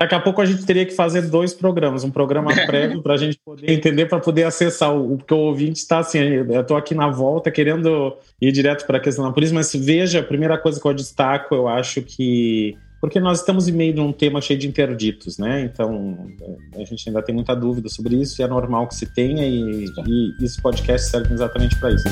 Daqui 0.00 0.16
a 0.16 0.20
pouco 0.20 0.40
a 0.40 0.44
gente 0.44 0.66
teria 0.66 0.84
que 0.84 0.92
fazer 0.92 1.22
dois 1.22 1.54
programas, 1.54 2.02
um 2.02 2.10
programa 2.10 2.50
prévio 2.66 3.02
para 3.02 3.14
a 3.14 3.16
gente 3.16 3.38
poder 3.44 3.70
entender, 3.70 4.06
para 4.06 4.18
poder 4.18 4.42
acessar 4.42 4.94
o 4.94 5.16
porque 5.16 5.32
o 5.32 5.38
ouvinte 5.38 5.78
está 5.78 6.00
assim, 6.00 6.18
eu 6.18 6.60
estou 6.60 6.76
aqui 6.76 6.92
na 6.92 7.08
volta 7.08 7.52
querendo 7.52 8.16
ir 8.40 8.50
direto 8.50 8.84
para 8.84 8.98
a 8.98 9.00
questão 9.00 9.24
da 9.24 9.32
polícia, 9.32 9.54
mas 9.54 9.72
veja, 9.72 10.20
a 10.20 10.24
primeira 10.24 10.58
coisa 10.58 10.80
que 10.80 10.86
eu 10.86 10.92
destaco, 10.92 11.54
eu 11.54 11.68
acho 11.68 12.02
que 12.02 12.76
porque 13.07 13.20
nós 13.20 13.38
estamos 13.38 13.68
em 13.68 13.72
meio 13.72 13.94
de 13.94 14.00
um 14.00 14.11
tema 14.12 14.40
cheio 14.40 14.59
de 14.59 14.66
interditos, 14.66 15.38
né? 15.38 15.61
Então 15.61 16.28
a 16.74 16.82
gente 16.82 17.09
ainda 17.09 17.22
tem 17.22 17.32
muita 17.32 17.54
dúvida 17.54 17.88
sobre 17.88 18.16
isso 18.16 18.42
e 18.42 18.44
é 18.44 18.48
normal 18.48 18.88
que 18.88 18.96
se 18.96 19.07
tenha 19.07 19.46
e, 19.46 19.84
e 20.09 20.44
esse 20.44 20.61
podcast 20.61 21.09
serve 21.09 21.32
exatamente 21.32 21.76
para 21.76 21.92
isso. 21.92 22.02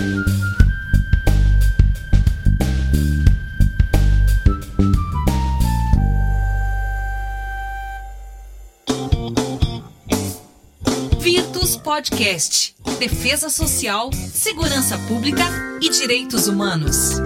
Virtus 11.18 11.76
Podcast. 11.76 12.76
Defesa 13.00 13.50
Social, 13.50 14.12
Segurança 14.12 14.96
Pública 15.08 15.42
e 15.82 15.90
Direitos 15.90 16.46
Humanos. 16.46 17.20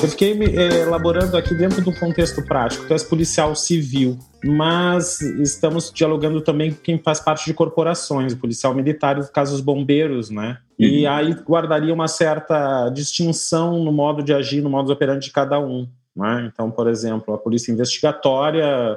Eu 0.00 0.08
fiquei 0.08 0.32
é, 0.32 0.82
elaborando 0.82 1.36
aqui 1.36 1.54
dentro 1.54 1.82
do 1.82 1.92
contexto 1.92 2.40
prático. 2.44 2.86
Tu 2.86 2.92
és 2.92 3.02
policial 3.02 3.54
civil, 3.56 4.16
mas 4.44 5.20
estamos 5.20 5.90
dialogando 5.92 6.40
também 6.40 6.72
com 6.72 6.80
quem 6.80 6.98
faz 6.98 7.18
parte 7.18 7.44
de 7.46 7.52
corporações, 7.52 8.32
policial 8.32 8.72
militar, 8.72 9.16
no 9.16 9.26
caso 9.28 9.56
os 9.56 9.60
bombeiros, 9.60 10.30
né? 10.30 10.58
Uhum. 10.78 10.86
E 10.86 11.06
aí 11.06 11.32
guardaria 11.32 11.92
uma 11.92 12.06
certa 12.06 12.88
distinção 12.90 13.82
no 13.82 13.90
modo 13.90 14.22
de 14.22 14.32
agir, 14.32 14.62
no 14.62 14.70
modo 14.70 14.92
operante 14.92 15.26
de 15.26 15.32
cada 15.32 15.58
um. 15.58 15.88
Né? 16.14 16.48
Então, 16.52 16.70
por 16.70 16.88
exemplo, 16.88 17.34
a 17.34 17.38
polícia 17.38 17.72
investigatória 17.72 18.96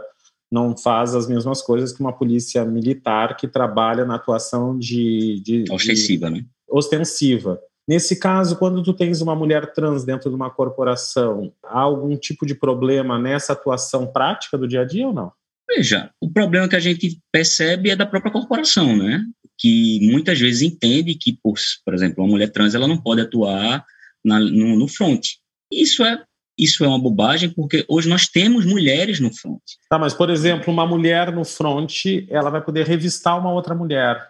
não 0.52 0.78
faz 0.78 1.16
as 1.16 1.28
mesmas 1.28 1.64
coisas 1.64 1.92
que 1.92 2.02
uma 2.02 2.14
polícia 2.14 2.64
militar 2.64 3.38
que 3.38 3.48
trabalha 3.48 4.06
na 4.06 4.16
atuação 4.16 4.78
de, 4.78 5.42
de 5.44 5.66
ostensiva, 5.72 6.30
de, 6.30 6.42
né? 6.42 6.46
Ostensiva. 6.70 7.60
Nesse 7.92 8.16
caso, 8.16 8.56
quando 8.56 8.82
tu 8.82 8.94
tens 8.94 9.20
uma 9.20 9.36
mulher 9.36 9.74
trans 9.74 10.06
dentro 10.06 10.30
de 10.30 10.36
uma 10.38 10.50
corporação, 10.50 11.52
há 11.62 11.82
algum 11.82 12.16
tipo 12.16 12.46
de 12.46 12.56
problema 12.56 13.20
nessa 13.20 13.52
atuação 13.52 14.08
prática 14.08 14.58
do 14.58 14.66
dia 14.66 14.80
a 14.80 14.86
dia 14.86 15.08
ou 15.08 15.14
não? 15.14 15.30
Veja, 15.70 16.10
o 16.22 16.32
problema 16.32 16.70
que 16.70 16.76
a 16.78 16.80
gente 16.80 17.20
percebe 17.34 17.90
é 17.90 17.96
da 17.98 18.06
própria 18.06 18.32
corporação, 18.32 18.96
né? 18.96 19.22
Que 19.60 20.10
muitas 20.10 20.40
vezes 20.40 20.62
entende 20.62 21.16
que, 21.16 21.38
por, 21.44 21.56
por 21.84 21.94
exemplo, 21.94 22.24
uma 22.24 22.32
mulher 22.32 22.50
trans 22.50 22.74
ela 22.74 22.88
não 22.88 22.96
pode 22.98 23.20
atuar 23.20 23.84
na, 24.24 24.40
no, 24.40 24.78
no 24.78 24.88
front. 24.88 25.28
Isso 25.70 26.06
é 26.06 26.24
isso 26.58 26.86
é 26.86 26.88
uma 26.88 27.00
bobagem 27.00 27.50
porque 27.50 27.84
hoje 27.90 28.08
nós 28.08 28.26
temos 28.26 28.66
mulheres 28.66 29.20
no 29.20 29.36
front. 29.36 29.60
Tá, 29.90 30.00
mas 30.00 30.14
por 30.14 30.30
exemplo, 30.30 30.72
uma 30.72 30.88
mulher 30.88 31.30
no 31.30 31.44
front, 31.44 32.06
ela 32.30 32.50
vai 32.50 32.62
poder 32.62 32.88
revistar 32.88 33.38
uma 33.38 33.52
outra 33.52 33.76
mulher. 33.76 34.30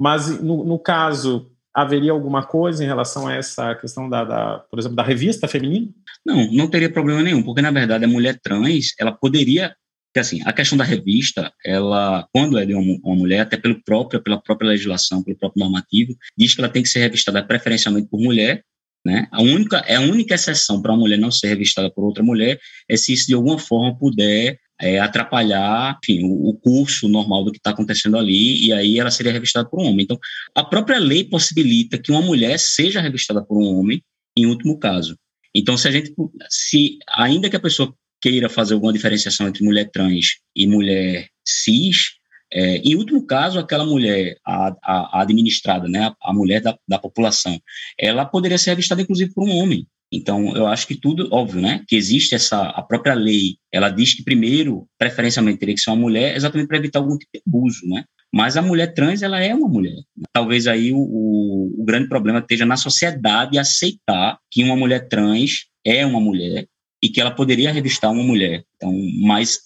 Mas 0.00 0.40
no, 0.40 0.64
no 0.64 0.78
caso 0.78 1.52
haveria 1.74 2.12
alguma 2.12 2.44
coisa 2.44 2.84
em 2.84 2.86
relação 2.86 3.26
a 3.26 3.34
essa 3.34 3.74
questão 3.74 4.08
da, 4.08 4.24
da, 4.24 4.58
por 4.70 4.78
exemplo, 4.78 4.96
da 4.96 5.02
revista 5.02 5.48
feminina? 5.48 5.88
Não, 6.24 6.50
não 6.52 6.68
teria 6.68 6.92
problema 6.92 7.22
nenhum, 7.22 7.42
porque 7.42 7.62
na 7.62 7.70
verdade 7.70 8.04
a 8.04 8.08
mulher 8.08 8.38
trans, 8.42 8.94
ela 8.98 9.12
poderia, 9.12 9.74
que 10.12 10.20
assim, 10.20 10.40
a 10.44 10.52
questão 10.52 10.76
da 10.76 10.84
revista, 10.84 11.52
ela, 11.64 12.26
quando 12.32 12.58
é 12.58 12.66
de 12.66 12.74
uma, 12.74 12.98
uma, 13.02 13.16
mulher, 13.16 13.40
até 13.40 13.56
pelo 13.56 13.82
próprio, 13.82 14.22
pela 14.22 14.40
própria 14.40 14.68
legislação, 14.68 15.22
pelo 15.22 15.38
próprio 15.38 15.64
normativo, 15.64 16.14
diz 16.36 16.54
que 16.54 16.60
ela 16.60 16.68
tem 16.68 16.82
que 16.82 16.88
ser 16.88 17.00
revistada 17.00 17.42
preferencialmente 17.42 18.08
por 18.08 18.20
mulher, 18.20 18.62
né? 19.04 19.26
A 19.32 19.42
única, 19.42 19.78
é 19.78 19.96
a 19.96 20.00
única 20.00 20.34
exceção 20.34 20.80
para 20.80 20.92
uma 20.92 21.00
mulher 21.00 21.18
não 21.18 21.30
ser 21.30 21.48
revistada 21.48 21.90
por 21.90 22.04
outra 22.04 22.22
mulher 22.22 22.60
é 22.88 22.96
se 22.96 23.12
isso 23.12 23.26
de 23.26 23.34
alguma 23.34 23.58
forma 23.58 23.98
puder 23.98 24.58
é, 24.82 24.98
atrapalhar 24.98 25.96
enfim, 26.02 26.24
o, 26.24 26.48
o, 26.48 26.54
curso 26.54 27.08
normal 27.08 27.44
do 27.44 27.52
que 27.52 27.58
está 27.58 27.70
acontecendo 27.70 28.18
ali, 28.18 28.66
e 28.66 28.72
aí 28.72 28.98
ela 28.98 29.12
seria 29.12 29.30
revistada 29.30 29.68
por 29.68 29.80
um 29.80 29.86
homem. 29.86 30.02
Então, 30.02 30.18
a 30.56 30.64
própria 30.64 30.98
lei 30.98 31.22
possibilita 31.22 31.96
que 31.96 32.10
uma 32.10 32.20
mulher 32.20 32.58
seja 32.58 33.00
revistada 33.00 33.40
por 33.44 33.56
um 33.56 33.78
homem, 33.78 34.02
em 34.36 34.46
último 34.46 34.76
caso. 34.80 35.16
Então, 35.54 35.76
se 35.76 35.86
a 35.86 35.92
gente, 35.92 36.12
se 36.50 36.98
ainda 37.08 37.48
que 37.48 37.54
a 37.54 37.60
pessoa 37.60 37.94
queira 38.20 38.48
fazer 38.48 38.74
alguma 38.74 38.92
diferenciação 38.92 39.46
entre 39.46 39.64
mulher 39.64 39.88
trans 39.92 40.38
e 40.56 40.66
mulher 40.66 41.28
cis, 41.46 42.14
é, 42.52 42.78
em 42.78 42.96
último 42.96 43.24
caso, 43.24 43.60
aquela 43.60 43.86
mulher, 43.86 44.36
a, 44.44 44.74
a, 44.82 45.22
administrada, 45.22 45.86
né, 45.88 46.06
a, 46.06 46.30
a 46.30 46.34
mulher 46.34 46.60
da, 46.60 46.76
da 46.88 46.98
população, 46.98 47.56
ela 47.96 48.24
poderia 48.24 48.58
ser 48.58 48.70
revistada, 48.70 49.00
inclusive, 49.00 49.32
por 49.32 49.44
um 49.48 49.56
homem. 49.56 49.86
Então, 50.12 50.54
eu 50.54 50.66
acho 50.66 50.86
que 50.86 50.94
tudo, 50.94 51.26
óbvio, 51.32 51.62
né? 51.62 51.82
Que 51.88 51.96
existe 51.96 52.34
essa, 52.34 52.60
a 52.68 52.82
própria 52.82 53.14
lei, 53.14 53.56
ela 53.72 53.88
diz 53.88 54.14
que 54.14 54.22
primeiro, 54.22 54.86
preferencialmente, 54.98 55.58
teria 55.58 55.74
que 55.74 55.80
ser 55.80 55.90
uma 55.90 55.96
mulher, 55.96 56.36
exatamente 56.36 56.68
para 56.68 56.76
evitar 56.76 56.98
algum 56.98 57.16
tipo 57.16 57.30
de 57.32 57.42
abuso, 57.46 57.88
né? 57.88 58.04
Mas 58.34 58.56
a 58.56 58.62
mulher 58.62 58.92
trans, 58.94 59.22
ela 59.22 59.40
é 59.40 59.54
uma 59.54 59.68
mulher. 59.68 59.96
Talvez 60.32 60.66
aí 60.66 60.92
o, 60.92 60.98
o, 60.98 61.74
o 61.78 61.84
grande 61.84 62.08
problema 62.08 62.40
esteja 62.40 62.66
na 62.66 62.76
sociedade 62.76 63.58
aceitar 63.58 64.38
que 64.50 64.62
uma 64.62 64.76
mulher 64.76 65.08
trans 65.08 65.66
é 65.84 66.04
uma 66.04 66.20
mulher 66.20 66.66
e 67.02 67.08
que 67.08 67.20
ela 67.20 67.30
poderia 67.30 67.72
revistar 67.72 68.12
uma 68.12 68.22
mulher. 68.22 68.64
Então, 68.76 68.92
mas 69.22 69.58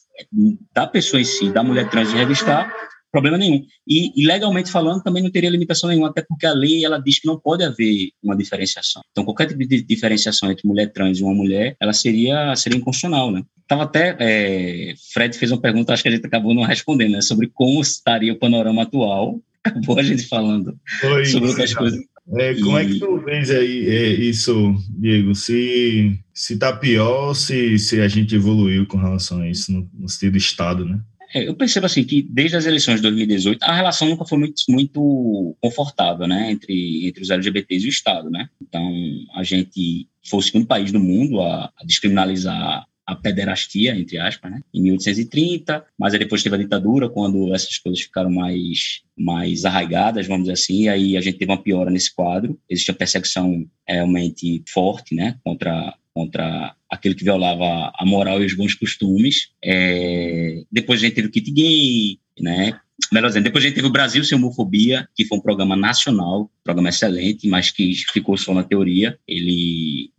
da 0.73 0.87
pessoa 0.87 1.21
em 1.21 1.25
si, 1.25 1.51
da 1.51 1.63
mulher 1.63 1.91
trans 1.91 2.09
de 2.11 2.17
revistar, 2.17 2.73
problema 3.17 3.39
nenhum. 3.39 3.65
E, 3.89 4.13
e, 4.15 4.27
legalmente 4.27 4.71
falando, 4.71 5.03
também 5.03 5.23
não 5.23 5.31
teria 5.31 5.49
limitação 5.49 5.89
nenhuma, 5.89 6.11
até 6.11 6.23
porque 6.23 6.45
a 6.45 6.53
lei 6.53 6.85
ela 6.85 6.99
diz 6.99 7.19
que 7.19 7.27
não 7.27 7.39
pode 7.39 7.65
haver 7.65 8.11
uma 8.23 8.37
diferenciação. 8.37 9.03
Então, 9.11 9.25
qualquer 9.25 9.47
tipo 9.47 9.67
de 9.67 9.83
diferenciação 9.83 10.51
entre 10.51 10.69
mulher 10.69 10.93
trans 10.93 11.19
e 11.19 11.23
uma 11.23 11.35
mulher, 11.35 11.77
ela 11.81 11.95
seria, 11.95 12.55
seria 12.57 12.79
inconstitucional, 12.79 13.31
né? 13.31 13.43
Tava 13.67 13.85
até, 13.85 14.17
é, 14.21 14.95
Fred 15.15 15.37
fez 15.37 15.51
uma 15.51 15.61
pergunta, 15.61 15.93
acho 15.93 16.03
que 16.03 16.09
a 16.11 16.13
gente 16.13 16.27
acabou 16.27 16.55
não 16.55 16.63
respondendo, 16.63 17.13
né? 17.13 17.23
Sobre 17.23 17.51
como 17.53 17.81
estaria 17.81 18.33
o 18.33 18.39
panorama 18.39 18.83
atual. 18.83 19.41
Acabou 19.67 19.99
a 19.99 20.03
gente 20.03 20.29
falando 20.29 20.79
Oi, 21.03 21.25
sobre 21.25 21.49
outras 21.49 21.75
coisas. 21.75 21.99
É, 22.39 22.55
como 22.55 22.79
e... 22.79 22.83
é 22.83 22.87
que 22.87 23.01
tu 23.01 23.19
vês 23.19 23.51
aí 23.51 23.89
é, 23.89 24.09
isso, 24.11 24.77
Diego? 24.91 25.35
Se, 25.35 26.17
se 26.33 26.57
tá 26.57 26.73
pior, 26.73 27.35
se, 27.35 27.77
se 27.77 28.01
a 28.01 28.07
gente 28.07 28.37
evoluiu 28.37 28.87
com 28.87 28.97
relação 28.97 29.41
a 29.41 29.49
isso 29.49 29.73
no, 29.73 29.91
no 29.93 30.09
sentido 30.09 30.37
Estado, 30.37 30.85
né? 30.85 31.01
É, 31.37 31.47
eu 31.47 31.55
percebo 31.55 31.85
assim 31.85 32.03
que 32.03 32.23
desde 32.23 32.57
as 32.57 32.65
eleições 32.65 32.97
de 32.97 33.03
2018 33.03 33.63
a 33.63 33.75
relação 33.75 34.09
nunca 34.09 34.25
foi 34.25 34.39
muito, 34.39 34.63
muito 34.71 35.55
confortável, 35.61 36.27
né, 36.27 36.51
entre, 36.51 37.07
entre 37.07 37.23
os 37.23 37.29
LGBTs 37.29 37.85
e 37.85 37.89
o 37.89 37.91
Estado, 37.91 38.31
né. 38.31 38.49
Então 38.63 38.91
a 39.35 39.43
gente 39.43 40.09
foi 40.25 40.39
o 40.39 40.43
segundo 40.43 40.67
país 40.67 40.91
do 40.91 40.99
mundo 40.99 41.43
a, 41.43 41.71
a 41.77 41.85
descriminalizar 41.85 42.87
a 43.07 43.15
pederastia, 43.15 43.95
entre 43.95 44.19
aspas, 44.19 44.51
né, 44.51 44.63
em 44.73 44.81
1830, 44.81 45.85
mas 45.99 46.15
aí 46.15 46.19
depois 46.19 46.43
teve 46.43 46.57
a 46.57 46.59
ditadura, 46.59 47.11
quando 47.11 47.55
essas 47.55 47.77
coisas 47.77 48.01
ficaram 48.01 48.31
mais, 48.31 49.03
mais 49.15 49.67
arraigadas, 49.67 50.27
vamos 50.27 50.45
dizer 50.45 50.55
assim, 50.55 50.85
e 50.85 50.89
aí 50.89 51.17
a 51.19 51.21
gente 51.21 51.37
teve 51.37 51.53
uma 51.53 51.63
piora 51.63 51.91
nesse 51.91 52.15
quadro, 52.15 52.59
existe 52.67 52.91
uma 52.91 52.97
perseguição 52.97 53.67
realmente 53.87 54.65
forte, 54.67 55.15
né, 55.15 55.39
contra 55.45 55.95
contra 56.17 56.75
aquele 56.91 57.15
que 57.15 57.25
violava 57.25 57.93
a 57.95 58.07
moral 58.07 58.43
e 58.43 58.47
os 58.47 58.55
bons 58.55 58.73
costumes. 58.73 59.51
É, 59.63 60.63
depois 60.73 60.99
a 60.99 61.05
gente 61.05 61.15
teve 61.15 61.29
o 61.29 61.31
kit 61.31 61.51
gay, 61.51 62.19
né? 62.41 62.81
Melhor 63.13 63.29
dizendo, 63.29 63.45
depois 63.45 63.63
a 63.63 63.67
gente 63.67 63.77
teve 63.77 63.87
o 63.87 63.93
Brasil 63.93 64.25
Sem 64.25 64.39
Homofobia, 64.39 65.07
que 65.15 65.27
foi 65.27 65.37
um 65.37 65.43
programa 65.43 65.77
nacional, 65.77 66.51
programa 66.65 66.89
excelente, 66.89 67.47
mas 67.47 67.71
que 67.71 67.93
ficou 68.15 68.35
só 68.39 68.55
na 68.55 68.65
teoria. 68.65 69.19
Ele, 69.29 70.11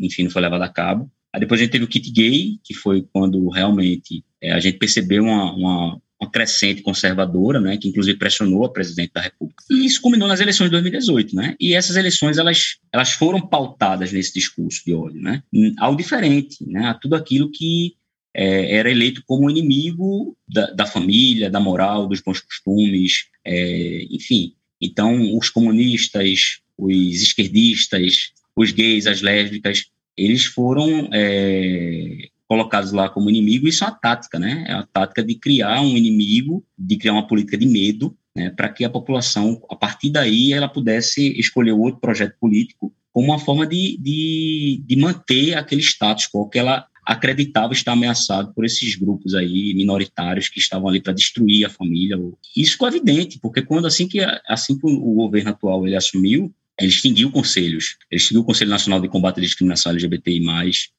enfim, 0.00 0.22
não 0.22 0.30
foi 0.30 0.42
levado 0.42 0.62
a 0.62 0.68
cabo. 0.68 1.10
Aí 1.34 1.40
depois 1.40 1.60
a 1.60 1.64
gente 1.64 1.72
teve 1.72 1.84
o 1.84 1.88
kit 1.88 2.08
gay, 2.12 2.60
que 2.62 2.72
foi 2.72 3.04
quando 3.12 3.48
realmente 3.48 4.24
é, 4.40 4.52
a 4.52 4.60
gente 4.60 4.78
percebeu 4.78 5.24
uma, 5.24 5.52
uma, 5.52 6.00
uma, 6.22 6.30
crescente 6.30 6.82
conservadora, 6.82 7.60
né, 7.60 7.76
que 7.76 7.88
inclusive 7.88 8.18
pressionou 8.18 8.64
a 8.64 8.72
presidente 8.72 9.12
da 9.12 9.20
República. 9.20 9.62
E 9.70 9.84
isso 9.84 10.00
culminou 10.00 10.28
nas 10.28 10.40
eleições 10.40 10.66
de 10.66 10.72
2018, 10.72 11.34
né? 11.34 11.56
E 11.60 11.74
essas 11.74 11.96
eleições 11.96 12.38
elas, 12.38 12.76
elas 12.92 13.12
foram 13.12 13.40
pautadas 13.40 14.12
nesse 14.12 14.34
discurso 14.34 14.82
de 14.84 14.94
ódio, 14.94 15.20
né? 15.20 15.42
Ao 15.78 15.94
diferente, 15.94 16.64
né? 16.66 16.86
A 16.86 16.94
tudo 16.94 17.14
aquilo 17.14 17.50
que 17.50 17.94
é, 18.34 18.76
era 18.76 18.90
eleito 18.90 19.22
como 19.26 19.50
inimigo 19.50 20.36
da, 20.48 20.66
da, 20.70 20.86
família, 20.86 21.50
da 21.50 21.60
moral, 21.60 22.06
dos 22.06 22.20
bons 22.20 22.40
costumes, 22.40 23.26
é, 23.44 24.06
enfim. 24.10 24.54
Então, 24.80 25.36
os 25.36 25.50
comunistas, 25.50 26.60
os 26.76 27.22
esquerdistas, 27.22 28.32
os 28.56 28.70
gays, 28.72 29.06
as 29.06 29.22
lésbicas, 29.22 29.86
eles 30.16 30.44
foram 30.44 31.08
é, 31.12 32.28
colocados 32.52 32.92
lá 32.92 33.08
como 33.08 33.30
inimigo. 33.30 33.66
Isso 33.66 33.82
é 33.82 33.86
uma 33.86 33.98
tática, 33.98 34.38
né? 34.38 34.66
É 34.68 34.72
a 34.74 34.82
tática 34.82 35.24
de 35.24 35.36
criar 35.36 35.80
um 35.80 35.96
inimigo, 35.96 36.62
de 36.78 36.98
criar 36.98 37.14
uma 37.14 37.26
política 37.26 37.56
de 37.56 37.64
medo, 37.64 38.14
né? 38.36 38.50
Para 38.50 38.68
que 38.68 38.84
a 38.84 38.90
população, 38.90 39.58
a 39.70 39.74
partir 39.74 40.10
daí, 40.10 40.52
ela 40.52 40.68
pudesse 40.68 41.32
escolher 41.40 41.72
outro 41.72 41.98
projeto 41.98 42.36
político 42.38 42.92
como 43.10 43.28
uma 43.28 43.38
forma 43.38 43.66
de, 43.66 43.96
de, 43.98 44.84
de 44.86 44.96
manter 44.96 45.54
aquele 45.54 45.80
status 45.80 46.28
quo 46.28 46.46
que 46.46 46.58
ela 46.58 46.86
acreditava 47.06 47.72
estar 47.72 47.92
ameaçado 47.92 48.52
por 48.52 48.66
esses 48.66 48.96
grupos 48.96 49.34
aí 49.34 49.72
minoritários 49.74 50.50
que 50.50 50.60
estavam 50.60 50.88
ali 50.88 51.00
para 51.00 51.14
destruir 51.14 51.64
a 51.64 51.70
família. 51.70 52.18
Isso 52.54 52.72
ficou 52.72 52.88
evidente, 52.88 53.38
porque 53.40 53.62
quando 53.62 53.86
assim 53.86 54.06
que 54.06 54.20
assim 54.46 54.78
que 54.78 54.86
o 54.86 55.14
governo 55.14 55.50
atual 55.50 55.86
ele 55.86 55.96
assumiu, 55.96 56.54
ele 56.78 56.90
extinguiu 56.90 57.30
conselhos, 57.30 57.96
ele 58.10 58.20
extinguiu 58.20 58.42
o 58.42 58.44
Conselho 58.44 58.70
Nacional 58.70 59.00
de 59.00 59.08
Combate 59.08 59.38
à 59.38 59.42
Discriminação 59.42 59.92
LGBTI+, 59.92 60.42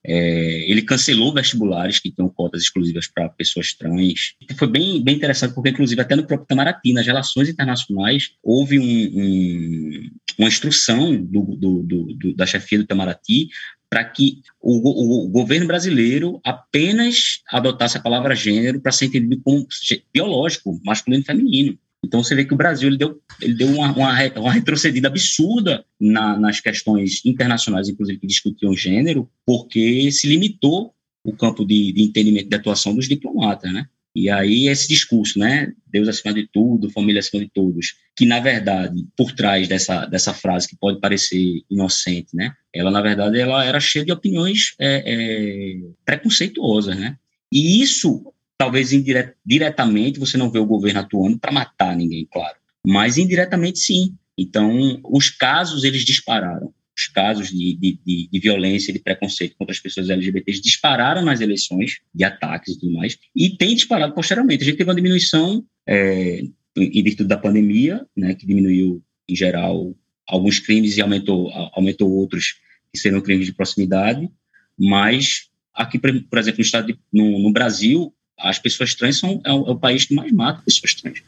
é, 0.06 0.70
ele 0.70 0.82
cancelou 0.82 1.34
vestibulares 1.34 2.00
que 2.00 2.12
tinham 2.12 2.30
cotas 2.30 2.62
exclusivas 2.62 3.08
para 3.08 3.30
pessoas 3.30 3.74
trans. 3.74 4.36
Foi 4.58 4.68
bem, 4.68 5.04
bem 5.04 5.16
interessante, 5.16 5.54
porque 5.54 5.70
inclusive 5.70 6.00
até 6.00 6.16
no 6.16 6.26
próprio 6.26 6.46
Itamaraty, 6.46 6.94
nas 6.94 7.06
relações 7.06 7.50
internacionais, 7.50 8.32
houve 8.44 8.80
um, 8.80 8.84
um, 8.84 10.10
uma 10.38 10.48
instrução 10.48 11.16
do, 11.16 11.42
do, 11.56 11.84
do, 11.84 12.36
da 12.36 12.46
chefia 12.46 12.78
do 12.78 12.84
Itamaraty 12.84 13.50
para 13.90 14.04
que 14.04 14.42
o, 14.60 15.26
o, 15.26 15.30
governo 15.30 15.68
brasileiro 15.68 16.42
apenas 16.44 17.42
adotasse 17.48 17.96
a 17.96 18.02
palavra 18.02 18.36
gênero 18.36 18.82
para 18.82 18.92
ser 18.92 19.06
entendido 19.06 19.40
como 19.44 19.68
biológico, 20.12 20.82
masculino 20.84 21.22
e 21.22 21.26
feminino. 21.26 21.78
Então 22.04 22.24
você 22.24 22.36
vê 22.36 22.44
que 22.46 22.54
o 22.54 22.58
Brasil 22.58 22.90
ele 22.90 22.98
deu, 22.98 23.22
ele 23.42 23.54
deu 23.54 23.68
uma, 23.70 23.92
uma, 23.94 24.40
uma 24.40 24.52
retrocedida 24.52 25.08
absurda 25.08 25.86
na, 26.00 26.38
nas 26.38 26.60
questões 26.60 27.26
internacionais, 27.26 27.88
inclusive 27.88 28.20
que 28.20 28.28
discutiam 28.28 28.76
gênero, 28.76 29.30
porque 29.46 30.12
se 30.12 30.28
limitou 30.28 30.94
o 31.24 31.32
campo 31.32 31.66
de, 31.66 31.94
de 31.94 32.04
entendimento 32.04 32.50
de 32.50 32.56
atuação 32.56 32.94
dos 32.94 33.08
diplomatas, 33.08 33.72
né? 33.72 33.86
E 34.16 34.30
aí 34.30 34.68
esse 34.68 34.88
discurso, 34.88 35.40
né, 35.40 35.74
Deus 35.88 36.08
acima 36.08 36.34
de 36.34 36.48
tudo, 36.48 36.92
família 36.92 37.20
acima 37.20 37.44
de 37.44 37.50
todos, 37.50 37.96
que 38.16 38.28
na 38.28 38.40
verdade, 38.40 39.08
por 39.18 39.32
trás 39.32 39.68
dessa, 39.68 40.06
dessa 40.06 40.34
frase 40.34 40.68
que 40.68 40.76
pode 40.76 41.00
parecer 41.00 41.64
inocente, 41.68 42.36
né, 42.36 42.54
ela 42.72 42.92
na 42.92 43.02
verdade 43.02 43.40
ela 43.40 43.66
era 43.66 43.80
cheia 43.80 44.06
de 44.06 44.12
opiniões 44.12 44.76
é, 44.80 45.04
é, 45.06 45.80
preconceituosas, 46.06 46.96
né? 46.96 47.18
E 47.52 47.82
isso 47.82 48.34
talvez 48.58 48.94
indiret, 48.94 49.36
diretamente 49.46 50.20
você 50.20 50.38
não 50.38 50.50
vê 50.50 50.60
o 50.60 50.66
governo 50.66 51.00
atuando 51.00 51.38
para 51.38 51.52
matar 51.52 51.96
ninguém, 51.96 52.28
claro, 52.32 52.56
mas 52.86 53.18
indiretamente 53.18 53.80
sim. 53.80 54.16
Então, 54.38 55.00
os 55.04 55.30
casos 55.30 55.84
eles 55.84 56.04
dispararam. 56.04 56.74
Os 56.96 57.08
casos 57.08 57.50
de, 57.50 57.76
de, 57.76 58.00
de, 58.06 58.30
de 58.32 58.40
violência 58.40 58.94
de 58.94 59.00
preconceito 59.00 59.56
contra 59.58 59.74
as 59.74 59.80
pessoas 59.80 60.10
LGBTs 60.10 60.62
dispararam 60.62 61.24
nas 61.24 61.42
eleições, 61.42 62.00
de 62.14 62.24
ataques 62.24 62.76
e 62.76 62.80
tudo 62.80 62.94
mais, 62.94 63.18
e 63.36 63.58
tem 63.58 63.74
disparado 63.74 64.14
posteriormente. 64.14 64.62
A 64.62 64.66
gente 64.66 64.78
teve 64.78 64.90
uma 64.90 64.96
diminuição 64.96 65.66
é, 65.88 66.44
em 66.78 67.04
virtude 67.04 67.28
da 67.28 67.38
pandemia, 67.38 68.06
né, 68.16 68.36
que 68.36 68.46
diminuiu, 68.46 69.04
em 69.28 69.36
geral, 69.36 69.96
alguns 70.28 70.60
crimes 70.60 70.96
e 70.96 71.02
aumentou, 71.02 71.50
aumentou 71.74 72.12
outros 72.12 72.60
que 72.92 73.00
seriam 73.00 73.22
crimes 73.22 73.48
de 73.48 73.54
proximidade, 73.54 74.30
mas 74.78 75.50
aqui, 75.74 75.98
por 75.98 76.38
exemplo, 76.38 76.60
no, 76.60 76.66
estado 76.66 76.88
de, 76.88 77.00
no, 77.12 77.40
no 77.40 77.52
Brasil, 77.52 78.14
as 78.40 78.60
pessoas 78.60 78.96
trans 78.96 79.20
são 79.20 79.42
é 79.46 79.52
o, 79.52 79.68
é 79.68 79.72
o, 79.72 79.78
país 79.78 80.06
que 80.06 80.14
mais 80.14 80.32
mata 80.32 80.62
pessoas 80.64 80.94
trans. 80.96 81.22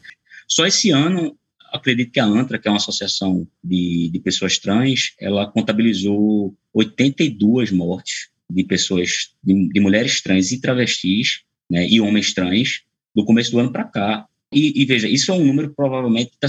Só 0.48 0.66
esse 0.66 0.90
ano, 0.90 1.36
acredito 1.72 2.12
que 2.12 2.20
a 2.20 2.24
ANTRA, 2.24 2.58
que 2.58 2.68
é 2.68 2.70
uma 2.70 2.76
associação 2.76 3.46
de, 3.62 4.10
de 4.12 4.18
pessoas 4.20 4.58
trans, 4.58 5.14
ela 5.20 5.46
contabilizou 5.46 6.54
82 6.72 7.70
mortes 7.70 8.28
de 8.48 8.64
pessoas, 8.64 9.34
de, 9.42 9.68
de 9.68 9.80
mulheres 9.80 10.20
trans 10.20 10.52
e 10.52 10.60
travestis, 10.60 11.40
né, 11.68 11.88
e 11.88 12.00
homens 12.00 12.32
trans, 12.32 12.82
do 13.14 13.24
começo 13.24 13.50
do 13.50 13.58
ano 13.58 13.72
para 13.72 13.84
cá. 13.84 14.26
E, 14.52 14.80
e, 14.80 14.84
veja, 14.84 15.08
isso 15.08 15.32
é 15.32 15.34
um 15.34 15.44
número 15.44 15.74
provavelmente 15.74 16.30
que 16.30 16.38
tá 16.38 16.46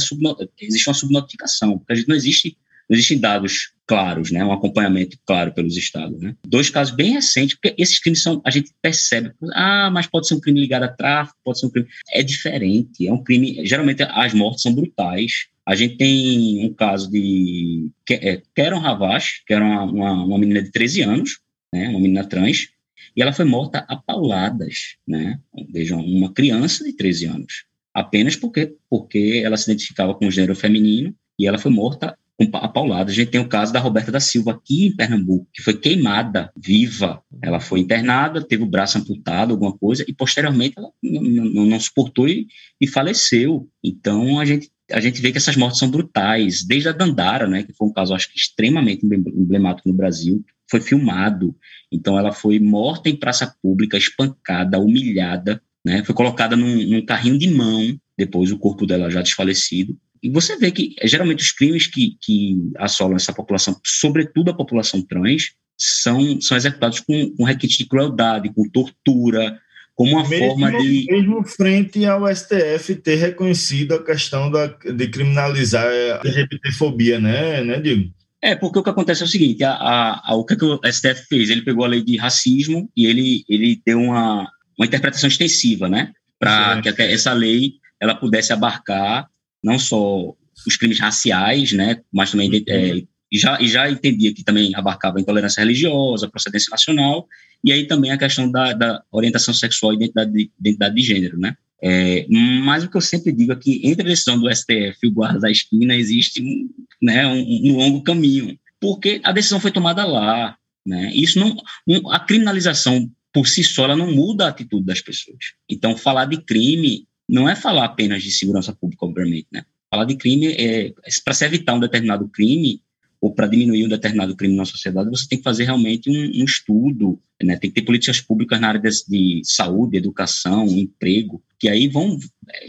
existe 0.60 0.88
uma 0.88 0.94
subnotificação, 0.94 1.78
porque 1.78 1.94
a 1.94 1.96
gente 1.96 2.08
não 2.08 2.16
existe 2.16 2.58
não 2.90 2.96
existem 2.96 3.20
dados 3.20 3.72
claros, 3.88 4.32
né, 4.32 4.44
um 4.44 4.52
acompanhamento 4.52 5.18
claro 5.26 5.54
pelos 5.54 5.78
estados. 5.78 6.22
Né. 6.22 6.36
Dois 6.46 6.70
casos 6.70 6.94
bem 6.94 7.14
recentes, 7.14 7.56
porque 7.56 7.82
esses 7.82 8.00
crimes 8.00 8.22
são, 8.22 8.42
a 8.46 8.52
gente 8.52 8.72
percebe, 8.82 9.32
ah, 9.54 9.90
mas 9.92 10.06
pode 10.06 10.28
ser 10.28 10.36
um 10.36 10.40
crime 10.40 10.60
ligado 10.60 10.84
a 10.84 10.90
tráfico, 10.90 11.40
pode 11.44 11.60
ser 11.60 11.68
um 11.68 11.70
crime. 11.70 11.88
É 12.12 12.22
diferente, 12.22 13.08
é 13.08 13.14
um 13.14 13.24
crime. 13.24 13.66
Geralmente 13.66 14.04
as 14.04 14.34
mortes 14.34 14.62
são 14.62 14.74
brutais. 14.74 15.48
A 15.66 15.76
gente 15.76 15.98
tem 15.98 16.66
um 16.66 16.74
caso 16.74 17.10
de 17.10 17.90
é, 18.12 18.42
Keron 18.54 18.80
Ravache, 18.80 19.44
que 19.46 19.54
era 19.54 19.64
uma, 19.64 19.84
uma, 19.84 20.26
uma 20.26 20.38
menina 20.38 20.62
de 20.62 20.72
13 20.72 21.02
anos, 21.04 21.40
né, 21.74 21.90
uma 21.90 22.00
menina 22.00 22.26
trans, 22.26 22.70
e 23.16 23.22
ela 23.22 23.34
foi 23.34 23.46
morta 23.46 23.80
a 23.88 23.96
pauladas, 23.96 24.96
né? 25.08 25.40
Vejam, 25.72 26.00
uma 26.00 26.32
criança 26.34 26.84
de 26.84 26.94
13 26.94 27.26
anos, 27.26 27.66
apenas 27.94 28.36
porque, 28.36 28.76
porque 28.90 29.42
ela 29.44 29.58
se 29.58 29.70
identificava 29.70 30.14
com 30.14 30.28
o 30.28 30.32
gênero 30.32 30.56
feminino 30.56 31.16
e 31.40 31.48
ela 31.48 31.58
foi 31.58 31.72
morta 31.72 32.18
a 32.54 32.68
paulada. 32.68 33.10
A 33.10 33.14
gente 33.14 33.32
tem 33.32 33.42
o 33.42 33.48
caso 33.48 33.74
da 33.74 33.80
Roberta 33.80 34.12
da 34.12 34.20
Silva 34.20 34.52
aqui 34.52 34.88
em 34.88 34.96
Pernambuco, 34.96 35.48
que 35.52 35.64
foi 35.64 35.74
queimada 35.76 36.52
viva. 36.56 37.22
Ela 37.42 37.60
foi 37.60 37.80
internada, 37.80 38.44
teve 38.44 38.64
o 38.64 38.68
braço 38.68 38.98
amputado, 38.98 39.52
alguma 39.52 39.76
coisa, 39.76 40.06
e 40.08 40.14
posteriormente 40.14 40.76
ela 40.78 40.90
não, 41.02 41.66
não, 41.66 41.80
suportou 41.80 42.28
e, 42.28 42.48
e, 42.80 42.88
faleceu. 42.88 43.68
Então 43.84 44.40
a 44.40 44.46
gente, 44.46 44.70
a 44.92 45.00
gente 45.00 45.20
vê 45.20 45.32
que 45.32 45.38
essas 45.38 45.56
mortes 45.56 45.80
são 45.80 45.90
brutais. 45.90 46.64
Desde 46.64 46.90
a 46.90 46.92
Dandara, 46.92 47.48
né, 47.48 47.64
que 47.64 47.74
foi 47.74 47.88
um 47.88 47.94
caso, 47.94 48.14
acho 48.14 48.32
que 48.32 48.38
extremamente 48.38 49.06
emblemático 49.06 49.90
no 49.90 49.96
Brasil, 49.96 50.44
foi 50.70 50.80
filmado. 50.80 51.56
Então 51.92 52.20
ela 52.20 52.32
foi 52.32 52.60
morta 52.60 53.10
em 53.10 53.16
praça 53.16 53.56
pública, 53.62 53.98
espancada, 53.98 54.80
humilhada, 54.80 55.62
né, 55.84 56.04
foi 56.04 56.14
colocada 56.14 56.56
num, 56.56 56.88
num 56.88 57.06
carrinho 57.06 57.40
de 57.40 57.50
mão, 57.50 57.98
depois 58.18 58.52
o 58.52 58.58
corpo 58.58 58.86
dela 58.86 59.10
já 59.10 59.22
desfalecido, 59.22 59.98
e 60.28 60.30
você 60.30 60.58
vê 60.58 60.72
que, 60.72 60.94
geralmente, 61.06 61.42
os 61.42 61.54
crimes 61.54 61.88
que, 61.88 62.18
que 62.22 62.58
assolam 62.78 63.16
essa 63.16 63.32
população, 63.32 63.80
sobretudo 63.86 64.52
a 64.52 64.54
população 64.54 65.02
trans, 65.02 65.54
são, 65.80 66.42
são 66.42 66.58
executados 66.58 67.00
com, 67.00 67.34
com 67.34 67.46
requinte 67.46 67.78
de 67.78 67.88
crueldade, 67.88 68.52
com 68.54 68.70
tortura, 68.70 69.58
como 69.96 70.18
uma 70.18 70.28
mesmo, 70.28 70.48
forma 70.48 70.72
de. 70.82 71.06
Mesmo 71.10 71.44
frente 71.46 72.06
ao 72.06 72.28
STF 72.28 72.96
ter 72.96 73.16
reconhecido 73.16 73.94
a 73.94 74.04
questão 74.04 74.52
da, 74.52 74.68
de 74.68 75.08
criminalizar 75.08 75.86
a 75.86 76.28
LGBTfobia, 76.28 77.22
né, 77.22 77.64
né, 77.64 77.80
Diego? 77.80 78.12
É, 78.42 78.54
porque 78.54 78.80
o 78.80 78.84
que 78.84 78.90
acontece 78.90 79.22
é 79.22 79.26
o 79.26 79.30
seguinte: 79.30 79.64
a, 79.64 79.72
a, 79.72 80.32
a, 80.32 80.36
o 80.36 80.44
que, 80.44 80.58
que 80.58 80.66
o 80.66 80.82
STF 80.84 81.26
fez? 81.30 81.50
Ele 81.50 81.62
pegou 81.62 81.86
a 81.86 81.88
lei 81.88 82.04
de 82.04 82.18
racismo 82.18 82.92
e 82.98 83.06
ele, 83.06 83.46
ele 83.48 83.82
deu 83.86 84.02
uma, 84.02 84.46
uma 84.78 84.86
interpretação 84.86 85.30
extensiva, 85.30 85.88
né? 85.88 86.12
Para 86.38 86.82
que 86.82 86.90
essa 87.02 87.32
lei 87.32 87.76
ela 88.00 88.14
pudesse 88.14 88.52
abarcar 88.52 89.30
não 89.68 89.78
só 89.78 90.34
os 90.66 90.78
crimes 90.78 91.00
raciais, 91.00 91.74
né, 91.74 92.02
mas 92.12 92.32
também 92.32 92.50
uhum. 92.50 92.64
é, 92.68 93.04
já, 93.32 93.62
já 93.62 93.92
entendia 93.92 94.34
que 94.34 94.44
também 94.44 94.74
abarcava 94.74 95.18
a 95.18 95.22
intolerância 95.22 95.62
religiosa, 95.62 96.30
procedência 96.30 96.72
nacional, 96.72 97.28
e 97.64 97.72
aí 97.72 97.86
também 97.86 98.12
a 98.12 98.18
questão 98.18 98.50
da, 98.50 98.74
da 98.74 99.04
orientação 99.12 99.54
sexual 99.54 99.92
e 99.92 99.96
identidade 99.98 100.32
de, 100.32 100.52
identidade 100.60 100.96
de 100.96 101.02
gênero, 101.02 101.38
né? 101.38 101.56
É, 101.80 102.26
mas 102.64 102.84
o 102.84 102.90
que 102.90 102.98
eu 102.98 103.02
sempre 103.02 103.32
digo 103.32 103.52
é 103.52 103.56
que 103.56 103.82
entre 103.84 104.02
a 104.02 104.10
decisão 104.10 104.40
do 104.40 104.50
STF 104.50 104.98
e 105.04 105.08
o 105.08 105.12
guarda 105.12 105.40
da 105.40 105.52
esquina 105.52 105.96
existe 105.96 106.42
um, 106.42 106.70
né, 107.00 107.28
um, 107.28 107.72
um 107.72 107.78
longo 107.78 108.02
caminho, 108.02 108.58
porque 108.80 109.22
a 109.24 109.32
decisão 109.32 109.60
foi 109.60 109.72
tomada 109.72 110.04
lá, 110.06 110.58
né? 110.86 111.12
Isso 111.14 111.40
não, 111.40 111.56
um, 111.88 112.10
a 112.12 112.20
criminalização 112.20 113.08
por 113.34 113.48
si 113.48 113.64
só 113.64 113.84
ela 113.84 113.96
não 113.96 114.12
muda 114.12 114.46
a 114.46 114.50
atitude 114.50 114.86
das 114.86 115.02
pessoas. 115.02 115.38
Então, 115.70 115.96
falar 115.96 116.26
de 116.26 116.42
crime 116.42 117.07
não 117.28 117.50
é 117.50 117.56
falar 117.56 117.86
apenas 117.86 118.24
de 118.24 118.32
segurança 118.32 118.74
pública, 118.74 119.06
obviamente, 119.06 119.48
né? 119.52 119.66
Falar 119.90 120.06
de 120.06 120.16
crime 120.16 120.48
é, 120.54 120.94
para 121.24 121.34
se 121.34 121.46
evitar 121.46 121.74
um 121.74 121.80
determinado 121.80 122.28
crime, 122.28 122.82
ou 123.20 123.34
para 123.34 123.48
diminuir 123.48 123.86
um 123.86 123.90
determinado 123.90 124.36
crime 124.36 124.56
na 124.56 124.66
sociedade, 124.66 125.10
você 125.10 125.28
tem 125.28 125.38
que 125.38 125.44
fazer 125.44 125.66
realmente 125.66 126.10
um, 126.10 126.42
um 126.42 126.46
estudo, 126.46 127.20
né? 127.42 127.58
tem 127.58 127.70
que 127.70 127.80
ter 127.82 127.86
políticas 127.86 128.22
públicas 128.22 128.60
na 128.60 128.68
área 128.68 128.80
de, 128.80 128.90
de, 129.08 129.42
saúde, 129.44 129.98
educação, 129.98 130.68
emprego, 130.68 131.42
que 131.60 131.68
aí 131.68 131.88
vão, 131.88 132.20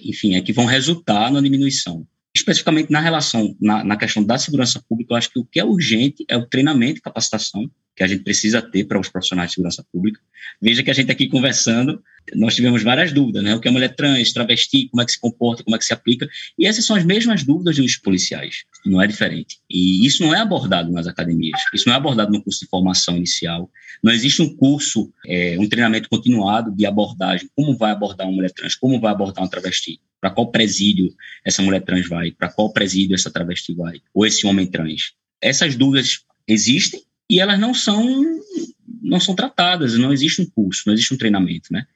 enfim, 0.02 0.34
é 0.34 0.40
que 0.40 0.52
vão 0.52 0.64
resultar 0.64 1.30
na 1.30 1.40
diminuição. 1.40 2.06
Especificamente 2.38 2.90
na 2.90 3.00
relação, 3.00 3.56
na, 3.60 3.82
na 3.82 3.96
questão 3.96 4.22
da 4.22 4.38
segurança 4.38 4.80
pública, 4.88 5.12
eu 5.12 5.16
acho 5.16 5.30
que 5.30 5.40
o 5.40 5.44
que 5.44 5.58
é 5.58 5.64
urgente 5.64 6.24
é 6.28 6.36
o 6.36 6.46
treinamento 6.46 6.98
e 6.98 7.02
capacitação 7.02 7.68
que 7.96 8.04
a 8.04 8.06
gente 8.06 8.22
precisa 8.22 8.62
ter 8.62 8.84
para 8.84 9.00
os 9.00 9.08
profissionais 9.08 9.50
de 9.50 9.54
segurança 9.56 9.84
pública. 9.92 10.20
Veja 10.62 10.84
que 10.84 10.90
a 10.90 10.94
gente 10.94 11.10
aqui 11.10 11.26
conversando, 11.26 12.00
nós 12.36 12.54
tivemos 12.54 12.80
várias 12.80 13.12
dúvidas, 13.12 13.42
né? 13.42 13.56
O 13.56 13.60
que 13.60 13.66
é 13.66 13.72
mulher 13.72 13.92
trans, 13.96 14.32
travesti, 14.32 14.88
como 14.88 15.02
é 15.02 15.04
que 15.04 15.10
se 15.10 15.20
comporta, 15.20 15.64
como 15.64 15.74
é 15.74 15.78
que 15.80 15.84
se 15.84 15.92
aplica, 15.92 16.28
e 16.56 16.64
essas 16.64 16.86
são 16.86 16.94
as 16.94 17.04
mesmas 17.04 17.42
dúvidas 17.42 17.76
dos 17.76 17.96
policiais, 17.96 18.62
não 18.86 19.02
é 19.02 19.06
diferente. 19.08 19.58
E 19.68 20.06
isso 20.06 20.22
não 20.22 20.32
é 20.32 20.38
abordado 20.38 20.92
nas 20.92 21.08
academias, 21.08 21.60
isso 21.74 21.88
não 21.88 21.94
é 21.94 21.96
abordado 21.96 22.30
no 22.30 22.40
curso 22.40 22.60
de 22.60 22.66
formação 22.66 23.16
inicial, 23.16 23.68
não 24.00 24.12
existe 24.12 24.40
um 24.42 24.54
curso, 24.54 25.12
é, 25.26 25.56
um 25.58 25.68
treinamento 25.68 26.08
continuado 26.08 26.70
de 26.70 26.86
abordagem, 26.86 27.50
como 27.56 27.76
vai 27.76 27.90
abordar 27.90 28.28
uma 28.28 28.36
mulher 28.36 28.52
trans, 28.52 28.76
como 28.76 29.00
vai 29.00 29.10
abordar 29.10 29.42
uma 29.42 29.50
travesti, 29.50 30.00
para 30.20 30.30
qual 30.30 30.50
presídio 30.50 31.12
essa 31.44 31.62
mulher 31.62 31.82
trans 31.82 32.08
vai, 32.08 32.30
para 32.30 32.48
qual 32.48 32.72
presídio 32.72 33.14
essa 33.14 33.30
travesti 33.30 33.74
vai, 33.74 34.00
ou 34.12 34.26
esse 34.26 34.46
homem 34.46 34.66
trans. 34.66 35.12
Essas 35.40 35.76
dúvidas 35.76 36.24
existem, 36.46 37.02
e 37.30 37.40
elas 37.40 37.58
não 37.58 37.74
são 37.74 38.04
não 39.02 39.20
são 39.20 39.34
tratadas, 39.34 39.96
não 39.96 40.12
existe 40.12 40.42
um 40.42 40.46
curso, 40.46 40.82
não 40.86 40.94
existe 40.94 41.14
um 41.14 41.18
treinamento, 41.18 41.72
né? 41.72 41.86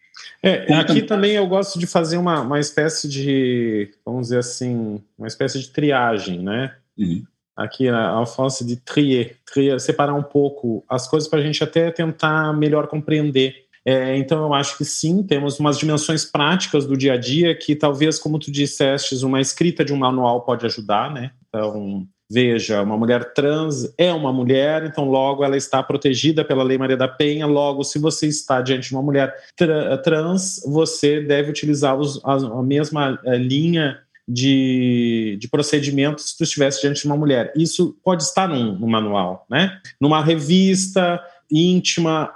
É, 0.42 0.72
aqui 0.74 1.02
também 1.02 1.32
eu 1.32 1.46
gosto 1.46 1.78
de 1.78 1.86
fazer 1.86 2.16
uma, 2.16 2.40
uma 2.40 2.60
espécie 2.60 3.08
de, 3.08 3.90
vamos 4.04 4.28
dizer 4.28 4.38
assim, 4.38 5.02
uma 5.16 5.26
espécie 5.26 5.58
de 5.60 5.68
triagem, 5.70 6.40
né? 6.40 6.74
Uhum. 6.98 7.24
Aqui 7.56 7.88
a 7.88 8.08
Alfonso 8.08 8.66
de 8.66 8.76
trier, 8.76 9.36
trier, 9.44 9.78
separar 9.80 10.14
um 10.14 10.22
pouco 10.22 10.84
as 10.88 11.06
coisas 11.06 11.28
para 11.28 11.38
a 11.38 11.42
gente 11.42 11.62
até 11.62 11.90
tentar 11.90 12.52
melhor 12.54 12.86
compreender. 12.88 13.61
É, 13.84 14.16
então 14.16 14.44
eu 14.44 14.54
acho 14.54 14.78
que 14.78 14.84
sim, 14.84 15.22
temos 15.22 15.58
umas 15.58 15.78
dimensões 15.78 16.24
práticas 16.24 16.86
do 16.86 16.96
dia 16.96 17.14
a 17.14 17.16
dia 17.16 17.54
que 17.56 17.74
talvez, 17.74 18.18
como 18.18 18.38
tu 18.38 18.50
disseste, 18.50 19.16
uma 19.24 19.40
escrita 19.40 19.84
de 19.84 19.92
um 19.92 19.96
manual 19.96 20.42
pode 20.42 20.64
ajudar, 20.64 21.12
né? 21.12 21.32
Então 21.48 22.06
Veja, 22.32 22.80
uma 22.80 22.96
mulher 22.96 23.34
trans 23.34 23.92
é 23.98 24.10
uma 24.10 24.32
mulher, 24.32 24.86
então 24.86 25.04
logo 25.04 25.44
ela 25.44 25.54
está 25.54 25.82
protegida 25.82 26.42
pela 26.42 26.62
Lei 26.62 26.78
Maria 26.78 26.96
da 26.96 27.06
Penha. 27.06 27.44
Logo, 27.44 27.84
se 27.84 27.98
você 27.98 28.26
está 28.26 28.62
diante 28.62 28.88
de 28.88 28.94
uma 28.94 29.02
mulher 29.02 29.34
tra 29.54 29.98
trans, 29.98 30.62
você 30.66 31.20
deve 31.20 31.50
utilizar 31.50 31.94
os, 31.94 32.24
a, 32.24 32.32
a, 32.32 32.62
mesma 32.62 33.20
a, 33.26 33.34
eh, 33.34 33.36
linha 33.36 33.98
de, 34.26 35.36
de 35.38 35.46
procedimentos 35.46 36.30
se 36.30 36.38
tu 36.38 36.44
estivesse 36.44 36.80
diante 36.80 37.02
de 37.02 37.06
uma 37.06 37.18
mulher. 37.18 37.52
Isso 37.54 37.94
pode 38.02 38.22
estar 38.22 38.48
num, 38.48 38.78
num 38.78 38.88
manual, 38.88 39.44
né? 39.50 39.78
Numa 40.00 40.24
revista 40.24 41.22
íntima, 41.50 42.32